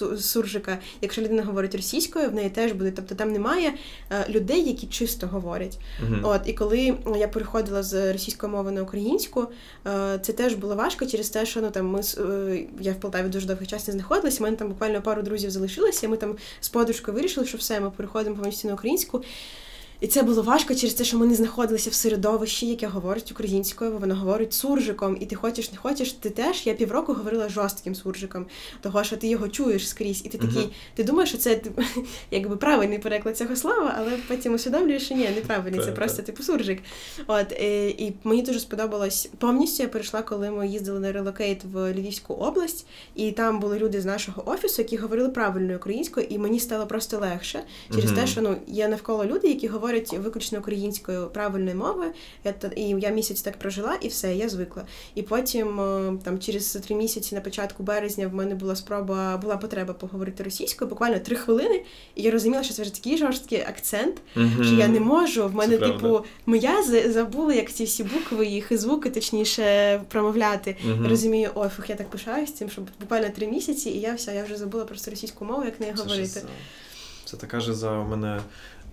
[0.01, 0.79] е, суржика.
[1.01, 2.91] Якщо людина говорить російською, в неї теж буде.
[2.91, 3.73] Тобто там немає
[4.11, 5.79] е, людей, які чисто говорять.
[6.05, 9.47] uh От і коли я переходила з російської мови на українську,
[9.87, 12.01] е, це теж було важко через те, що ну там ми
[12.79, 14.37] я в Полтаві дуже довгий час не знаходилася.
[14.39, 16.05] У мене там буквально пару друзів залишилося.
[16.07, 19.23] і Ми там з подружкою вирішили вирішили, що все, ми переходимо повністю на українську.
[20.01, 23.91] І це було важко через те, що ми не знаходилися в середовищі, яке говорить українською,
[23.91, 26.67] бо воно говорить суржиком, і ти хочеш, не хочеш, ти теж.
[26.67, 28.45] Я півроку говорила жорстким суржиком,
[28.81, 30.95] того що ти його чуєш скрізь, і ти такий, uh-huh.
[30.95, 31.61] ти думаєш, що це
[32.31, 36.79] якби правильний переклад цього слова, але потім усвідомлюєш, що ні, неправильний, це просто типу суржик.
[37.27, 39.83] От і, і мені дуже сподобалось повністю.
[39.83, 44.05] Я перейшла, коли ми їздили на relocate в Львівську область, і там були люди з
[44.05, 47.63] нашого офісу, які говорили правильною українською, і мені стало просто легше
[47.93, 48.15] через uh-huh.
[48.15, 52.11] те, що ну є навколо люди, які говорять говорять виключно українською правильною мовою.
[52.43, 54.83] Я, і я місяць так прожила, і все, я звикла.
[55.15, 59.57] І потім, е, там, через три місяці на початку березня, в мене була спроба, була
[59.57, 61.83] потреба поговорити російською, буквально три хвилини,
[62.15, 64.63] і я розуміла, що це вже такий жорсткий акцент, mm-hmm.
[64.63, 65.47] що я не можу.
[65.47, 70.75] В мене, типу, моя забула, як ці всі букви, їх і звуки, точніше, промовляти.
[70.85, 71.09] Mm-hmm.
[71.09, 74.43] Розумію, ой, фух, я так пишаюсь цим, що буквально три місяці, і я все, я
[74.43, 76.27] вже забула просто російську мову, як не говорити.
[76.27, 76.41] Це,
[77.25, 78.41] це така ж за у мене.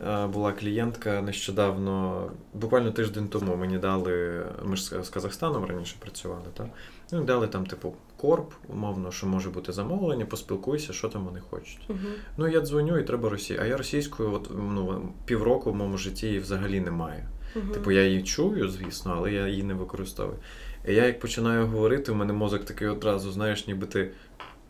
[0.06, 6.46] Е, була клієнтка нещодавно, буквально тиждень тому мені дали, ми ж з Казахстаном раніше працювали,
[6.54, 6.66] так?
[7.12, 11.80] Ну, дали там, типу, корп, умовно, що може бути замовлення, поспілкуйся, що там вони хочуть.
[11.88, 12.12] Uh-huh.
[12.36, 13.60] Ну, я дзвоню і треба російською.
[13.62, 17.28] А я російською, от ну, півроку в моєму житті її взагалі немає.
[17.56, 17.72] Uh-huh.
[17.72, 20.38] Типу, я її чую, звісно, але я її не використовую.
[20.88, 24.10] І я як починаю говорити, у мене мозок такий одразу, знаєш, ніби ти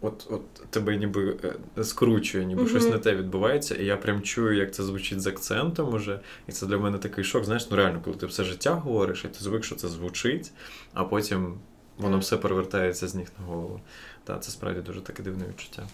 [0.00, 1.36] от от тебе ніби
[1.78, 2.68] е, скручує, ніби mm-hmm.
[2.68, 6.20] щось не те відбувається, і я прям чую, як це звучить з акцентом уже.
[6.48, 7.44] І це для мене такий шок.
[7.44, 10.52] Знаєш, ну реально, коли ти все життя говориш, і ти звик, що це звучить,
[10.94, 11.58] а потім
[11.98, 13.80] воно все перевертається з ніг на голову.
[14.24, 15.88] Так, це справді дуже таке дивне відчуття.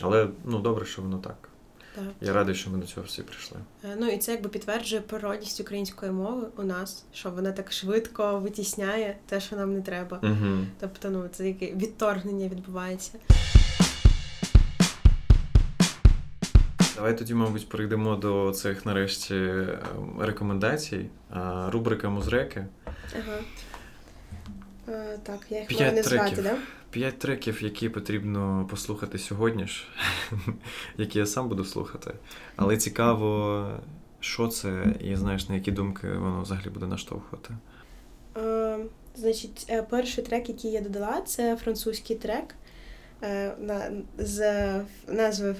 [0.00, 1.48] Але ну добре, що воно так.
[1.98, 2.14] Так.
[2.20, 3.58] Я радий, що ми до цього всі прийшли.
[3.84, 8.38] Е, ну і це якби підтверджує природність української мови у нас, що вона так швидко
[8.38, 10.20] витісняє те, що нам не треба.
[10.22, 10.66] Угу.
[10.80, 13.18] Тобто, ну це яке відторгнення відбувається.
[16.96, 19.52] Давай тоді, мабуть, перейдемо до цих нарешті
[20.20, 21.06] рекомендацій.
[21.68, 22.66] Рубрика Музреки.
[23.18, 23.38] Ага.
[25.22, 26.44] Так, я їх маю не звати, так?
[26.44, 26.56] Да?
[26.90, 29.84] П'ять треків, які потрібно послухати сьогодні ж,
[30.96, 32.14] які я сам буду слухати.
[32.56, 33.70] Але цікаво,
[34.20, 37.54] що це, і знаєш, на які думки воно взагалі буде наштовхувати.
[38.36, 38.78] Е,
[39.14, 42.54] Значить, е, перший трек, який я додала, це французький трек.
[43.22, 44.64] Е, на, з
[45.08, 45.56] назвою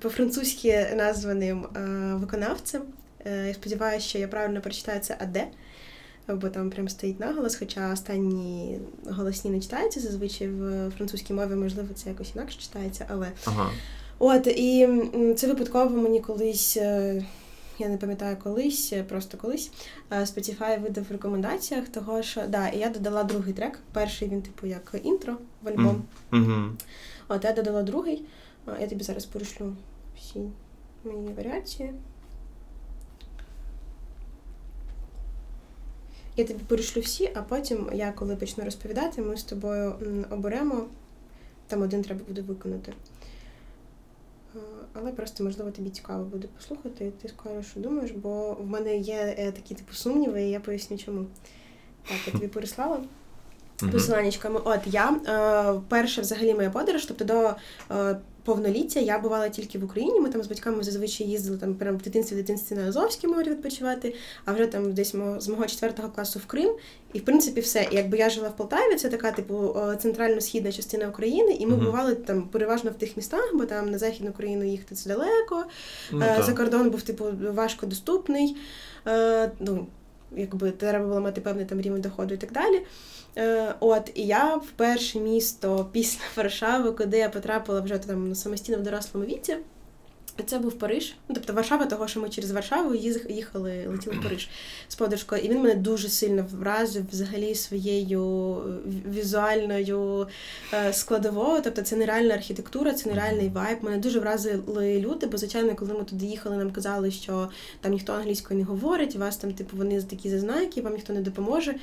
[0.00, 1.80] по-французьки названим е,
[2.14, 2.82] виконавцем.
[3.46, 5.46] Я сподіваюся, що я правильно прочитаю це Аде
[6.28, 8.78] бо там прям стоїть наголос, хоча останні
[9.10, 13.70] голосні не читаються зазвичай в французькій мові, можливо, це якось інакше читається, але ага.
[14.18, 14.88] от і
[15.36, 16.76] це випадково мені колись.
[16.76, 17.24] Е,
[17.78, 19.72] я не пам'ятаю колись, просто колись.
[20.10, 23.78] Е, Spotify видав в рекомендаціях того, що да, і я додала другий трек.
[23.92, 26.02] Перший він, типу, як інтро в альбом.
[26.30, 26.70] Mm-hmm.
[27.28, 28.24] От я додала другий.
[28.80, 29.76] Я тобі зараз перешлю
[30.16, 30.40] всі
[31.04, 31.94] мої варіації.
[36.36, 39.94] Я тобі перешлю всі, а потім я, коли почну розповідати, ми з тобою
[40.30, 40.86] оберемо.
[41.66, 42.92] Там один треба буде виконати.
[44.92, 48.96] Але просто, можливо, тобі цікаво буде послухати, і ти скажеш, що думаєш, бо в мене
[48.96, 51.26] є е, такі типу сумніви, і я поясню, чому.
[52.08, 53.04] Так, я тобі переслала
[53.92, 54.60] посиланнячками.
[54.64, 57.54] От я е, перша взагалі моя подорож, тобто до
[57.96, 60.20] е, повноліття я бувала тільки в Україні.
[60.20, 63.50] Ми там з батьками зазвичай їздили там прямо в дитинстві в дитинстві на Азовське море
[63.50, 66.70] відпочивати, а вже там десь з мого четвертого класу в Крим.
[67.12, 67.88] І в принципі все.
[67.90, 71.84] І якби я жила в Полтаві, це така, типу, центрально-східна частина України, і ми mm-hmm.
[71.84, 75.64] бували там переважно в тих містах, бо там на Західну Україну їхати це далеко.
[76.12, 76.42] Mm-hmm.
[76.42, 78.56] За кордон був типу важко доступний.
[79.06, 79.86] Е, ну,
[80.36, 82.82] якби треба було мати певний там рівень доходу і так далі.
[83.38, 88.78] Е, От, і я в перше місто після Варшави, куди я потрапила вже там самостійно
[88.78, 89.56] в дорослому віці.
[90.46, 91.14] Це був Париж.
[91.28, 92.94] Ну, тобто Варшава, того, що ми через Варшаву
[93.28, 94.48] їхали, летіли в Париж
[94.88, 95.42] з подружкою.
[95.42, 100.28] І він мене дуже сильно вразив взагалі своєю е, візуальною
[100.74, 101.60] е, складовою.
[101.64, 103.78] Тобто це нереальна архітектура, це нереальний вайб.
[103.82, 107.48] Мене дуже вразили люди, бо, звичайно, коли ми туди їхали, нам казали, що
[107.80, 111.74] там ніхто англійською не говорить, вас там, типу, вони такі зазнайки, вам ніхто не допоможе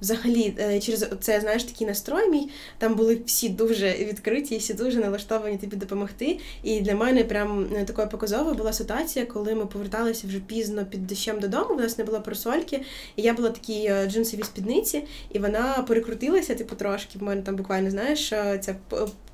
[0.00, 2.48] взагалі е, через це знаєш такий настрой мій.
[2.78, 6.38] Там були всі дуже відкриті, всі дуже налаштовані тобі допомогти.
[6.62, 11.06] І для мене прям е, такою показовою була ситуація, коли ми поверталися вже пізно під
[11.06, 11.74] дощем додому.
[11.74, 12.80] У нас не було просольки,
[13.16, 17.18] і я була такій е, джинсовій спідниці, і вона перекрутилася, типу, трошки.
[17.18, 18.28] В мене там буквально знаєш,
[18.60, 18.76] ця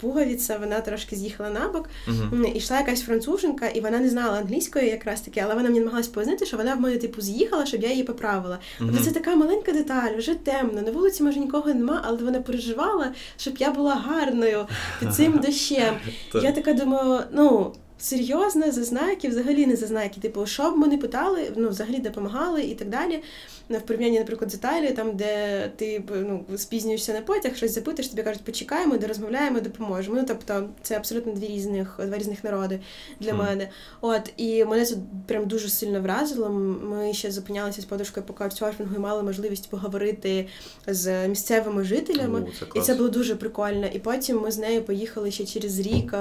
[0.00, 1.88] пуговиця, вона трошки з'їхала на бок.
[2.08, 2.52] Uh-huh.
[2.54, 6.08] І йшла якась француженка, і вона не знала англійської якраз таки, але вона мені намагалась
[6.08, 8.58] пояснити, що вона в мене типу з'їхала, щоб я її поправила.
[8.80, 9.04] Uh-huh.
[9.04, 13.12] Це така маленька деталь, вже те темно, на вулиці може нікого нема, але вона переживала,
[13.36, 14.66] щоб я була гарною
[15.00, 15.94] під цим дощем.
[16.42, 17.72] Я така думаю, ну.
[17.98, 20.20] Серйозно, зазнайки, взагалі не зазнайки.
[20.20, 23.22] Типу, що б ми не питали, ну взагалі допомагали і так далі.
[23.70, 28.22] В порівнянні, наприклад, з Італією, там, де ти ну, спізнюєшся на потяг, щось запитаєш, тобі
[28.22, 30.16] кажуть, почекаємо, де розмовляємо, допоможемо.
[30.16, 32.80] Ну, тобто, це абсолютно дві різних два різних народи
[33.20, 33.38] для mm.
[33.38, 33.68] мене.
[34.00, 34.96] От, і мене це
[35.26, 36.48] прям дуже сильно вразило.
[36.50, 40.48] Ми ще зупинялися з подушкою по каучсерфінгу і мали можливість поговорити
[40.86, 42.40] з місцевими жителями.
[42.40, 43.86] О, це і це було дуже прикольно.
[43.86, 46.14] І потім ми з нею поїхали ще через рік.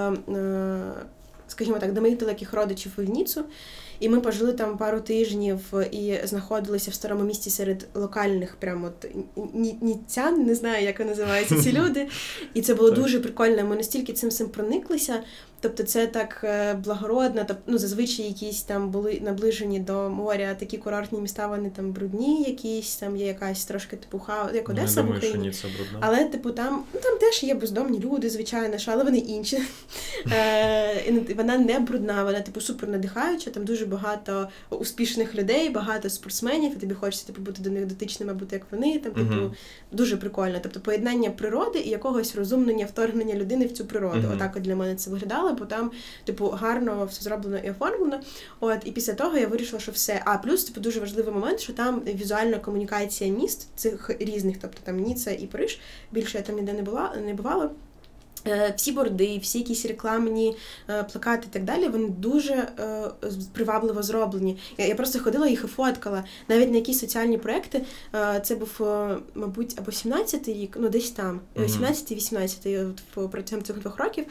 [1.48, 3.44] Скажімо так, до моїх далеких родичів у ніцу,
[4.00, 5.60] І ми пожили там пару тижнів
[5.92, 9.12] і знаходилися в старому місті серед локальних, прямо от
[9.82, 12.08] ніцян, не знаю, як називаються ці люди.
[12.54, 13.64] І це було дуже прикольно.
[13.64, 15.24] Ми настільки цим всім прониклися.
[15.66, 20.78] Тобто це так е, благородно, тобто, ну, зазвичай якісь там були наближені до моря такі
[20.78, 25.02] курортні міста, вони там брудні, якісь там є якась трошки типу хау, як ну, Одеса
[25.02, 25.54] в Україні.
[25.54, 26.00] Що брудна.
[26.02, 29.62] Але, типу, там ну, там теж є бездомні люди, звичайно, але вони інші.
[30.32, 36.72] Е, вона не брудна, вона типу супер надихаюча, там дуже багато успішних людей, багато спортсменів,
[36.72, 39.00] і тобі хочеться типу, бути до них дотичними, бути як вони.
[39.00, 39.56] Там, типу,
[39.92, 40.60] дуже прикольно.
[40.64, 44.28] Тобто поєднання природи і якогось розумнення, вторгнення людини в цю природу.
[44.34, 45.92] Отак от для мене це виглядало бо там,
[46.24, 48.20] типу, гарно все зроблено і оформлено.
[48.60, 50.22] От, і після того я вирішила, що все.
[50.26, 55.00] А плюс, типу, дуже важливий момент, що там візуальна комунікація міст цих різних, тобто там
[55.00, 55.80] Ніца і Париж.
[56.12, 57.70] Більше я там ніде не була, не бувала.
[58.48, 60.56] Е, всі борди, всі якісь рекламні
[60.90, 63.02] е, плакати і так далі, вони дуже е,
[63.54, 64.58] привабливо зроблені.
[64.78, 66.24] Я просто ходила їх і фоткала.
[66.48, 67.82] Навіть на якісь соціальні проекти.
[68.44, 68.88] Це був,
[69.36, 74.26] мабуть, або 17-й рік, ну десь там, 17-18 протягом цих двох років.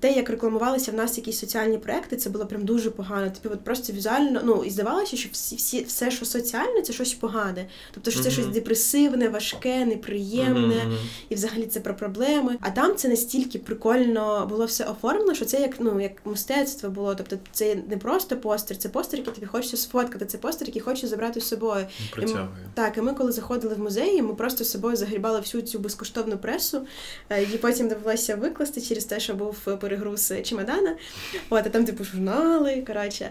[0.00, 3.30] Те, як рекламувалися в нас якісь соціальні проекти, це було прям дуже погано.
[3.42, 7.14] Тобі от просто візуально, ну і здавалося, що всі, всі все, що соціальне, це щось
[7.14, 7.66] погане.
[7.94, 10.82] Тобто, що це щось депресивне, важке, неприємне,
[11.28, 12.56] і взагалі це про проблеми.
[12.60, 17.14] А там це настільки прикольно було все оформлено, що це як ну як мистецтво було.
[17.14, 20.26] Тобто це не просто постер, це постер, який тобі хочеться сфоткати.
[20.26, 21.86] Це постер, який хочеш забрати з собою.
[22.22, 25.62] І ми, так, і ми коли заходили в музеї, ми просто з собою загрібали всю
[25.62, 26.86] цю безкоштовну пресу,
[27.30, 30.96] е, і потім довелося викласти через те, що був перегруз чемодана.
[31.50, 33.30] От, а там типу журнали, коротше.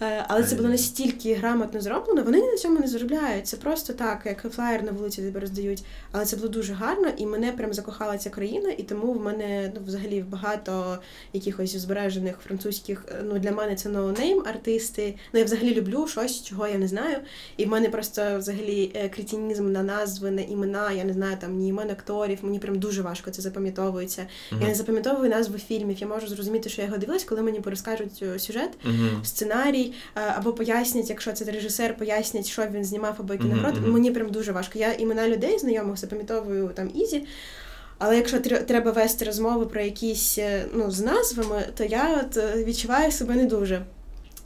[0.00, 2.22] Е, але це було настільки грамотно зроблено.
[2.22, 3.46] Вони на цьому не заробляють.
[3.46, 5.84] Це просто так, як флаєр на вулиці тебе роздають.
[6.12, 9.72] Але це було дуже гарно, і мене прям закохала ця країна, і тому в мене
[9.74, 10.98] ну, взагалі багато
[11.32, 13.04] якихось збережених французьких.
[13.24, 15.14] Ну для мене це no-name артисти.
[15.32, 17.16] Ну я взагалі люблю щось, чого я не знаю.
[17.56, 20.92] І в мене просто взагалі е, критинізм на назви, на імена.
[20.92, 22.38] Я не знаю там ні імен акторів.
[22.42, 24.26] Мені прям дуже важко це запам'ятовується.
[24.52, 24.62] Uh-huh.
[24.62, 25.98] Я не запам'ятовую назви фільмів.
[25.98, 29.24] Я можу зрозуміти, що я його дивилась, коли мені порозкажуть е, сюжет, uh-huh.
[29.24, 33.74] сценарій е, або пояснять, якщо це режисер, пояснять, що він знімав або який нагород.
[33.74, 33.92] Uh-huh.
[33.92, 34.78] Мені прям дуже важко.
[34.78, 37.26] Я імена людей знайомих запам'ятовую там easy.
[37.98, 42.64] Але якщо треба вести розмови про якісь е, ну, з назвами, то я от е,
[42.64, 43.82] відчуваю себе не дуже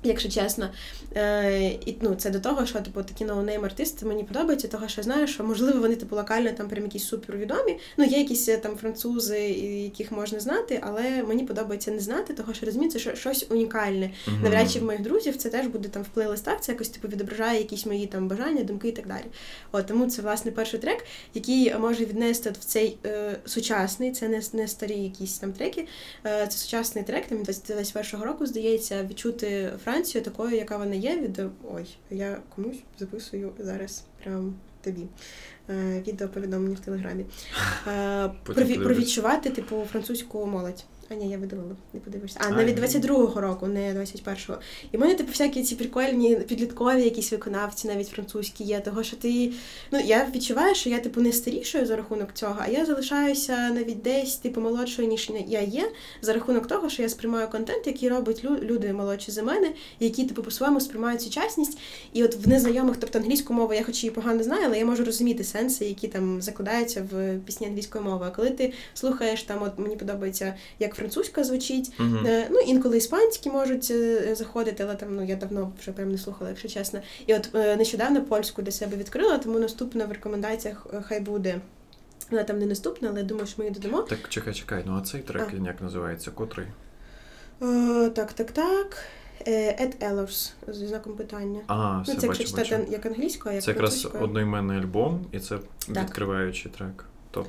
[0.03, 0.69] якщо чесно.
[1.17, 5.01] Е, і ну, Це до того, що типу, такі no-name артисти мені подобаються, того що
[5.01, 7.79] я знаю, що можливо вони типу локально там прям якісь супервідомі.
[7.97, 9.41] Ну, є якісь е, там французи,
[9.85, 14.11] яких можна знати, але мені подобається не знати, того що розумію, це щось унікальне.
[14.27, 14.43] Uh-huh.
[14.43, 17.59] Навряд чи в моїх друзів це теж буде там в плейлистах, це якось типу відображає
[17.59, 19.25] якісь мої там бажання, думки і так далі.
[19.73, 24.43] От тому це власне перший трек, який може віднести в цей е, сучасний, це не
[24.53, 25.87] не старі якісь там треки.
[26.27, 31.51] Е, Це сучасний трек, там 21-го року здається, відчути Францію такою, яка вона є, відео.
[31.75, 35.07] ой, я комусь записую зараз прям тобі.
[35.71, 37.27] Е, відео повідомлення в телеграмі.
[37.89, 40.85] Е, про, про відчувати типу французьку молодь.
[41.11, 42.41] А ні, я видалила, не подивишся.
[42.43, 44.59] А, навіть 22-го року, не 21-го.
[44.93, 49.17] І в мене, типу, всякі ці прикольні підліткові якісь виконавці, навіть французькі є, того що
[49.17, 49.53] ти.
[49.91, 54.03] Ну, я відчуваю, що я, типу, не старішою за рахунок цього, а я залишаюся навіть
[54.03, 55.91] десь, типу, молодшою, ніж я є,
[56.23, 60.43] за рахунок того, що я сприймаю контент, який роблять люди молодші за мене, які, типу,
[60.43, 61.79] по-своєму сприймають сучасність.
[62.13, 65.05] І от в незнайомих, тобто англійську мову, я хоч її погано знаю, але я можу
[65.05, 68.27] розуміти сенси, які там закладаються в пісні англійської мови.
[68.29, 71.93] А коли ти слухаєш там, от мені подобається, як французька звучить.
[71.99, 72.47] Uh-huh.
[72.51, 76.51] Ну, інколи іспанські можуть е, заходити, але там ну я давно вже прям не слухала,
[76.51, 77.01] якщо чесно.
[77.27, 81.61] І от е, нещодавно польську для себе відкрила, тому наступна в рекомендаціях хай буде.
[82.31, 84.03] Вона там не наступна, але я думаю, що ми її додамо.
[84.03, 84.83] Так, чекай, чекай.
[84.87, 85.67] Ну а цей трек а.
[85.67, 86.31] як називається?
[86.31, 86.67] Котрий?
[87.61, 89.05] О, так, так, так.
[89.47, 91.61] Ed Ellers, зі знаком питання.
[91.67, 92.93] А, все, ну, це бачу, якщо читати бачу.
[92.93, 96.05] як англійською, а як Це якраз одноіменний альбом, і це так.
[96.05, 97.05] відкриваючий трек.
[97.31, 97.47] Топ.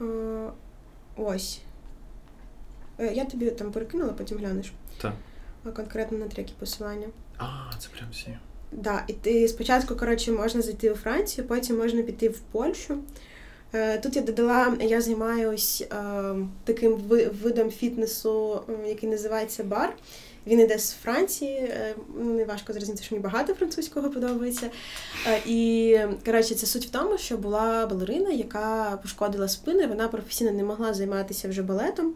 [0.00, 0.04] О,
[1.16, 1.60] ось.
[3.00, 4.72] Е, я тобі там перекинула, потім глянеш.
[5.02, 5.12] Так.
[5.76, 7.06] Конкретно на треки посилання.
[7.38, 7.46] А,
[7.78, 8.24] це прям всі.
[8.24, 8.38] Так,
[8.72, 12.98] да, і ти спочатку, коротше, можна зайти у Францію, потім можна піти в Польщу.
[13.72, 16.94] Е, тут я додала, я займаюсь е, таким
[17.42, 19.96] видом фітнесу, який називається бар.
[20.46, 21.74] Він іде з Франції,
[22.18, 24.70] не важко зрозуміти, що мені багато французького подобається.
[25.46, 30.64] І коротше, це суть в тому, що була балерина, яка пошкодила спину, вона професійно не
[30.64, 32.14] могла займатися вже балетом.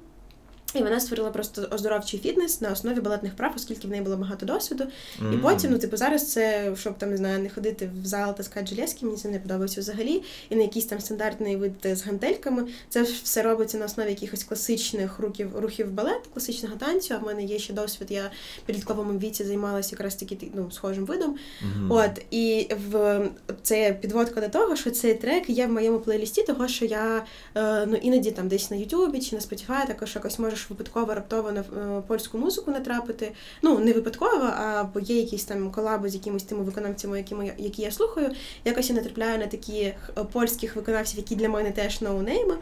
[0.74, 4.46] І вона створила просто оздоровчий фітнес на основі балетних прав, оскільки в неї було багато
[4.46, 4.84] досвіду.
[5.32, 8.66] І потім, ну, типу, зараз це, щоб там не знаю, не ходити в зал таскати
[8.66, 10.22] железки, мені це не подобається взагалі.
[10.50, 12.64] І на якийсь там стандартний вид з гантельками.
[12.88, 17.14] Це все робиться на основі якихось класичних рухів, рухів балету, класичного танцю.
[17.14, 18.10] А в мене є ще досвід.
[18.10, 18.30] Я
[18.62, 21.36] в підлітковому віці займалася якраз таки ну, схожим видом.
[21.62, 21.92] Мгм.
[21.92, 23.20] От і в
[23.62, 27.24] це підводка до того, що цей трек є в моєму плейлісті, того що я
[27.54, 31.52] е, ну іноді там десь на Ютубі чи на Spotify також якось можеш випадково раптово
[31.52, 33.32] на е, польську музику натрапити.
[33.62, 37.54] Ну не випадково, а бо є якісь там колаби з якимись тими виконавцями, якими я-
[37.58, 38.30] які я слухаю.
[38.64, 39.96] Якось я натрапляю на такі е,
[40.32, 42.54] польських виконавців, які для мене теж ноунейми.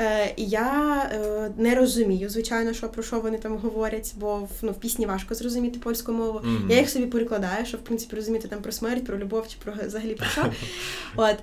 [0.00, 1.10] Е, і я
[1.56, 5.34] не розумію, звичайно, що про що вони там говорять, бо в, ну, в пісні важко
[5.34, 6.40] зрозуміти польську мову.
[6.44, 6.70] Мгм.
[6.70, 9.72] Я їх собі перекладаю, щоб в принципі розуміти там про смерть, про любов чи про
[9.86, 10.52] взагалі про що.
[11.16, 11.36] От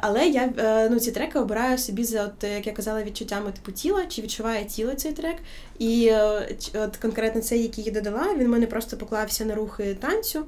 [0.00, 0.52] але я
[0.90, 4.64] ну ці треки обираю собі за от, як я казала, відчуттями типу тіла, чи відчуває
[4.64, 5.36] тіло цей трек.
[5.78, 9.96] І е, от конкретно цей, який я додала, він в мене просто поклався на рухи
[10.00, 10.46] танцю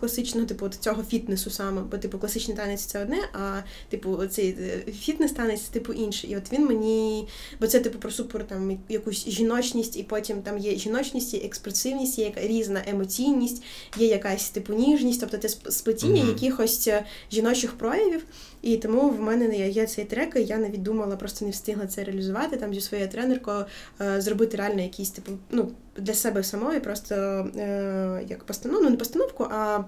[0.00, 1.82] класичного, типу от цього фітнесу саме.
[1.90, 4.56] Бо типу класичний танець це одне, а типу цей
[4.88, 6.30] фітнес-танець це типу інший.
[6.30, 7.28] І от він мені,
[7.60, 12.18] бо це типу про супер там якусь жіночність, і потім там є жіночність, є експресивність,
[12.18, 13.62] є різна емоційність,
[13.98, 16.28] є якась типу ніжність, тобто це сп- сплетіння Мгм.
[16.28, 18.24] якихось е, жіночих проявів.
[18.62, 21.86] І тому в мене є, є цей трек, і я навіть думала, просто не встигла
[21.86, 23.64] це реалізувати там зі своєю тренеркою,
[24.00, 28.96] е, зробити реально якийсь типу, ну, для себе самої, просто е, як постановку, ну не
[28.96, 29.84] постановку, а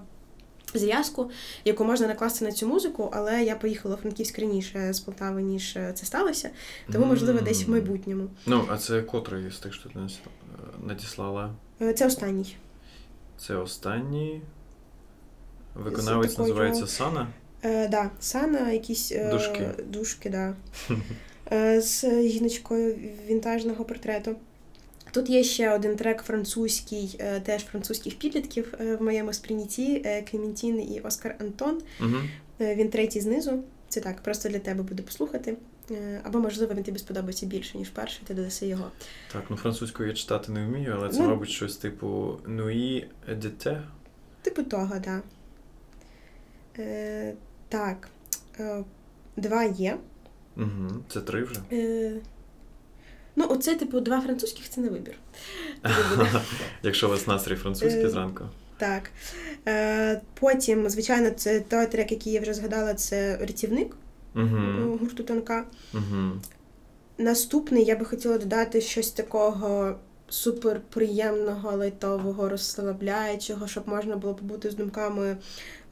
[0.73, 1.29] зв'язку,
[1.65, 5.75] яку можна накласти на цю музику, але я поїхала в Франківськ раніше з Полтави, ніж
[5.75, 6.49] е, це сталося.
[6.91, 8.27] Тому, можливо, десь в майбутньому.
[8.45, 10.07] Ну, а це котрий з тих, що ти е,
[10.87, 11.51] надіслала?
[11.81, 12.55] Е, Це останній.
[13.37, 14.41] Це останній.
[15.75, 17.27] Виконавець такою- називається Сана.
[17.63, 19.69] Е, да, Сана, якісь е, Дужки.
[19.87, 20.55] дужки да.
[21.51, 22.95] е, з жіночкою
[23.27, 24.35] вінтажного портрету.
[25.17, 30.21] Тут є ще один трек французький, е, теж французьких підлітків е, в моєму сприйнятті е,
[30.21, 31.81] Клементін і Оскар Антон.
[31.99, 32.15] Угу.
[32.59, 33.63] Він третій знизу.
[33.89, 35.57] Це так, просто для тебе буде послухати.
[36.23, 38.91] Або, можливо, він тобі сподобається більше, ніж перший, ти додаси його.
[39.33, 41.27] Так, ну французькою я читати не вмію, але це, Ну.
[41.27, 43.09] мабуть, щось типу Нуї
[43.41, 43.83] дете.
[44.41, 45.01] Типу того, так.
[45.01, 45.21] Да.
[46.83, 47.33] Е,
[47.69, 48.09] так.
[48.59, 48.83] Е,
[49.37, 49.97] два є.
[50.57, 50.89] Угу.
[51.09, 51.61] Це три вже.
[51.71, 52.11] Е,
[53.37, 55.15] ну, оце, типу, два французьких це не вибір.
[56.83, 58.43] Якщо у вас настрій французький Е, зранку.
[58.77, 59.09] Так.
[59.67, 63.95] Е, потім, звичайно, це той трек, який я вже згадала, це рятівник
[65.01, 65.65] гурту Тонка.
[65.93, 66.31] Угу.
[67.17, 69.95] Наступний я би хотіла додати щось такого
[70.29, 75.37] суперприємного, лайтового, розслабляючого, щоб можна було побути з думками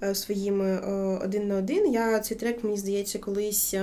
[0.04, 0.80] е, своїми
[1.26, 1.94] один на один.
[1.94, 3.76] Я цей трек, мені здається, колись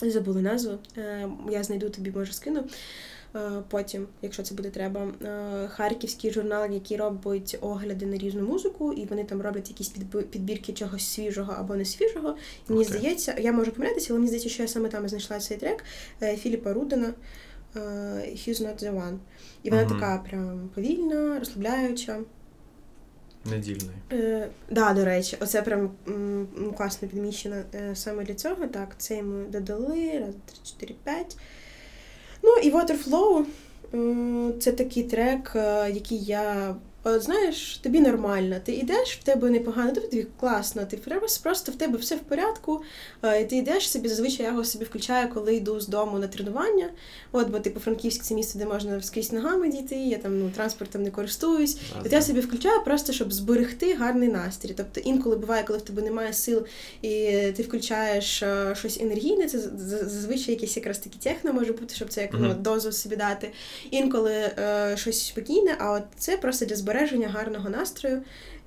[0.00, 0.78] забула назву.
[0.98, 2.64] Е, Я знайду тобі, може, скину.
[3.36, 8.92] Е, Потім, якщо це буде треба, Е, харківський журнал, який робить огляди на різну музику,
[8.92, 12.36] і вони там роблять якісь підб- підбірки чогось свіжого або не свіжого.
[12.68, 15.56] І мені здається, я можу помилятися, але мені здається, що я саме там знайшла цей
[15.56, 15.84] трек
[16.38, 17.14] Філіпа Рудена
[18.26, 19.16] He's Not The One.
[19.62, 19.92] І вона Мгм.
[20.00, 22.20] така прям повільна, розслабляюча.
[23.44, 23.94] Недільний.
[24.12, 26.46] Е, да, до речі, оце прям м,
[26.76, 28.66] класно підміщено е, саме для цього.
[28.66, 30.18] Так, це ми додали.
[30.18, 31.36] Раз, три, чотири, п'ять.
[32.42, 33.44] Ну і Waterflow.
[33.94, 36.76] е, Це такий трек, е, який я.
[37.06, 41.74] От, знаєш, тобі нормально, ти йдеш, в тебе непогано, тобі класно, ти прям- просто в
[41.74, 42.82] тебе все в порядку,
[43.22, 46.28] е, і ти йдеш собі, зазвичай я його собі включаю, коли йду з дому на
[46.28, 46.88] тренування.
[47.32, 51.02] От, бо типу Франківськ це місце, де можна скрізь ногами дійти, я там ну, транспортом
[51.02, 51.78] не користуюсь.
[52.04, 54.74] От я собі включаю просто, щоб зберегти гарний настрій.
[54.76, 56.66] Тобто інколи буває, коли в тебе немає сил
[57.02, 57.08] і
[57.56, 62.20] ти включаєш е, щось енергійне, це зазвичай якесь якраз таки техно може бути, щоб це
[62.20, 63.52] як ну, дозу собі дати.
[63.90, 66.93] Інколи е, щось спокійне, а от це просто для збереження
[67.28, 68.22] гарного настрою.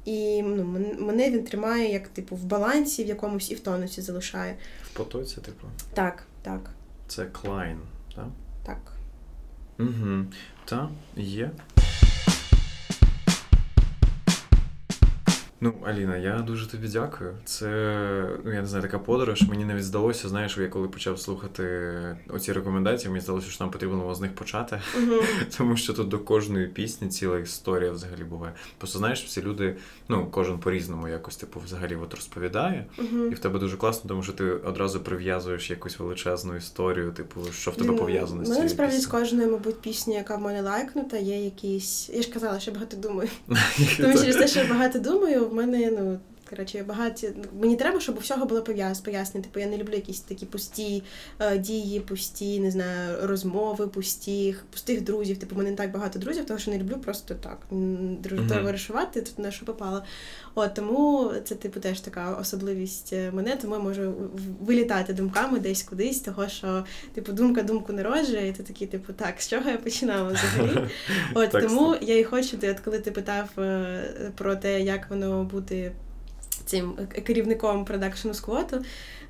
[0.05, 0.63] І ну,
[0.99, 4.55] мене він тримає як типу в балансі, в якомусь і в тонусі залишає.
[4.83, 5.67] В потоці, типу.
[5.93, 6.69] Так, так,
[7.07, 7.77] Це Клайн,
[8.15, 8.27] так?
[8.65, 8.93] так.
[9.79, 10.25] Угу.
[10.65, 11.51] Та, є.
[15.61, 17.33] Ну, Аліна, я дуже тобі дякую.
[17.45, 17.67] Це,
[18.45, 19.41] ну я не знаю, така подорож.
[19.41, 21.91] Мені навіть здалося, знаєш, я коли почав слухати
[22.29, 24.81] оці рекомендації, мені здалося, що нам потрібно було з них почати.
[24.97, 25.15] Угу.
[25.57, 28.53] Тому що тут до кожної пісні ціла історія взагалі буває.
[28.77, 29.75] Просто знаєш, всі люди,
[30.09, 32.85] ну, кожен по-різному якось, типу, взагалі от розповідає.
[32.97, 33.25] Угу.
[33.25, 37.71] І в тебе дуже класно, тому що ти одразу прив'язуєш якусь величезну історію, типу, що
[37.71, 40.61] в тебе Ну, пов'язане з мене цією насправді з кожною, мабуть, пісні, яка в мене
[40.61, 42.09] лайкнута, є якісь.
[42.09, 43.29] Я ж казала, що багато думаю.
[43.97, 46.19] Тому через те, що я багато думаю, в мене ну,
[46.49, 47.29] Коротше, багаті
[47.61, 49.43] мені треба, щоб у всього було пов'яз, пояснення.
[49.43, 51.03] Типу, я не люблю якісь такі пусті
[51.39, 55.37] е, дії, пусті, не знаю, розмови, пусті, пустих друзів.
[55.37, 57.59] Типу, у мене не так багато друзів, тому що не люблю просто так
[58.49, 60.03] товаришувати тут на що попало.
[60.55, 64.13] От тому це, типу, теж така особливість е, мене, тому я можу
[64.61, 69.41] вилітати думками десь кудись, того що, типу, думка думку народжує, і ти такий, типу, так,
[69.41, 70.87] з чого я починала взагалі?
[71.33, 75.43] От тому я і хочу, ти, от коли ти питав е, про те, як воно
[75.43, 75.91] бути
[76.67, 76.93] цим
[77.25, 78.83] керівником продакшену сквоту,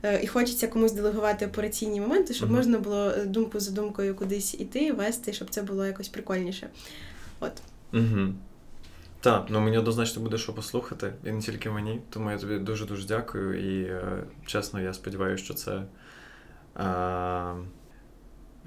[0.04, 2.58] е, і хочеться комусь делегувати операційні моменти, щоб Мгм.
[2.58, 6.70] можна було е, думку за думкою кудись іти, вести, щоб це було якось прикольніше.
[7.40, 7.52] От.
[7.94, 8.34] Угу.
[9.22, 12.02] Так, ну мені однозначно буде що послухати, і не тільки мені.
[12.10, 13.60] Тому я тобі дуже-дуже дякую.
[13.60, 15.82] І е, чесно, я сподіваюся, що це.
[16.80, 17.56] Е,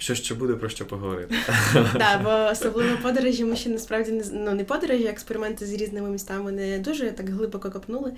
[0.00, 1.34] що ще буде про що поговорити.
[1.98, 6.10] Так, бо особливо подорожі ми ще насправді не ну, не подорожі, а експерименти з різними
[6.10, 8.12] містами не дуже так глибоко копнули.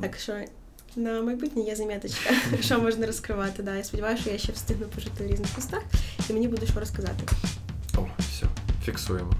[0.00, 0.32] Так що
[0.96, 2.30] на майбутнє є заміточка,
[2.60, 3.62] що можна розкривати.
[3.62, 3.76] Да.
[3.76, 5.82] Я сподіваюся, що я ще встигну пожити в різних містах
[6.30, 7.24] і мені буде що розказати.
[7.96, 8.46] О, все,
[8.84, 9.32] фіксуємо.